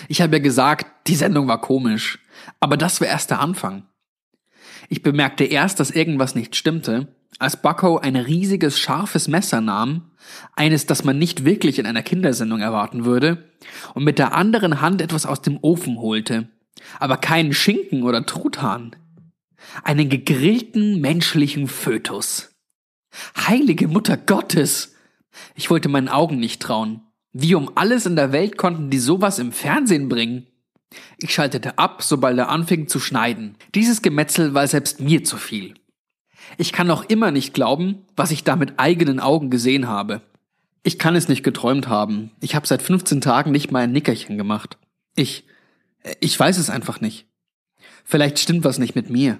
Ich 0.09 0.20
habe 0.20 0.37
ja 0.37 0.43
gesagt, 0.43 1.09
die 1.09 1.14
Sendung 1.14 1.49
war 1.49 1.61
komisch, 1.61 2.18
aber 2.61 2.77
das 2.77 3.01
war 3.01 3.09
erst 3.09 3.31
der 3.31 3.41
Anfang. 3.41 3.87
Ich 4.89 5.03
bemerkte 5.03 5.45
erst, 5.45 5.81
dass 5.81 5.91
irgendwas 5.91 6.35
nicht 6.35 6.57
stimmte, 6.57 7.09
als 7.39 7.61
Bucko 7.61 7.99
ein 7.99 8.16
riesiges, 8.16 8.79
scharfes 8.79 9.29
Messer 9.29 9.61
nahm, 9.61 10.11
eines, 10.55 10.87
das 10.87 11.05
man 11.05 11.18
nicht 11.18 11.45
wirklich 11.45 11.79
in 11.79 11.87
einer 11.87 12.03
Kindersendung 12.03 12.61
erwarten 12.61 13.05
würde, 13.05 13.51
und 13.95 14.05
mit 14.05 14.18
der 14.18 14.35
anderen 14.35 14.81
Hand 14.81 15.01
etwas 15.01 15.27
aus 15.27 15.43
dem 15.43 15.59
Ofen 15.62 15.99
holte. 15.99 16.49
Aber 16.99 17.16
keinen 17.16 17.53
Schinken 17.53 18.03
oder 18.03 18.27
Truthahn. 18.27 18.97
Einen 19.83 20.09
gegrillten 20.09 21.01
menschlichen 21.01 21.68
Fötus. 21.68 22.51
Heilige 23.37 23.89
Mutter 23.89 24.16
Gottes! 24.16 24.95
Ich 25.55 25.70
wollte 25.70 25.89
meinen 25.89 26.09
Augen 26.09 26.39
nicht 26.39 26.61
trauen. 26.61 27.03
Wie 27.33 27.55
um 27.55 27.70
alles 27.76 28.07
in 28.07 28.16
der 28.16 28.33
Welt 28.33 28.59
konnten 28.59 28.91
die 28.91 28.99
sowas 28.99 29.39
im 29.39 29.53
Fernsehen 29.53 30.09
bringen? 30.09 30.47
Ich 31.16 31.33
schaltete 31.33 31.78
ab, 31.78 32.03
sobald 32.03 32.37
er 32.39 32.51
anfing 32.51 32.89
zu 32.89 33.01
schneiden. 33.01 33.57
Dieses 33.74 34.03
Gemetzel 34.03 34.53
war 34.53 34.66
selbst 34.66 35.01
mir 35.01 35.24
zu 35.24 35.39
viel. 35.39 35.74
Ich 36.59 36.72
kann 36.72 36.87
noch 36.87 37.05
immer 37.09 37.30
nicht 37.30 37.55
glauben, 37.55 38.05
was 38.16 38.30
ich 38.30 38.45
da 38.45 38.57
mit 38.57 38.78
eigenen 38.78 39.20
Augen 39.20 39.49
gesehen 39.49 39.89
habe. 39.89 40.20
Ich 40.83 40.99
kann 40.99 41.14
es 41.14 41.28
nicht 41.28 41.43
geträumt 41.43 41.89
haben. 41.89 42.33
Ich 42.41 42.55
habe 42.55 42.66
seit 42.66 42.83
15 42.83 43.20
Tagen 43.20 43.53
nicht 43.53 43.70
mal 43.70 43.85
ein 43.85 43.93
Nickerchen 43.93 44.37
gemacht. 44.37 44.76
Ich, 45.14 45.47
ich 46.20 46.39
weiß 46.39 46.59
es 46.59 46.68
einfach 46.68 47.01
nicht. 47.01 47.26
Vielleicht 48.05 48.39
stimmt 48.39 48.64
was 48.64 48.78
nicht 48.78 48.95
mit 48.95 49.09
mir. 49.09 49.39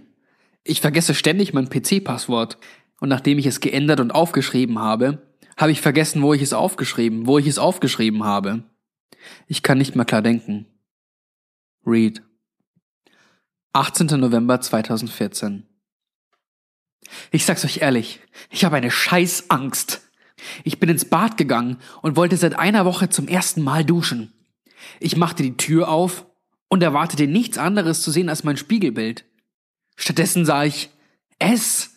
Ich 0.65 0.81
vergesse 0.81 1.15
ständig 1.15 1.53
mein 1.53 1.69
PC-Passwort. 1.69 2.59
Und 3.01 3.09
nachdem 3.09 3.39
ich 3.39 3.47
es 3.47 3.61
geändert 3.61 3.99
und 3.99 4.13
aufgeschrieben 4.13 4.79
habe, 4.79 5.21
habe 5.63 5.73
ich 5.73 5.81
vergessen, 5.81 6.23
wo 6.23 6.35
ich 6.35 6.43
es 6.43 6.53
aufgeschrieben, 6.53 7.27
wo 7.27 7.39
ich 7.39 7.47
es 7.47 7.59
aufgeschrieben 7.59 8.25
habe. 8.25 8.65
Ich 9.47 9.63
kann 9.63 9.79
nicht 9.79 9.95
mehr 9.95 10.05
klar 10.05 10.21
denken. 10.21 10.67
Read. 11.87 12.21
18. 13.73 14.09
November 14.19 14.61
2014. 14.61 15.67
Ich 17.31 17.47
sag's 17.47 17.65
euch 17.65 17.79
ehrlich, 17.79 18.19
ich 18.51 18.65
habe 18.65 18.75
eine 18.75 18.91
Scheißangst. 18.91 20.03
Ich 20.65 20.81
bin 20.81 20.89
ins 20.89 21.05
Bad 21.05 21.37
gegangen 21.37 21.79
und 22.03 22.17
wollte 22.17 22.37
seit 22.37 22.59
einer 22.59 22.85
Woche 22.85 23.09
zum 23.09 23.29
ersten 23.29 23.63
Mal 23.63 23.85
duschen. 23.85 24.33
Ich 24.99 25.17
machte 25.17 25.45
die 25.45 25.57
Tür 25.57 25.89
auf 25.89 26.27
und 26.69 26.83
erwartete 26.83 27.29
nichts 27.29 27.57
anderes 27.57 28.03
zu 28.03 28.11
sehen 28.11 28.29
als 28.29 28.43
mein 28.43 28.57
Spiegelbild. 28.57 29.27
Stattdessen 29.95 30.45
sah 30.45 30.65
ich 30.65 30.91
es 31.39 31.95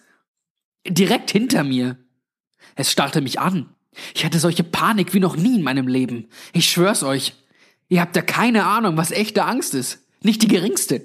direkt 0.87 1.31
hinter 1.31 1.63
mir. 1.63 2.04
Es 2.75 2.91
starrte 2.91 3.21
mich 3.21 3.39
an. 3.39 3.69
Ich 4.13 4.25
hatte 4.25 4.39
solche 4.39 4.63
Panik 4.63 5.13
wie 5.13 5.19
noch 5.19 5.37
nie 5.37 5.55
in 5.55 5.63
meinem 5.63 5.87
Leben. 5.87 6.27
Ich 6.53 6.69
schwör's 6.69 7.03
euch. 7.03 7.33
Ihr 7.87 8.01
habt 8.01 8.15
ja 8.15 8.21
keine 8.21 8.65
Ahnung, 8.65 8.97
was 8.97 9.11
echte 9.11 9.45
Angst 9.45 9.73
ist. 9.73 9.99
Nicht 10.21 10.41
die 10.41 10.47
geringste. 10.47 11.01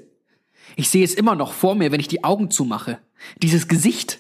Ich 0.77 0.89
sehe 0.89 1.05
es 1.05 1.15
immer 1.15 1.35
noch 1.35 1.53
vor 1.53 1.75
mir, 1.75 1.93
wenn 1.93 2.01
ich 2.01 2.09
die 2.09 2.25
Augen 2.25 2.51
zumache. 2.51 2.99
Dieses 3.43 3.69
Gesicht. 3.69 4.19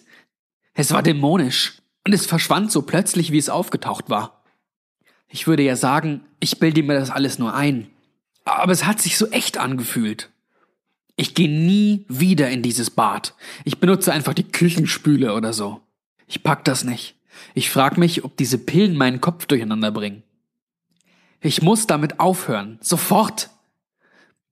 Es 0.75 0.93
war 0.93 1.03
dämonisch. 1.03 1.79
Und 2.07 2.13
es 2.13 2.27
verschwand 2.27 2.73
so 2.73 2.83
plötzlich, 2.83 3.33
wie 3.33 3.39
es 3.39 3.49
aufgetaucht 3.49 4.09
war. 4.09 4.43
Ich 5.29 5.47
würde 5.47 5.63
ja 5.63 5.77
sagen, 5.77 6.23
ich 6.41 6.59
bilde 6.59 6.83
mir 6.83 6.99
das 6.99 7.11
alles 7.11 7.39
nur 7.39 7.55
ein. 7.55 7.89
Aber 8.45 8.73
es 8.73 8.85
hat 8.85 9.01
sich 9.01 9.17
so 9.17 9.29
echt 9.29 9.59
angefühlt. 9.59 10.31
Ich 11.17 11.35
gehe 11.35 11.49
nie 11.49 12.05
wieder 12.09 12.51
in 12.51 12.63
dieses 12.63 12.91
Bad. 12.91 13.35
Ich 13.65 13.79
benutze 13.79 14.13
einfach 14.13 14.35
die 14.35 14.51
Küchenspüle 14.51 15.35
oder 15.35 15.53
so. 15.53 15.83
Ich 16.27 16.43
pack 16.43 16.65
das 16.65 16.85
nicht. 16.85 17.15
Ich 17.55 17.70
frag 17.70 17.99
mich, 17.99 18.24
ob 18.24 18.37
diese 18.37 18.59
Pillen 18.59 18.97
meinen 18.97 19.20
Kopf 19.20 19.47
durcheinander 19.47 19.91
bringen. 19.91 20.22
Ich 21.41 21.62
muss 21.62 21.87
damit 21.87 22.20
aufhören. 22.20 22.78
Sofort. 22.83 23.51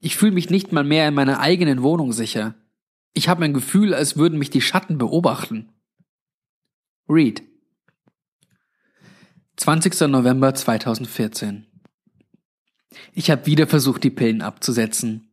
Ich 0.01 0.17
fühle 0.17 0.33
mich 0.33 0.49
nicht 0.51 0.73
mal 0.73 0.85
mehr 0.85 1.09
in 1.09 1.15
meiner 1.15 1.41
eigenen 1.41 1.83
Wohnung 1.83 2.13
sicher. 2.13 2.55
Ich 3.15 3.29
habe 3.29 3.45
ein 3.45 3.53
Gefühl, 3.53 3.95
als 3.95 4.17
würden 4.17 4.39
mich 4.39 4.51
die 4.51 4.61
Schatten 4.61 4.97
beobachten. 4.99 5.73
Read. 7.09 7.43
20. 9.57 10.09
November 10.09 10.55
2014. 10.55 11.67
Ich 13.13 13.31
habe 13.31 13.47
wieder 13.47 13.67
versucht, 13.67 14.05
die 14.05 14.11
Pillen 14.11 14.41
abzusetzen, 14.41 15.31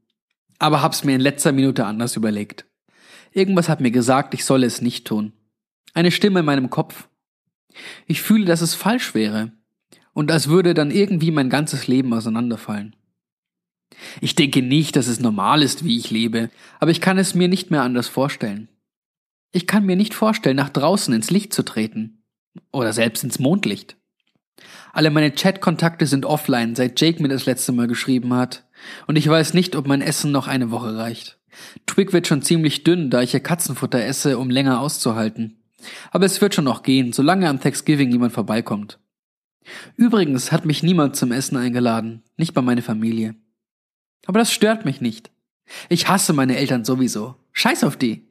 aber 0.58 0.82
hab's 0.82 1.04
mir 1.04 1.16
in 1.16 1.22
letzter 1.22 1.52
Minute 1.52 1.86
anders 1.86 2.16
überlegt. 2.16 2.66
Irgendwas 3.32 3.70
hat 3.70 3.82
mir 3.82 3.92
gesagt, 3.92 4.34
ich 4.34 4.46
solle 4.46 4.66
es 4.66 4.82
nicht 4.82 5.06
tun. 5.06 5.34
Eine 5.94 6.12
Stimme 6.12 6.40
in 6.40 6.46
meinem 6.46 6.70
Kopf. 6.70 7.08
Ich 8.08 8.22
fühle, 8.22 8.46
dass 8.46 8.62
es 8.62 8.74
falsch 8.74 9.14
wäre 9.14 9.52
und 10.14 10.32
als 10.32 10.48
würde 10.48 10.74
dann 10.74 10.92
irgendwie 10.92 11.32
mein 11.32 11.50
ganzes 11.50 11.88
Leben 11.88 12.14
auseinanderfallen. 12.14 12.96
Ich 14.22 14.36
denke 14.36 14.62
nicht, 14.62 14.96
dass 14.96 15.08
es 15.08 15.20
normal 15.20 15.62
ist, 15.62 15.84
wie 15.84 15.98
ich 15.98 16.10
lebe, 16.10 16.50
aber 16.80 16.92
ich 16.92 17.02
kann 17.02 17.18
es 17.18 17.36
mir 17.36 17.48
nicht 17.48 17.72
mehr 17.72 17.84
anders 17.84 18.08
vorstellen. 18.08 18.70
Ich 19.52 19.68
kann 19.68 19.86
mir 19.86 19.96
nicht 19.96 20.14
vorstellen, 20.14 20.58
nach 20.58 20.70
draußen 20.70 21.14
ins 21.14 21.32
Licht 21.32 21.54
zu 21.54 21.64
treten. 21.64 22.24
Oder 22.72 22.94
selbst 22.94 23.24
ins 23.24 23.40
Mondlicht. 23.40 23.98
Alle 24.94 25.12
meine 25.12 25.32
Chatkontakte 25.32 26.08
sind 26.08 26.26
offline, 26.26 26.76
seit 26.76 27.00
Jake 27.00 27.22
mir 27.22 27.28
das 27.28 27.46
letzte 27.46 27.72
Mal 27.72 27.88
geschrieben 27.88 28.34
hat. 28.34 28.66
Und 29.08 29.18
ich 29.18 29.28
weiß 29.28 29.54
nicht, 29.54 29.76
ob 29.76 29.88
mein 29.88 30.02
Essen 30.02 30.32
noch 30.32 30.48
eine 30.48 30.72
Woche 30.72 30.98
reicht. 30.98 31.38
Twig 31.86 32.14
wird 32.14 32.28
schon 32.28 32.42
ziemlich 32.42 32.84
dünn, 32.84 33.10
da 33.10 33.22
ich 33.22 33.34
ihr 33.34 33.40
Katzenfutter 33.40 34.04
esse, 34.04 34.38
um 34.38 34.50
länger 34.50 34.80
auszuhalten. 34.80 35.58
Aber 36.12 36.26
es 36.26 36.42
wird 36.42 36.56
schon 36.56 36.66
noch 36.66 36.84
gehen, 36.84 37.14
solange 37.14 37.50
am 37.50 37.60
Thanksgiving 37.60 38.10
niemand 38.10 38.34
vorbeikommt. 38.34 39.00
Übrigens 39.96 40.52
hat 40.52 40.66
mich 40.66 40.84
niemand 40.84 41.16
zum 41.16 41.32
Essen 41.32 41.58
eingeladen, 41.58 42.24
nicht 42.38 42.54
bei 42.54 42.62
meiner 42.62 42.82
Familie. 42.84 43.36
Aber 44.26 44.40
das 44.40 44.52
stört 44.52 44.86
mich 44.86 45.02
nicht. 45.02 45.32
Ich 45.90 46.08
hasse 46.08 46.34
meine 46.34 46.58
Eltern 46.58 46.86
sowieso. 46.86 47.36
Scheiß 47.52 47.84
auf 47.84 47.98
die. 47.98 48.28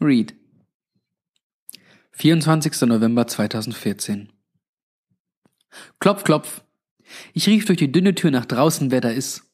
Read. 0.00 0.34
24. 2.12 2.82
November 2.82 3.26
2014. 3.26 4.32
Klopf, 6.00 6.24
klopf. 6.24 6.62
Ich 7.32 7.46
rief 7.46 7.64
durch 7.64 7.78
die 7.78 7.92
dünne 7.92 8.14
Tür 8.14 8.30
nach 8.30 8.46
draußen, 8.46 8.90
wer 8.90 9.00
da 9.00 9.10
ist. 9.10 9.50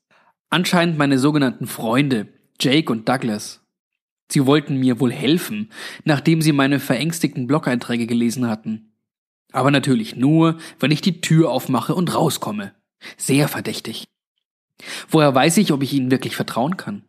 Anscheinend 0.51 0.99
meine 0.99 1.19
sogenannten 1.19 1.67
Freunde, 1.67 2.29
Jake 2.61 2.91
und 2.91 3.09
Douglas. 3.09 3.66
Sie 4.29 4.47
wollten 4.47 4.77
mir 4.77 5.01
wohl 5.01 5.12
helfen, 5.12 5.70
nachdem 6.05 6.43
sie 6.43 6.53
meine 6.53 6.81
verängstigten 6.81 7.47
Blog-Einträge 7.47 8.07
gelesen 8.07 8.49
hatten. 8.49 8.93
Aber 9.53 9.70
natürlich 9.70 10.16
nur, 10.16 10.59
wenn 10.81 10.91
ich 10.91 11.01
die 11.01 11.20
Tür 11.20 11.51
aufmache 11.51 11.95
und 11.95 12.14
rauskomme. 12.14 12.74
Sehr 13.16 13.49
verdächtig. 13.49 14.05
Woher 15.09 15.35
weiß 15.35 15.57
ich, 15.59 15.72
ob 15.72 15.83
ich 15.83 15.93
ihnen 15.93 16.11
wirklich 16.11 16.37
vertrauen 16.37 16.77
kann? 16.77 17.05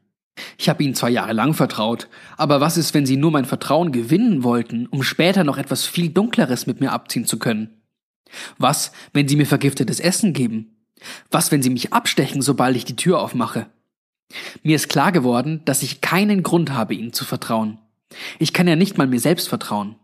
Ich 0.57 0.70
habe 0.70 0.84
ihnen 0.84 0.93
zwar 0.93 1.09
jahrelang 1.09 1.53
vertraut, 1.53 2.07
aber 2.38 2.61
was 2.61 2.78
ist, 2.78 2.93
wenn 2.93 3.07
sie 3.07 3.18
nur 3.18 3.32
mein 3.32 3.45
Vertrauen 3.45 3.91
gewinnen 3.91 4.43
wollten, 4.43 4.86
um 4.86 5.01
später 5.01 5.43
noch 5.43 5.57
etwas 5.57 5.86
viel 5.86 6.09
Dunkleres 6.09 6.68
mit 6.68 6.80
mir 6.80 6.91
abziehen 6.91 7.26
zu 7.26 7.39
können? 7.39 7.82
Was, 8.57 8.91
wenn 9.13 9.28
sie 9.28 9.36
mir 9.36 9.47
vergiftetes 9.47 9.99
Essen 9.99 10.34
geben? 10.34 10.86
Was, 11.32 11.51
wenn 11.51 11.63
sie 11.63 11.70
mich 11.70 11.93
abstechen, 11.93 12.41
sobald 12.41 12.76
ich 12.76 12.86
die 12.86 12.95
Tür 12.95 13.20
aufmache? 13.20 13.68
Mir 14.63 14.75
ist 14.75 14.89
klar 14.89 15.11
geworden, 15.11 15.61
dass 15.65 15.84
ich 15.84 16.01
keinen 16.01 16.43
Grund 16.43 16.71
habe, 16.71 16.93
ihnen 16.93 17.13
zu 17.13 17.25
vertrauen. 17.25 17.78
Ich 18.39 18.53
kann 18.53 18.67
ja 18.67 18.75
nicht 18.75 18.97
mal 18.97 19.07
mir 19.07 19.19
selbst 19.19 19.47
vertrauen. 19.47 19.95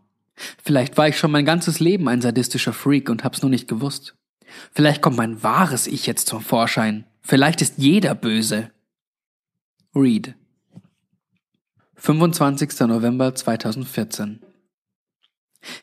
Vielleicht 0.62 0.96
war 0.96 1.08
ich 1.08 1.18
schon 1.18 1.30
mein 1.30 1.44
ganzes 1.44 1.80
Leben 1.80 2.08
ein 2.08 2.20
sadistischer 2.20 2.72
Freak 2.72 3.08
und 3.08 3.24
hab's 3.24 3.42
nur 3.42 3.50
nicht 3.50 3.68
gewusst. 3.68 4.14
Vielleicht 4.72 5.02
kommt 5.02 5.16
mein 5.16 5.42
wahres 5.42 5.86
Ich 5.86 6.06
jetzt 6.06 6.28
zum 6.28 6.40
Vorschein. 6.40 7.04
Vielleicht 7.22 7.62
ist 7.62 7.74
jeder 7.78 8.14
böse. 8.14 8.70
Read. 9.94 10.34
25. 11.96 12.80
November 12.80 13.34
2014. 13.34 14.40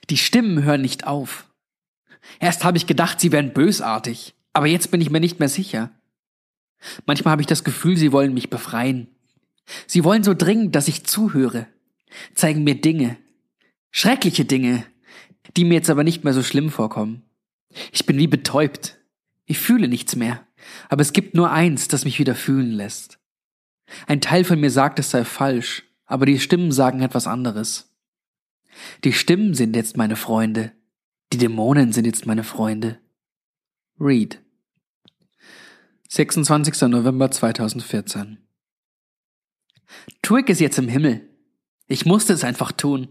Die 0.09 0.17
Stimmen 0.17 0.63
hören 0.63 0.81
nicht 0.81 1.07
auf. 1.07 1.45
Erst 2.39 2.63
habe 2.63 2.77
ich 2.77 2.85
gedacht, 2.85 3.19
sie 3.19 3.31
wären 3.31 3.53
bösartig, 3.53 4.35
aber 4.53 4.67
jetzt 4.67 4.91
bin 4.91 5.01
ich 5.01 5.09
mir 5.09 5.19
nicht 5.19 5.39
mehr 5.39 5.49
sicher. 5.49 5.89
Manchmal 7.05 7.33
habe 7.33 7.41
ich 7.41 7.47
das 7.47 7.63
Gefühl, 7.63 7.97
sie 7.97 8.11
wollen 8.11 8.33
mich 8.33 8.49
befreien. 8.49 9.07
Sie 9.87 10.03
wollen 10.03 10.23
so 10.23 10.33
dringend, 10.33 10.75
dass 10.75 10.87
ich 10.87 11.05
zuhöre, 11.05 11.67
zeigen 12.33 12.63
mir 12.63 12.75
Dinge, 12.75 13.17
schreckliche 13.91 14.45
Dinge, 14.45 14.85
die 15.55 15.65
mir 15.65 15.75
jetzt 15.75 15.89
aber 15.89 16.03
nicht 16.03 16.23
mehr 16.23 16.33
so 16.33 16.43
schlimm 16.43 16.69
vorkommen. 16.69 17.23
Ich 17.91 18.05
bin 18.05 18.17
wie 18.17 18.27
betäubt. 18.27 18.97
Ich 19.45 19.59
fühle 19.59 19.87
nichts 19.87 20.15
mehr. 20.15 20.45
Aber 20.89 21.01
es 21.01 21.13
gibt 21.13 21.35
nur 21.35 21.51
eins, 21.51 21.87
das 21.87 22.05
mich 22.05 22.19
wieder 22.19 22.35
fühlen 22.35 22.71
lässt. 22.71 23.19
Ein 24.07 24.21
Teil 24.21 24.43
von 24.43 24.59
mir 24.59 24.69
sagt, 24.69 24.99
es 24.99 25.11
sei 25.11 25.25
falsch, 25.25 25.83
aber 26.05 26.25
die 26.25 26.39
Stimmen 26.39 26.71
sagen 26.71 27.01
etwas 27.01 27.27
anderes. 27.27 27.93
Die 29.03 29.13
Stimmen 29.13 29.53
sind 29.53 29.75
jetzt 29.75 29.97
meine 29.97 30.15
Freunde. 30.15 30.71
Die 31.33 31.37
Dämonen 31.37 31.91
sind 31.91 32.05
jetzt 32.05 32.25
meine 32.25 32.43
Freunde. 32.43 32.99
Read. 33.99 34.41
26. 36.13 36.89
November 36.89 37.31
2014. 37.31 38.37
Twig 40.21 40.49
ist 40.49 40.59
jetzt 40.59 40.77
im 40.77 40.89
Himmel. 40.89 41.29
Ich 41.87 42.05
musste 42.05 42.33
es 42.33 42.43
einfach 42.43 42.73
tun. 42.73 43.07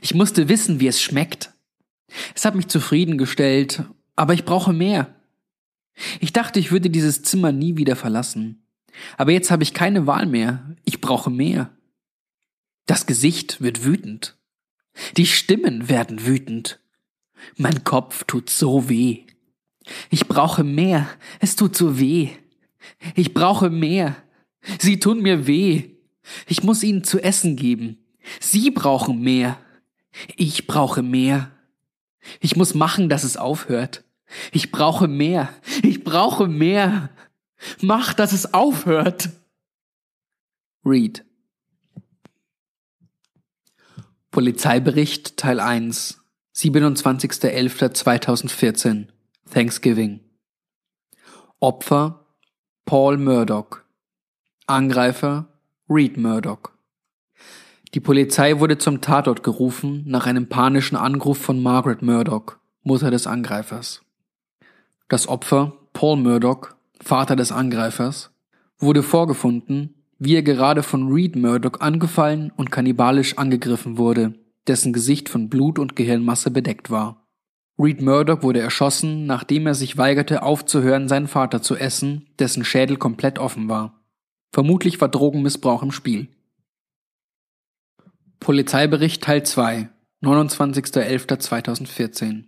Ich 0.00 0.14
musste 0.14 0.48
wissen, 0.48 0.80
wie 0.80 0.86
es 0.86 1.02
schmeckt. 1.02 1.52
Es 2.34 2.46
hat 2.46 2.54
mich 2.54 2.68
zufriedengestellt, 2.68 3.84
aber 4.16 4.32
ich 4.32 4.46
brauche 4.46 4.72
mehr. 4.72 5.14
Ich 6.18 6.32
dachte, 6.32 6.58
ich 6.58 6.72
würde 6.72 6.88
dieses 6.88 7.20
Zimmer 7.20 7.52
nie 7.52 7.76
wieder 7.76 7.94
verlassen. 7.94 8.66
Aber 9.18 9.32
jetzt 9.32 9.50
habe 9.50 9.62
ich 9.62 9.74
keine 9.74 10.06
Wahl 10.06 10.24
mehr. 10.24 10.74
Ich 10.86 11.02
brauche 11.02 11.28
mehr. 11.28 11.76
Das 12.86 13.04
Gesicht 13.04 13.60
wird 13.60 13.84
wütend. 13.84 14.38
Die 15.18 15.26
Stimmen 15.26 15.90
werden 15.90 16.24
wütend. 16.24 16.80
Mein 17.58 17.84
Kopf 17.84 18.24
tut 18.24 18.48
so 18.48 18.88
weh. 18.88 19.26
Ich 20.10 20.28
brauche 20.28 20.64
mehr. 20.64 21.08
Es 21.40 21.56
tut 21.56 21.76
so 21.76 21.98
weh. 21.98 22.30
Ich 23.14 23.34
brauche 23.34 23.68
mehr. 23.70 24.16
Sie 24.78 24.98
tun 24.98 25.20
mir 25.20 25.46
weh. 25.46 25.90
Ich 26.46 26.62
muss 26.62 26.82
ihnen 26.82 27.04
zu 27.04 27.22
essen 27.22 27.56
geben. 27.56 27.98
Sie 28.40 28.70
brauchen 28.70 29.20
mehr. 29.20 29.58
Ich 30.36 30.66
brauche 30.66 31.02
mehr. 31.02 31.50
Ich 32.40 32.56
muss 32.56 32.72
machen, 32.74 33.10
dass 33.10 33.24
es 33.24 33.36
aufhört. 33.36 34.04
Ich 34.52 34.72
brauche 34.72 35.08
mehr. 35.08 35.50
Ich 35.82 36.04
brauche 36.04 36.48
mehr. 36.48 37.10
Mach, 37.80 38.14
dass 38.14 38.32
es 38.32 38.54
aufhört. 38.54 39.28
Read. 40.84 41.24
Polizeibericht 44.30 45.36
Teil 45.36 45.58
1 45.60 46.22
27.11.2014 46.56 49.08
Thanksgiving 49.54 50.18
Opfer 51.60 52.26
Paul 52.86 53.18
Murdoch 53.18 53.82
Angreifer 54.66 55.46
Reed 55.88 56.16
Murdoch 56.16 56.72
Die 57.94 58.00
Polizei 58.00 58.58
wurde 58.58 58.78
zum 58.78 59.00
Tatort 59.00 59.44
gerufen 59.44 60.02
nach 60.08 60.26
einem 60.26 60.48
panischen 60.48 60.96
Anruf 60.96 61.38
von 61.38 61.62
Margaret 61.62 62.02
Murdoch, 62.02 62.56
Mutter 62.82 63.12
des 63.12 63.28
Angreifers. 63.28 64.02
Das 65.08 65.28
Opfer, 65.28 65.74
Paul 65.92 66.16
Murdoch, 66.16 66.70
Vater 67.00 67.36
des 67.36 67.52
Angreifers, 67.52 68.32
wurde 68.78 69.04
vorgefunden, 69.04 69.94
wie 70.18 70.34
er 70.34 70.42
gerade 70.42 70.82
von 70.82 71.12
Reed 71.12 71.36
Murdoch 71.36 71.78
angefallen 71.78 72.52
und 72.56 72.72
kannibalisch 72.72 73.38
angegriffen 73.38 73.98
wurde, 73.98 74.34
dessen 74.66 74.92
Gesicht 74.92 75.28
von 75.28 75.48
Blut 75.48 75.78
und 75.78 75.94
Gehirnmasse 75.94 76.50
bedeckt 76.50 76.90
war. 76.90 77.23
Reed 77.76 78.00
Murdoch 78.00 78.42
wurde 78.42 78.60
erschossen, 78.60 79.26
nachdem 79.26 79.66
er 79.66 79.74
sich 79.74 79.96
weigerte 79.96 80.44
aufzuhören, 80.44 81.08
seinen 81.08 81.26
Vater 81.26 81.60
zu 81.60 81.74
essen, 81.76 82.28
dessen 82.38 82.64
Schädel 82.64 82.96
komplett 82.96 83.40
offen 83.40 83.68
war. 83.68 84.00
Vermutlich 84.52 85.00
war 85.00 85.08
Drogenmissbrauch 85.08 85.82
im 85.82 85.90
Spiel. 85.90 86.28
Polizeibericht 88.38 89.24
Teil 89.24 89.44
2, 89.44 89.88
29.11.2014 90.22 92.44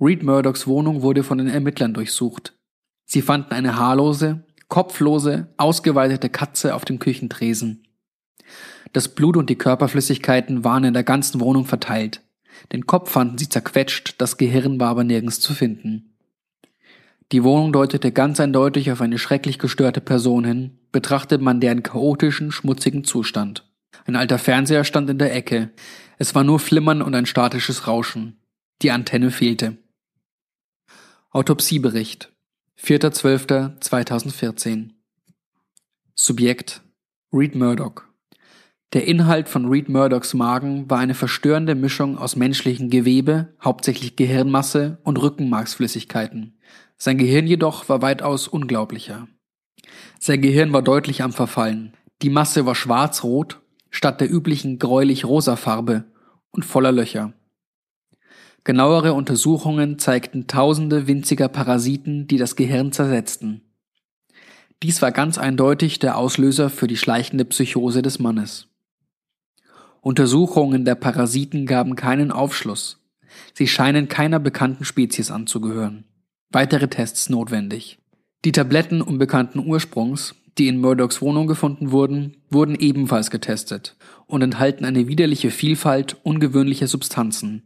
Reed 0.00 0.22
Murdochs 0.22 0.66
Wohnung 0.66 1.02
wurde 1.02 1.22
von 1.22 1.36
den 1.38 1.48
Ermittlern 1.48 1.92
durchsucht. 1.92 2.54
Sie 3.04 3.20
fanden 3.20 3.52
eine 3.52 3.76
haarlose, 3.76 4.46
kopflose, 4.68 5.52
ausgeweitete 5.56 6.30
Katze 6.30 6.74
auf 6.74 6.84
dem 6.84 6.98
Küchentresen. 6.98 7.86
Das 8.92 9.08
Blut 9.08 9.36
und 9.36 9.50
die 9.50 9.58
Körperflüssigkeiten 9.58 10.64
waren 10.64 10.84
in 10.84 10.94
der 10.94 11.04
ganzen 11.04 11.40
Wohnung 11.40 11.66
verteilt. 11.66 12.22
Den 12.72 12.86
Kopf 12.86 13.10
fanden 13.10 13.38
sie 13.38 13.48
zerquetscht, 13.48 14.16
das 14.18 14.36
Gehirn 14.36 14.80
war 14.80 14.90
aber 14.90 15.04
nirgends 15.04 15.40
zu 15.40 15.54
finden. 15.54 16.14
Die 17.32 17.44
Wohnung 17.44 17.72
deutete 17.72 18.10
ganz 18.10 18.40
eindeutig 18.40 18.90
auf 18.90 19.02
eine 19.02 19.18
schrecklich 19.18 19.58
gestörte 19.58 20.00
Person 20.00 20.44
hin, 20.44 20.78
betrachtet 20.92 21.42
man 21.42 21.60
deren 21.60 21.82
chaotischen, 21.82 22.52
schmutzigen 22.52 23.04
Zustand. 23.04 23.66
Ein 24.06 24.16
alter 24.16 24.38
Fernseher 24.38 24.84
stand 24.84 25.10
in 25.10 25.18
der 25.18 25.34
Ecke. 25.34 25.70
Es 26.16 26.34
war 26.34 26.44
nur 26.44 26.58
Flimmern 26.58 27.02
und 27.02 27.14
ein 27.14 27.26
statisches 27.26 27.86
Rauschen. 27.86 28.38
Die 28.80 28.90
Antenne 28.90 29.30
fehlte. 29.30 29.76
Autopsiebericht 31.30 32.32
4.12.2014 32.80 34.92
Subjekt 36.14 36.80
Reed 37.32 37.54
Murdoch 37.54 38.07
Der 38.94 39.06
Inhalt 39.06 39.50
von 39.50 39.66
Reed 39.66 39.90
Murdochs 39.90 40.32
Magen 40.32 40.88
war 40.88 40.98
eine 40.98 41.12
verstörende 41.12 41.74
Mischung 41.74 42.16
aus 42.16 42.36
menschlichem 42.36 42.88
Gewebe, 42.88 43.54
hauptsächlich 43.62 44.16
Gehirnmasse 44.16 44.96
und 45.04 45.20
Rückenmarksflüssigkeiten. 45.20 46.58
Sein 46.96 47.18
Gehirn 47.18 47.46
jedoch 47.46 47.90
war 47.90 48.00
weitaus 48.00 48.48
unglaublicher. 48.48 49.28
Sein 50.18 50.40
Gehirn 50.40 50.72
war 50.72 50.80
deutlich 50.80 51.22
am 51.22 51.34
Verfallen. 51.34 51.92
Die 52.22 52.30
Masse 52.30 52.64
war 52.64 52.74
schwarz-rot 52.74 53.60
statt 53.90 54.22
der 54.22 54.32
üblichen 54.32 54.78
gräulich-rosa 54.78 55.56
Farbe 55.56 56.04
und 56.50 56.64
voller 56.64 56.92
Löcher. 56.92 57.34
Genauere 58.64 59.12
Untersuchungen 59.12 59.98
zeigten 59.98 60.46
tausende 60.46 61.06
winziger 61.06 61.48
Parasiten, 61.48 62.26
die 62.26 62.38
das 62.38 62.56
Gehirn 62.56 62.92
zersetzten. 62.92 63.62
Dies 64.82 65.02
war 65.02 65.12
ganz 65.12 65.36
eindeutig 65.36 65.98
der 65.98 66.16
Auslöser 66.16 66.70
für 66.70 66.86
die 66.86 66.96
schleichende 66.96 67.44
Psychose 67.44 68.00
des 68.00 68.18
Mannes. 68.18 68.68
Untersuchungen 70.00 70.84
der 70.84 70.94
Parasiten 70.94 71.66
gaben 71.66 71.96
keinen 71.96 72.30
Aufschluss. 72.30 72.98
Sie 73.54 73.66
scheinen 73.66 74.08
keiner 74.08 74.38
bekannten 74.38 74.84
Spezies 74.84 75.30
anzugehören. 75.30 76.04
Weitere 76.50 76.88
Tests 76.88 77.28
notwendig. 77.28 77.98
Die 78.44 78.52
Tabletten 78.52 79.02
unbekannten 79.02 79.58
Ursprungs, 79.58 80.34
die 80.58 80.68
in 80.68 80.80
Murdochs 80.80 81.20
Wohnung 81.22 81.46
gefunden 81.46 81.92
wurden, 81.92 82.36
wurden 82.50 82.74
ebenfalls 82.74 83.30
getestet 83.30 83.96
und 84.26 84.42
enthalten 84.42 84.84
eine 84.84 85.06
widerliche 85.08 85.50
Vielfalt 85.50 86.16
ungewöhnlicher 86.22 86.86
Substanzen, 86.86 87.62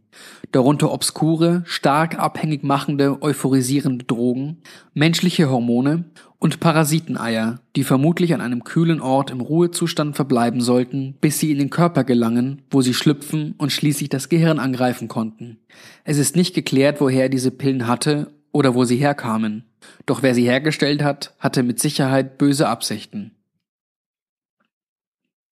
darunter 0.51 0.91
obskure, 0.91 1.63
stark 1.65 2.19
abhängig 2.19 2.63
machende, 2.63 3.21
euphorisierende 3.21 4.05
Drogen, 4.05 4.61
menschliche 4.93 5.49
Hormone 5.49 6.05
und 6.43 6.59
Parasiteneier, 6.59 7.61
die 7.77 7.85
vermutlich 7.85 8.33
an 8.33 8.41
einem 8.41 8.65
kühlen 8.65 8.99
Ort 8.99 9.31
im 9.31 9.39
Ruhezustand 9.39 10.17
verbleiben 10.17 10.59
sollten, 10.59 11.13
bis 11.21 11.39
sie 11.39 11.53
in 11.53 11.57
den 11.57 11.69
Körper 11.69 12.03
gelangen, 12.03 12.63
wo 12.69 12.81
sie 12.81 12.93
schlüpfen 12.93 13.55
und 13.57 13.71
schließlich 13.71 14.09
das 14.09 14.27
Gehirn 14.27 14.59
angreifen 14.59 15.07
konnten. 15.07 15.59
Es 16.03 16.17
ist 16.17 16.35
nicht 16.35 16.53
geklärt, 16.53 16.99
woher 16.99 17.23
er 17.23 17.29
diese 17.29 17.49
Pillen 17.49 17.87
hatte 17.87 18.33
oder 18.51 18.75
wo 18.75 18.83
sie 18.83 18.97
herkamen. 18.97 19.63
Doch 20.05 20.21
wer 20.21 20.35
sie 20.35 20.43
hergestellt 20.43 21.01
hat, 21.01 21.33
hatte 21.39 21.63
mit 21.63 21.79
Sicherheit 21.79 22.37
böse 22.37 22.67
Absichten. 22.67 23.31